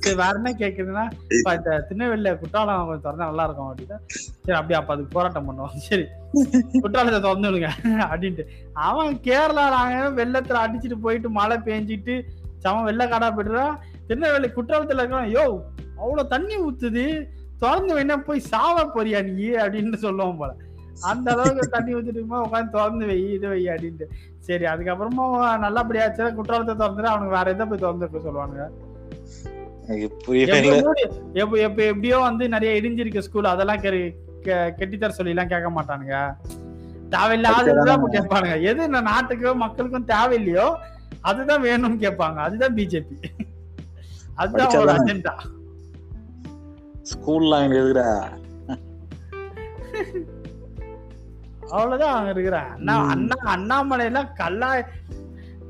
சரி 0.04 0.18
வேற 0.20 0.32
என்ன 0.32 0.52
கேக்குதுன்னா 0.60 1.04
இப்ப 1.32 1.50
இந்த 1.58 1.72
திருநெல்வேலியில 1.88 2.30
குற்றாலம் 2.40 2.80
கொஞ்சம் 2.82 3.04
திறந்தா 3.04 3.28
நல்லா 3.28 3.44
இருக்கும் 3.48 3.68
அப்படின்னா 3.68 3.98
சரி 4.38 4.56
அப்படியே 4.60 4.78
அப்ப 4.80 4.94
அதுக்கு 4.94 5.12
போராட்டம் 5.12 5.48
பண்ணுவோம். 5.48 5.74
சரி 5.88 6.06
குற்றாலத்தை 6.80 7.20
திறந்துடுங்க 7.20 7.70
அப்படின்ட்டு. 8.08 8.46
அவன் 8.86 9.12
கேரளா 9.28 9.66
நாங்க 9.76 10.00
வெள்ளத்துல 10.20 10.64
அடிச்சுட்டு 10.64 10.98
போயிட்டு 11.04 11.30
மழை 11.38 11.58
பெஞ்சிட்டு 11.68 12.16
சம 12.66 12.82
வெள்ளக்காடா 12.88 13.30
போயிட்டுறா 13.32 13.68
திருநெல்வேலி 14.08 14.50
குற்றாலத்துல 14.52 15.04
இருக்கான் 15.04 15.30
யோ 15.36 15.46
அவ்வளவு 16.00 16.28
தண்ணி 16.28 16.58
ஊத்துது 16.66 17.06
திறந்து 17.62 17.94
வேணா 17.96 18.16
போய் 18.24 18.48
சாவ 18.52 18.76
போறியா 18.94 19.20
நீ? 19.30 19.48
அப்படின்னு 19.62 19.98
சொல்லுவோம் 20.04 20.38
போல. 20.38 20.52
அந்த 21.06 21.28
அளவுக்கு 21.34 21.64
தண்ணி 21.70 21.92
ஊத்திட்டு 21.96 22.22
உட்காந்து 22.40 22.74
திறந்து 22.74 23.06
வை 23.10 23.18
இது 23.36 23.48
வை 23.48 23.62
அப்படின்ட்டு. 23.70 24.06
சரி 24.48 24.66
அதுக்கப்புறமா 24.72 25.26
நல்லபடியாச்சு. 25.66 26.24
குற்றாலத்தை 26.38 26.74
திறந்துட்டு 26.80 27.12
அவனுக்கு 27.12 27.36
வேற 27.38 27.48
எதை 27.56 27.66
போய் 27.66 27.84
திறந்து 27.84 28.06
வைக்க 28.06 28.20
சொல்லுவானுங்க 28.28 28.64
எப்படியோ 31.90 32.18
வந்து 32.28 32.44
நிறைய 32.56 32.72
இடிஞ்சிருக்க 32.80 33.26
ஸ்கூல் 33.28 33.54
அதெல்லாம் 33.54 33.84
கெட்டித்தர 34.80 35.12
சொல்லி 35.18 35.34
எல்லாம் 35.34 35.52
கேட்க 35.54 35.70
மாட்டானுங்க. 35.78 36.18
தேவையில்லாததான் 37.16 38.06
கேட்பானுங்க. 38.16 38.58
எது 38.70 38.80
இந்த 38.90 39.02
நாட்டுக்கும் 39.10 39.64
மக்களுக்கும் 39.64 40.10
தேவையில்லையோ 40.14 40.68
அதுதான் 41.30 41.66
வேணும்னு 41.68 42.04
கேட்பாங்க. 42.06 42.38
அதுதான் 42.48 42.78
பிஜேபி 42.78 43.18
அதுதான் 44.42 44.76
ஒரு. 44.82 44.94
அஜெண்டா 44.98 45.36
ஸ்கூல்லாம் 47.12 47.66
எங்க 47.68 47.80
அவ்வளவுதான் 51.72 52.16
அங்க 52.16 52.32
இருக்கிறேன். 52.32 52.70
அண்ணா. 52.76 52.96
அண்ணா 53.14 53.36
அண்ணாமலை 53.54 54.06
எல்லாம் 54.10 54.30
கல்லா 54.40 54.70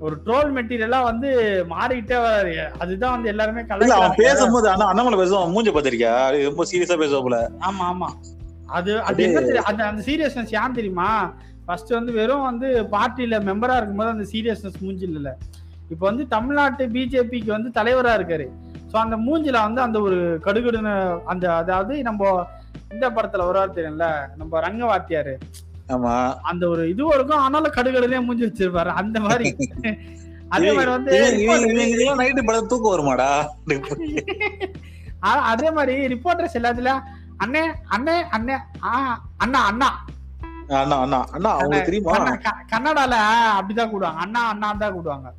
ஒரு 0.06 0.16
ட்ரோல் 0.26 0.52
மெட்டீரியலா 0.54 1.00
வந்து 1.04 1.30
மாறிக்கிட்டே 1.72 2.18
வராரு. 2.24 2.54
அதுதான் 2.80 3.14
வந்து 3.16 3.32
எல்லாருமே 3.34 3.64
இல்ல 3.80 3.98
அவன் 3.98 4.20
பேசும்போது 4.22 4.68
அண்ணா 4.72 4.88
அண்ணாமலை 4.92 5.20
பேசுவான் 5.20 5.54
மூஞ்ச 5.56 5.72
பாத்திருக்கியா 5.76 6.14
ரொம்ப 6.48 6.66
சீரியஸா 6.72 6.98
பேசுவா 7.02 7.22
போல. 7.22 7.40
ஆமா 7.68 7.86
ஆமா. 7.92 8.10
அது 8.70 8.92
அது 9.02 9.24
என்ன 9.24 9.40
தெரியும் 9.42 9.70
அந்த 9.72 9.82
அந்த 9.86 10.02
சீரியஸ்னஸ் 10.08 10.56
ஏன் 10.60 10.78
தெரியுமா? 10.80 11.10
ஃபர்ஸ்ட் 11.66 11.92
வந்து 11.92 12.12
வெறும் 12.14 12.48
வந்து 12.50 12.68
பார்ட்டியில 12.94 13.36
மெம்பரா 13.50 13.76
இருக்கும்போது 13.78 14.14
அந்த 14.16 14.26
சீரியஸ்னஸ் 14.32 14.82
மூஞ்சில் 14.82 15.18
இல்ல. 15.20 15.32
இப்போ 15.90 16.04
வந்து 16.10 16.24
தமிழ்நாட்டு 16.28 16.84
பிஜேபிக்கு 16.88 17.52
வந்து 17.52 17.70
தலைவரா 17.72 18.14
இருக்காரு. 18.14 18.46
ஸோ 18.92 18.98
அந்த 18.98 19.16
மூஞ்சில 19.18 19.58
வந்து 19.62 19.82
அந்த 19.82 19.98
ஒரு 20.02 20.18
கடுகடுன்னு 20.46 20.94
அந்த 21.26 21.46
அதாவது 21.56 21.96
நம்ம 22.04 22.22
இந்த 22.92 23.06
படத்துல 23.10 23.46
வருவார் 23.46 23.78
தெரியும்ல 23.78 24.08
நம்ம 24.38 24.60
ரங்கவாத்தியாரு. 24.60 25.34
ஆமா. 25.92 26.16
அந்த 26.42 26.70
ஒரு 26.70 26.90
இதுவும் 26.90 27.14
இருக்கும். 27.14 27.40
ஆனாலும் 27.40 27.76
கடுகடுனே 27.76 28.26
மூஞ்சி 28.26 28.46
வச்சிருப்பாரு. 28.46 28.92
அந்த 28.94 29.20
மாதிரி. 29.20 29.46
அதே 30.56 30.70
மாதிரி 30.72 30.92
வந்து 30.92 31.18
நைட்டு 32.22 32.46
படம் 32.46 32.68
தூக்கம் 32.68 32.94
வருமாடா? 32.94 33.28
அதே 35.52 35.72
மாதிரி 35.72 36.08
ரிப்போர்ட்டர்ஸ் 36.08 36.58
எல்லாத்துலயும் 36.60 37.04
அண்ணே 37.38 37.62
அண்ணே 37.90 38.16
அண்ணே 38.32 38.56
அண்ணா 39.38 39.60
அண்ணா. 39.70 39.90
அண்ணா 40.80 40.98
அண்ணா 40.98 41.20
அண்ணா 41.32 41.50
அவங்களுக்கு 41.52 41.90
தெரியுமா? 41.92 42.18
கன்னடால 42.74 43.16
அப்படிதான் 43.58 43.92
கூடுவாங்க. 43.94 44.18
அண்ணா 44.18 44.42
அண்ணா 44.48 44.74
தான் 44.74 44.96
கூடுவாங்க. 44.98 45.30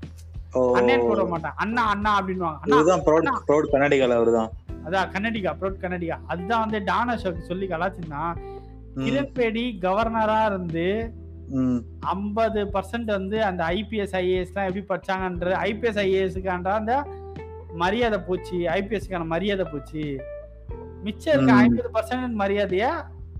அண்ணேன்னு 0.79 1.07
கூட 1.07 1.23
மாட்டாங்க. 1.23 1.57
அண்ணா 1.57 1.83
அண்ணா 1.85 2.21
அப்படின்னுவாங்க. 2.21 2.59
அண்ணா 2.63 2.77
இதுதான் 2.77 3.05
ப்ரௌட். 3.07 3.29
ப்ரௌட் 3.49 3.75
அவருதான். 4.19 4.51
அதான் 4.87 5.11
கன்னடிகா 5.15 5.53
ப்ரோட் 5.61 5.83
கன்னடிகா. 5.83 6.17
அதுதான் 6.27 6.61
வந்து 6.61 6.79
டானஷோக்கு 6.81 7.43
சொல்லி 7.43 7.67
கலாச்சிருந்தா 7.67 8.23
ம், 8.39 8.52
கிரண்பேடி 8.97 9.65
கவர்னரா 9.81 10.47
இருந்து 10.47 10.87
ஐம்பது 12.01 12.61
பர்சன்ட் 12.65 13.05
வந்து 13.05 13.45
அந்த 13.45 13.65
ஐபிஎஸ் 13.65 14.15
ஐஏஎஸ் 14.21 14.53
எல்லாம் 14.53 14.69
எப்படி 14.69 14.85
படிச்சாங்கன்ற 14.91 15.51
ஐபிஎஸ் 15.69 16.01
ஐஏஎஸ்க்கான 16.05 16.69
அந்த 16.69 16.95
மரியாதை 17.75 18.19
போச்சு 18.19 18.59
ஐபிஎஸ்க்கான 18.59 19.27
மரியாதை 19.27 19.67
போச்சு. 19.73 20.19
மிச்சம் 21.03 21.35
இருக்க. 21.35 21.53
ஐம்பது 21.53 21.91
பர்சன்ட் 21.95 22.41
மரியாதைய 22.43 22.87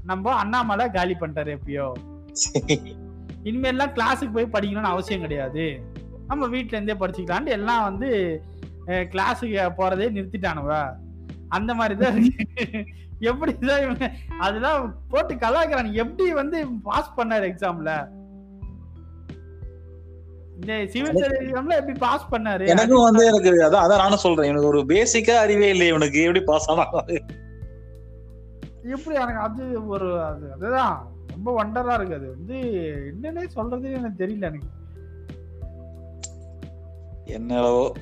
நம்ம 0.05 0.35
அண்ணாமலை 0.35 0.91
காலி 0.91 1.17
பண்ணிட்டாரு 1.21 1.59
எப்பயோ. 1.59 1.93
இனிமேல்லாம் 3.49 3.95
கிளாஸுக்கு 3.97 4.33
போய் 4.33 4.53
படிக்கணும்னு 4.53 4.93
அவசியம் 4.95 5.21
கிடையாது. 5.21 5.83
நம்ம 6.27 6.47
வீட்ல 6.47 6.81
இருந்தே 6.81 7.07
படிச்சுக்கலான்ட்டு 7.07 7.47
எல்லாம் 7.47 7.83
வந்து 7.83 8.11
கிளாஸுக்கு 8.87 9.69
போறதே 9.79 10.07
நிறுத்திட்டானுவ 10.17 10.93
அந்த 11.49 11.75
மாதிரி 11.75 11.95
தான் 11.99 12.17
இருக்கு. 12.23 12.85
எப்படிதான் 13.23 13.83
இவங்க 13.83 14.11
அதெல்லாம் 14.39 15.05
போட்டு 15.09 15.35
கலாய்க்கிறாங்க 15.35 15.93
எப்படி 15.93 16.33
வந்து 16.33 16.67
பாஸ் 16.83 17.13
பண்ணாரு 17.17 17.53
எக்ஸாம்ல 17.53 18.09
எப்படி 20.63 22.65
எனக்கும் 22.65 23.03
வந்து 23.03 23.27
எனக்கு 23.27 23.51
அதான் 23.51 23.75
அதான் 23.85 23.89
நானும் 23.89 24.19
சொல்றேன். 24.19 24.49
எனக்கு 24.49 24.67
ஒரு 24.67 24.79
பேசிக்கா 24.79 25.31
அறிவே 25.31 25.69
இல்லை. 25.69 25.87
இவனுக்கு 25.87 26.21
எப்படி 26.21 26.45
பாஸ் 26.45 26.71
ஆனா 26.71 26.91
எப்படி 28.83 29.17
எனக்கு 29.17 29.41
அது 29.41 29.87
ஒரு 29.87 30.23
அது 30.23 30.53
அதுதான். 30.53 31.13
ரொம்ப 31.27 31.65
வண்டரா 31.65 31.95
இருக்கு. 31.95 32.15
அது 32.15 32.31
வந்து 32.31 32.55
என்னன்னே 33.11 33.47
சொல்றது 33.47 33.93
எனக்கு 33.93 34.25
தெரியல 34.25 34.39
எனக்கு. 34.43 34.67
என்னவோ. 37.25 37.95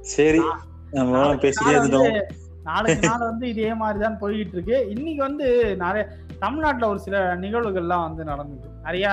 சரி 0.00 0.40
நம்ம 0.90 1.34
பேசிட்டே 1.34 2.26
நாளைக்கு 2.68 3.08
நாள் 3.08 3.28
வந்து 3.30 3.46
இதே 3.54 3.72
மாதிரி 3.82 3.98
தான் 4.04 4.20
போய்கிட்டு 4.22 4.56
இருக்கு 4.56 4.78
இன்னைக்கு 4.94 5.20
வந்து 5.28 5.48
நிறைய 5.84 6.04
தமிழ்நாட்டுல 6.44 6.88
ஒரு 6.92 7.02
சில 7.06 7.18
நிகழ்வுகள்லாம் 7.44 8.06
வந்து 8.08 8.24
நடந்தது. 8.30 8.70
நிறைய 8.86 9.06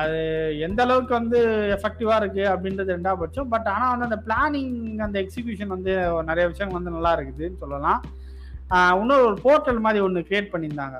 அது 0.00 0.18
எந்த 0.66 0.80
அளவுக்கு 0.86 1.12
வந்து 1.18 1.38
எஃபெக்டிவா 1.76 2.16
இருக்கு 2.20 2.42
அப்படின்றது 2.54 2.94
ரெண்டா 2.96 3.12
பட்சம். 3.20 3.48
பட் 3.54 3.68
ஆனா 3.74 3.86
வந்து 3.92 4.08
அந்த 4.08 4.18
பிளானிங் 4.26 4.74
அந்த 5.06 5.16
எக்ஸிகியூஷன் 5.24 5.74
வந்து 5.76 5.92
நிறைய 6.30 6.44
விஷயங்கள் 6.50 6.78
வந்து 6.78 6.96
நல்லா 6.96 7.12
இருக்குதுன்னு 7.16 7.62
சொல்லலாம். 7.64 8.02
இன்னொரு 9.00 9.24
ஒரு 9.28 9.36
போர்ட்டல் 9.44 9.84
மாதிரி 9.84 10.00
ஒன்று 10.06 10.20
கிரியேட் 10.26 10.52
பண்ணியிருந்தாங்க. 10.52 10.98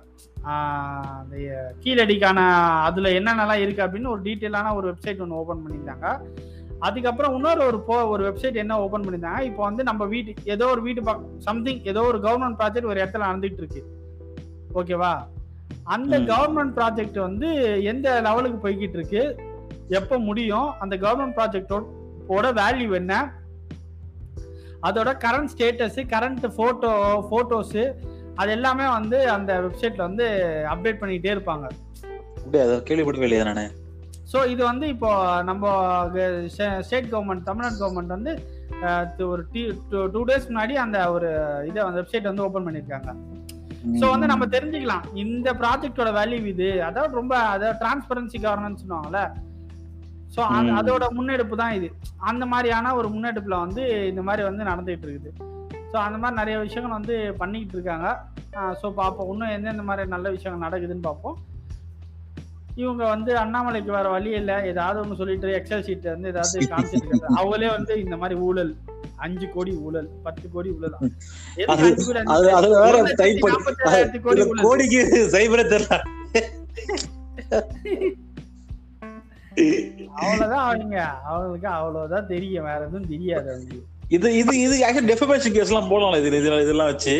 அந்த 1.18 1.36
கீழடிக்கான 1.82 2.38
அதுல 2.86 3.11
என்னென்னலாம் 3.18 3.62
இருக்கு 3.64 3.84
அப்படின்னு 3.84 4.12
ஒரு 4.14 4.22
டீட்டெயிலான 4.26 4.72
ஒரு 4.78 4.86
வெப்சைட் 4.91 5.22
ஒன்று 5.24 5.38
ஓபன் 5.41 5.62
பண்ணியிருந்தாங்க. 5.64 6.09
அதுக்கப்புறம் 6.81 7.35
இன்னொரு 7.35 7.66
ஒரு 7.66 7.81
போ 7.81 8.07
ஒரு 8.07 8.33
வெப்சைட் 8.33 8.55
என்ன 8.55 8.81
ஓபன் 8.81 9.03
பண்ணியிருந்தாங்க 9.03 9.41
இப்போ 9.41 9.62
வந்து 9.62 9.83
நம்ம 9.83 10.05
வீட்டு 10.05 10.35
ஏதோ 10.45 10.66
ஒரு 10.66 10.83
வீட்டு 10.83 11.03
பக்கம் 11.03 11.41
சம்திங் 11.41 11.83
ஏதோ 11.83 12.01
ஒரு 12.01 12.18
கவர்மெண்ட் 12.18 12.59
ப்ராஜெக்ட் 12.59 12.85
ஒரு 12.85 13.01
இடத்துல 13.01 13.26
நடந்துட்டு 13.31 13.57
இருக்கு 13.57 13.83
ஓகேவா 14.74 15.20
அந்த. 15.85 16.18
கவர்மெண்ட் 16.18 16.74
ப்ராஜெக்ட் 16.76 17.18
வந்து 17.18 17.49
எந்த 17.83 18.20
லெவலுக்கு 18.20 18.68
போய்கிட்டு 18.68 18.97
இருக்கு 18.97 19.37
எப்போ 19.89 20.18
முடியும் 20.18 20.72
அந்த 20.78 20.97
கவர்மெண்ட் 20.97 21.37
ப்ராஜெக்டோட 21.37 22.47
வேல்யூ 22.53 22.95
என்ன? 22.95 23.33
அதோட 24.83 25.11
current 25.24 25.51
status 25.57 25.99
current 26.07 26.47
photo 26.57 26.93
photos 27.31 27.95
அது 28.35 28.51
எல்லாமே 28.51 28.89
வந்து 28.89 29.31
அந்த 29.31 29.61
வெப்சைட்ல 29.61 29.97
வந்து 29.97 30.26
அப்டேட் 30.70 31.01
பண்ணிட்டே 31.01 31.33
இருப்பாங்க. 31.35 31.66
அப்படியே? 32.37 32.64
அதை 32.64 32.83
இல்லையா 33.22 33.45
நானு. 33.45 33.80
ஸோ 34.33 34.39
இது 34.53 34.62
வந்து 34.70 34.87
இப்போ 34.95 35.11
நம்ம 35.51 35.64
ஸ்டேட் 36.87 37.11
கவர்மெண்ட் 37.12 37.47
தமிழ்நாடு 37.49 37.76
கவர்மெண்ட் 37.83 38.16
வந்து 38.16 38.33
ஒரு 39.33 39.43
டூ 40.14 40.20
டேஸ் 40.28 40.49
முன்னாடி 40.51 40.74
அந்த 40.85 40.99
ஒரு 41.14 41.31
இதை 41.70 41.81
அந்த 41.87 41.99
வெப்சைட் 42.01 42.31
வந்து 42.31 42.47
ஓபன் 42.47 42.66
பண்ணியிருக்காங்க 42.68 43.11
ஸோ 44.01 44.07
வந்து 44.12 44.26
நம்ம 44.31 44.45
தெரிஞ்சுக்கலாம். 44.55 45.05
இந்த 45.22 45.49
ப்ராஜெக்டோட 45.61 46.11
வேல்யூ 46.16 46.41
இது. 46.55 46.66
அதாவது 46.89 47.18
ரொம்ப 47.20 47.35
அதாவது 47.53 47.78
டிரான்ஸ்பரன்சி 47.83 48.39
கவர்னன்ஸ் 48.45 48.83
சொல்லுவாங்கல்ல 48.83 49.20
ஸோ. 50.35 50.41
அதோட 50.81 51.05
முன்னெடுப்பு 51.18 51.55
தான் 51.61 51.76
இது. 51.78 51.89
அந்த 52.31 52.45
மாதிரியான 52.53 52.93
ஒரு 52.99 53.09
முன்னெடுப்புல 53.14 53.57
வந்து 53.64 53.85
இந்த 54.11 54.22
மாதிரி 54.28 54.43
வந்து 54.49 54.68
நடந்துகிட்டு 54.70 55.07
இருக்குது. 55.09 55.31
ஸோ 55.93 55.97
அந்த 56.07 56.18
மாதிரி 56.22 56.39
நிறைய 56.41 56.57
விஷயங்கள் 56.66 56.99
வந்து 56.99 57.16
பண்ணிக்கிட்டு 57.41 57.76
இருக்காங்க. 57.78 58.09
ஸோ 58.81 58.87
பார்ப்போம் 59.01 59.31
இன்னும் 59.35 59.55
எந்தெந்த 59.57 59.85
மாதிரி 59.89 60.12
நல்ல 60.16 60.28
விஷயங்கள் 60.37 60.66
நடக்குதுன்னு 60.66 61.09
பார்ப்போம் 61.09 61.39
இவங்க 62.83 63.05
வந்து 63.12 63.31
அண்ணாமலைக்கு 63.43 63.93
வேற 63.97 64.07
வழி 64.14 64.31
இல்லை. 64.41 64.57
ஏதாவது 64.70 64.99
ஒன்று 65.03 65.18
சொல்லிட்டு 65.20 65.49
எக்ஸல் 65.59 65.85
ஷீட் 65.87 66.09
வந்து 66.12 66.31
ஏதாவது 66.33 66.66
காமிச்சிட்டு 66.72 67.09
இருக்காங்க 67.09 67.37
அவங்களே 67.41 67.70
வந்து 67.76 67.93
இந்த 68.05 68.16
மாதிரி 68.22 68.39
ஊழல். 68.49 68.72
அஞ்சு 69.24 69.47
கோடி 69.55 69.72
ஊழல் 69.87 70.09
பத்து 70.26 70.47
கோடி 70.55 70.70
ஊழல். 70.76 70.95
கோடிக்கு 74.66 75.01
சைபரே 75.35 75.64
தெரியல. 75.72 75.99
அவ்வளவுதான் 80.20 80.64
அவங்க. 80.68 80.97
அவங்களுக்கு 81.31 81.68
அவ்வளவுதான் 81.78 82.28
தெரியும். 82.35 82.66
வேற 82.70 82.81
எதுவும் 82.89 83.11
தெரியாது 83.14 83.49
அவங்களுக்கு. 83.53 83.87
இது 84.16 84.28
இது 84.41 84.53
இது 84.64 84.74
ஆக்சுவலி 84.87 85.11
டெஃபமேஷன் 85.12 85.57
கேஸ் 85.57 85.72
எல்லாம் 85.72 85.91
போடலாம் 85.91 86.16
இது 86.20 86.39
இதுல 86.41 86.62
இதெல்லாம் 86.66 86.91
வச்சு. 86.93 87.14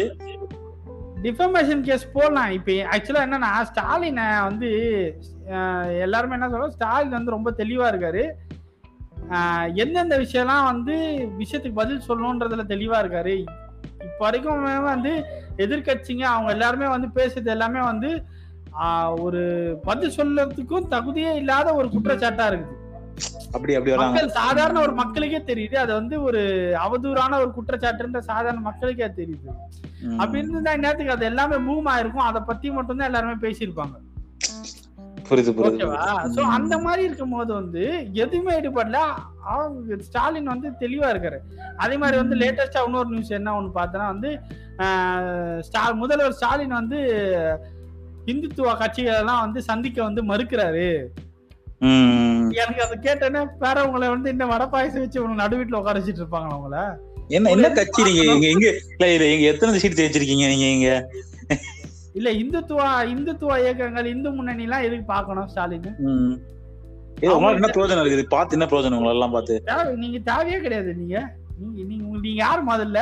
டிஃபமேஷன் 1.25 1.83
கேஸ் 1.89 2.05
போடலாம். 2.15 2.53
இப்போ 2.59 2.73
ஆக்சுவலாக 2.93 3.27
என்னன்னா 3.29 3.51
ஸ்டாலினை 3.71 4.27
வந்து 4.49 4.69
எல்லாருமே 6.05 6.37
என்ன 6.37 6.49
சொல்றோம் 6.53 6.75
ஸ்டாலின் 6.77 7.19
வந்து 7.19 7.37
ரொம்ப 7.37 7.51
தெளிவாக 7.61 7.91
இருக்காரு. 7.93 8.25
எந்தெந்த 9.83 10.17
விஷயம்லாம் 10.25 10.69
வந்து 10.73 10.95
விஷயத்துக்கு 11.41 11.81
பதில் 11.81 12.07
சொல்லணுன்றதுல 12.09 12.65
தெளிவாக 12.73 13.03
இருக்காரு. 13.03 13.35
இப்போ 14.09 14.23
வரைக்கும் 14.27 14.67
வந்து 14.93 15.13
எதிர்க்கட்சிங்க 15.65 16.25
அவங்க 16.35 16.51
எல்லாருமே 16.57 16.87
வந்து 16.95 17.09
பேசுறது 17.19 17.55
எல்லாமே 17.57 17.81
வந்து 17.91 18.11
ஒரு 19.25 19.43
பதில் 19.89 20.17
சொல்லறதுக்கும் 20.19 20.91
தகுதியே 20.95 21.33
இல்லாத 21.41 21.69
ஒரு 21.81 21.89
குற்றச்சாட்டாக 21.95 22.51
இருக்குது. 22.51 22.77
அப்படி 23.53 23.75
அப்படி 23.75 23.97
வராங்க. 23.97 24.29
சாதாரண 24.29 24.81
ஒரு 24.81 24.93
மக்களுக்கே 24.93 25.55
தெரியுது. 25.55 25.75
அது 25.75 25.93
வந்து 25.93 26.23
ஒரு 26.23 26.41
அவதூறான 26.79 27.35
ஒரு 27.35 27.53
குற்றச்சாட்டுன்ற 27.57 28.19
சாதாரண 28.19 28.61
மக்களுக்கே 28.61 29.07
தெரியுது. 29.07 29.49
அப்படி 30.19 30.49
இருந்தா 30.49 30.73
இந்நேரத்துக்கு 30.73 31.07
அது 31.07 31.25
எல்லாமே 31.25 31.57
பூம் 31.57 31.87
ஆயிருக்கும். 31.87 32.17
அதை 32.17 32.43
பத்தி 32.47 32.71
மட்டும் 32.71 32.97
தான் 32.97 33.15
எல்லாருமே 33.15 33.51
பேசியிருப்பாங்க. 33.51 33.93
புரியுது 35.29 35.53
புரியுது 35.53 36.41
அந்த 36.41 36.79
மாதிரி 36.79 37.05
இருக்கும் 37.05 37.31
போது 37.31 37.53
வந்து 37.55 38.09
எதுவுமே 38.13 38.61
ஈடுபடல. 38.61 38.97
ஸ்டாலின் 39.99 40.45
வந்து 40.45 40.71
தெளிவா 40.71 41.09
இருக்காரு. 41.09 41.37
அதே 41.77 41.97
மாதிரி 41.97 42.17
வந்து 42.19 42.37
லேட்டஸ்டா 42.37 42.85
இன்னொரு 42.85 43.09
நியூஸ் 43.09 43.29
என்ன 43.29 43.61
ஒண்ணு 43.61 43.71
பார்த்தனா 43.75 44.07
வந்து 44.07 44.41
ஸ்டா- 44.77 45.95
முதல்வர் 45.95 46.33
ஸ்டாலின் 46.33 46.69
வந்து 46.69 46.99
இந்துத்துவ 48.27 48.77
கட்சிகள் 48.77 49.15
எல்லாம் 49.15 49.41
வந்து 49.41 49.63
சந்திக்க 49.63 50.03
வந்து 50.03 50.25
மறுக்கிறாரு. 50.25 51.07
எனக்கு 52.57 52.83
அதை 52.85 52.97
கேட்டேன்னா 53.01 53.43
வேற 53.59 53.77
உங்களை 53.87 54.09
வந்து 54.09 54.29
இந்த 54.31 54.45
வடை 54.47 54.67
பாயசம் 54.69 55.03
வச்சு 55.03 55.23
நடு 55.41 55.59
வீட்டுல 55.59 55.81
உட்கார 55.81 55.99
வச்சிட்டு 55.99 56.23
இருப்பாங்களா 56.23 56.57
உங்களை? 56.59 56.83
என்ன 57.31 57.51
என்ன 57.51 57.67
கட்சி 57.71 58.07
நீங்க 58.09 58.23
இங்க 58.29 58.47
எங்க 58.49 58.67
இல்ல 58.93 59.09
இல்ல 59.13 59.27
எங்க 59.33 59.47
எத்தனை 59.51 59.81
சீட் 59.83 59.99
ஜெயிச்சிருக்கீங்க 59.99 60.47
நீங்க 60.53 60.67
இங்க? 60.77 60.91
இல்ல 62.15 62.29
இந்துத்துவ 62.41 62.81
இந்துத்துவ 63.13 63.59
இயக்கங்கள் 63.63 64.13
இந்து 64.13 64.31
முன்னணி 64.31 64.65
எல்லாம் 64.65 64.87
எதுக்கு 64.87 65.07
பார்க்கணும் 65.07 65.49
ஸ்டாலின்? 65.49 65.87
என்ன 67.57 67.69
பிரயோஜனம் 67.69 68.03
இருக்குது? 68.03 68.25
பார்த்து 68.29 68.57
என்ன 68.57 68.67
பிரயோஜனம் 68.67 68.99
உங்களை 68.99 69.15
எல்லாம் 69.17 69.35
பார்த்து? 69.37 69.57
தேவை 69.69 69.85
நீங்க 69.97 70.19
தேவையே 70.31 70.59
கிடையாது 70.61 70.93
நீங்க. 70.95 71.19
நீங்க 71.61 71.83
நீங்க 72.19 72.39
யார் 72.41 72.63
முதல்ல? 72.71 72.99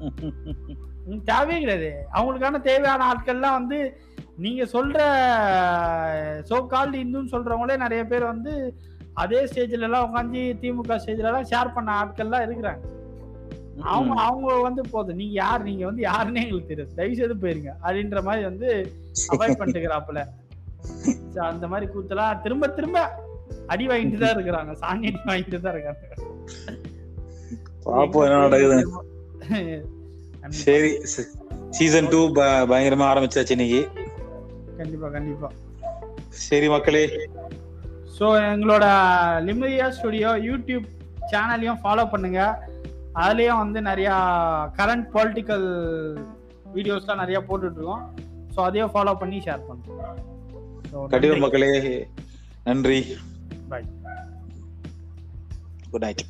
தேவையே 1.30 1.58
கிடையாது. 1.60 1.88
அவங்களுக்கான 2.14 2.60
தேவையான 2.62 3.06
ஆட்கள்லாம் 3.10 3.58
வந்து 3.58 3.78
நீங்க 4.42 4.62
சொல்ற 4.64 4.98
சோ 6.50 6.56
கால்டு 6.66 7.02
இந்துன்னு 7.04 7.32
சொல்றவங்களே 7.34 7.76
நிறைய 7.76 8.02
பேர் 8.06 8.32
வந்து 8.32 8.52
அதே 9.22 9.40
ஸ்டேஜ்ல 9.50 9.86
எல்லாம் 9.88 10.06
உட்காந்து 10.06 10.40
திமுக 10.62 10.96
ஸ்டேஜ்ல 11.02 11.30
எல்லாம் 11.30 11.48
ஷேர் 11.50 11.74
பண்ண 11.74 11.90
ஆட்கள்லாம் 12.00 12.44
இருக்கிறாங்க. 12.46 12.82
அவங்க 13.92 14.14
அவங்க 14.20 14.48
வந்து 14.66 14.82
போதும். 14.90 15.16
நீங்க 15.16 15.34
யார்? 15.34 15.62
நீங்க 15.68 15.84
வந்து 15.84 16.02
யாருன்னே 16.02 16.42
எங்களுக்கு 16.44 16.70
தெரியாது. 16.72 16.96
தயவு 16.98 17.18
செய்து 17.20 17.36
போயிருங்க. 17.42 17.70
அப்படின்ற 17.84 18.22
மாதிரி 18.28 18.44
வந்து 18.50 18.68
அவாய்ட் 19.34 19.58
பண்ணிட்டுக்கிறாப்புல. 19.60 20.20
அந்த 21.50 21.66
மாதிரி 21.72 21.86
கூத்தெல்லாம் 21.92 22.40
திரும்ப 22.44 22.68
திரும்ப 22.78 22.98
அடி 23.72 23.84
வாங்கிட்டு 23.90 24.22
தான் 24.24 24.36
இருக்கிறாங்க. 24.36 24.72
சாணி 24.82 25.06
அடி 25.10 25.20
வாங்கிட்டு 25.30 25.60
தான் 25.66 25.74
இருக்காங்க. 25.76 26.02
பாப்போம் 27.86 28.26
என்ன 28.26 28.42
நடக்குது 28.46 28.78
சரி 30.64 30.90
சீசன் 31.76 32.08
டூ 32.12 32.20
பயங்கரமா 32.70 33.06
ஆரம்பிச்சாச்சு 33.12 33.54
இன்னைக்கு. 33.56 33.82
கண்டிப்பா 34.78 35.08
கண்டிப்பா. 35.16 35.48
சரி 36.46 36.68
மக்களே. 36.74 37.02
ஸோ 38.16 38.26
எங்களோட 38.52 38.84
லிமரியா 39.46 39.86
ஸ்டுடியோ 39.96 40.30
யூடியூப் 40.48 40.86
சேனலையும் 41.30 41.80
ஃபாலோ 41.82 42.04
பண்ணுங்க. 42.12 42.40
அதுலேயும் 43.22 43.62
வந்து 43.62 43.80
நிறையா 43.88 44.14
கரண்ட் 44.78 45.06
பொலிட்டிக்கல் 45.14 45.66
வீடியோஸ்லாம் 46.76 47.22
நிறையா 47.22 47.40
போட்டுட்டு 47.48 47.80
இருக்கோம் 47.80 48.04
ஸோ 48.54 48.60
அதையும் 48.68 48.92
ஃபாலோ 48.94 49.14
பண்ணி 49.22 49.38
ஷேர் 49.46 49.66
பண்ணுங்க. 49.68 50.08
கண்டிப்பா 51.14 51.38
மக்களே. 51.46 51.72
நன்றி. 52.68 53.00
Bye 53.72 53.88
good 55.92 56.06
night 56.06 56.24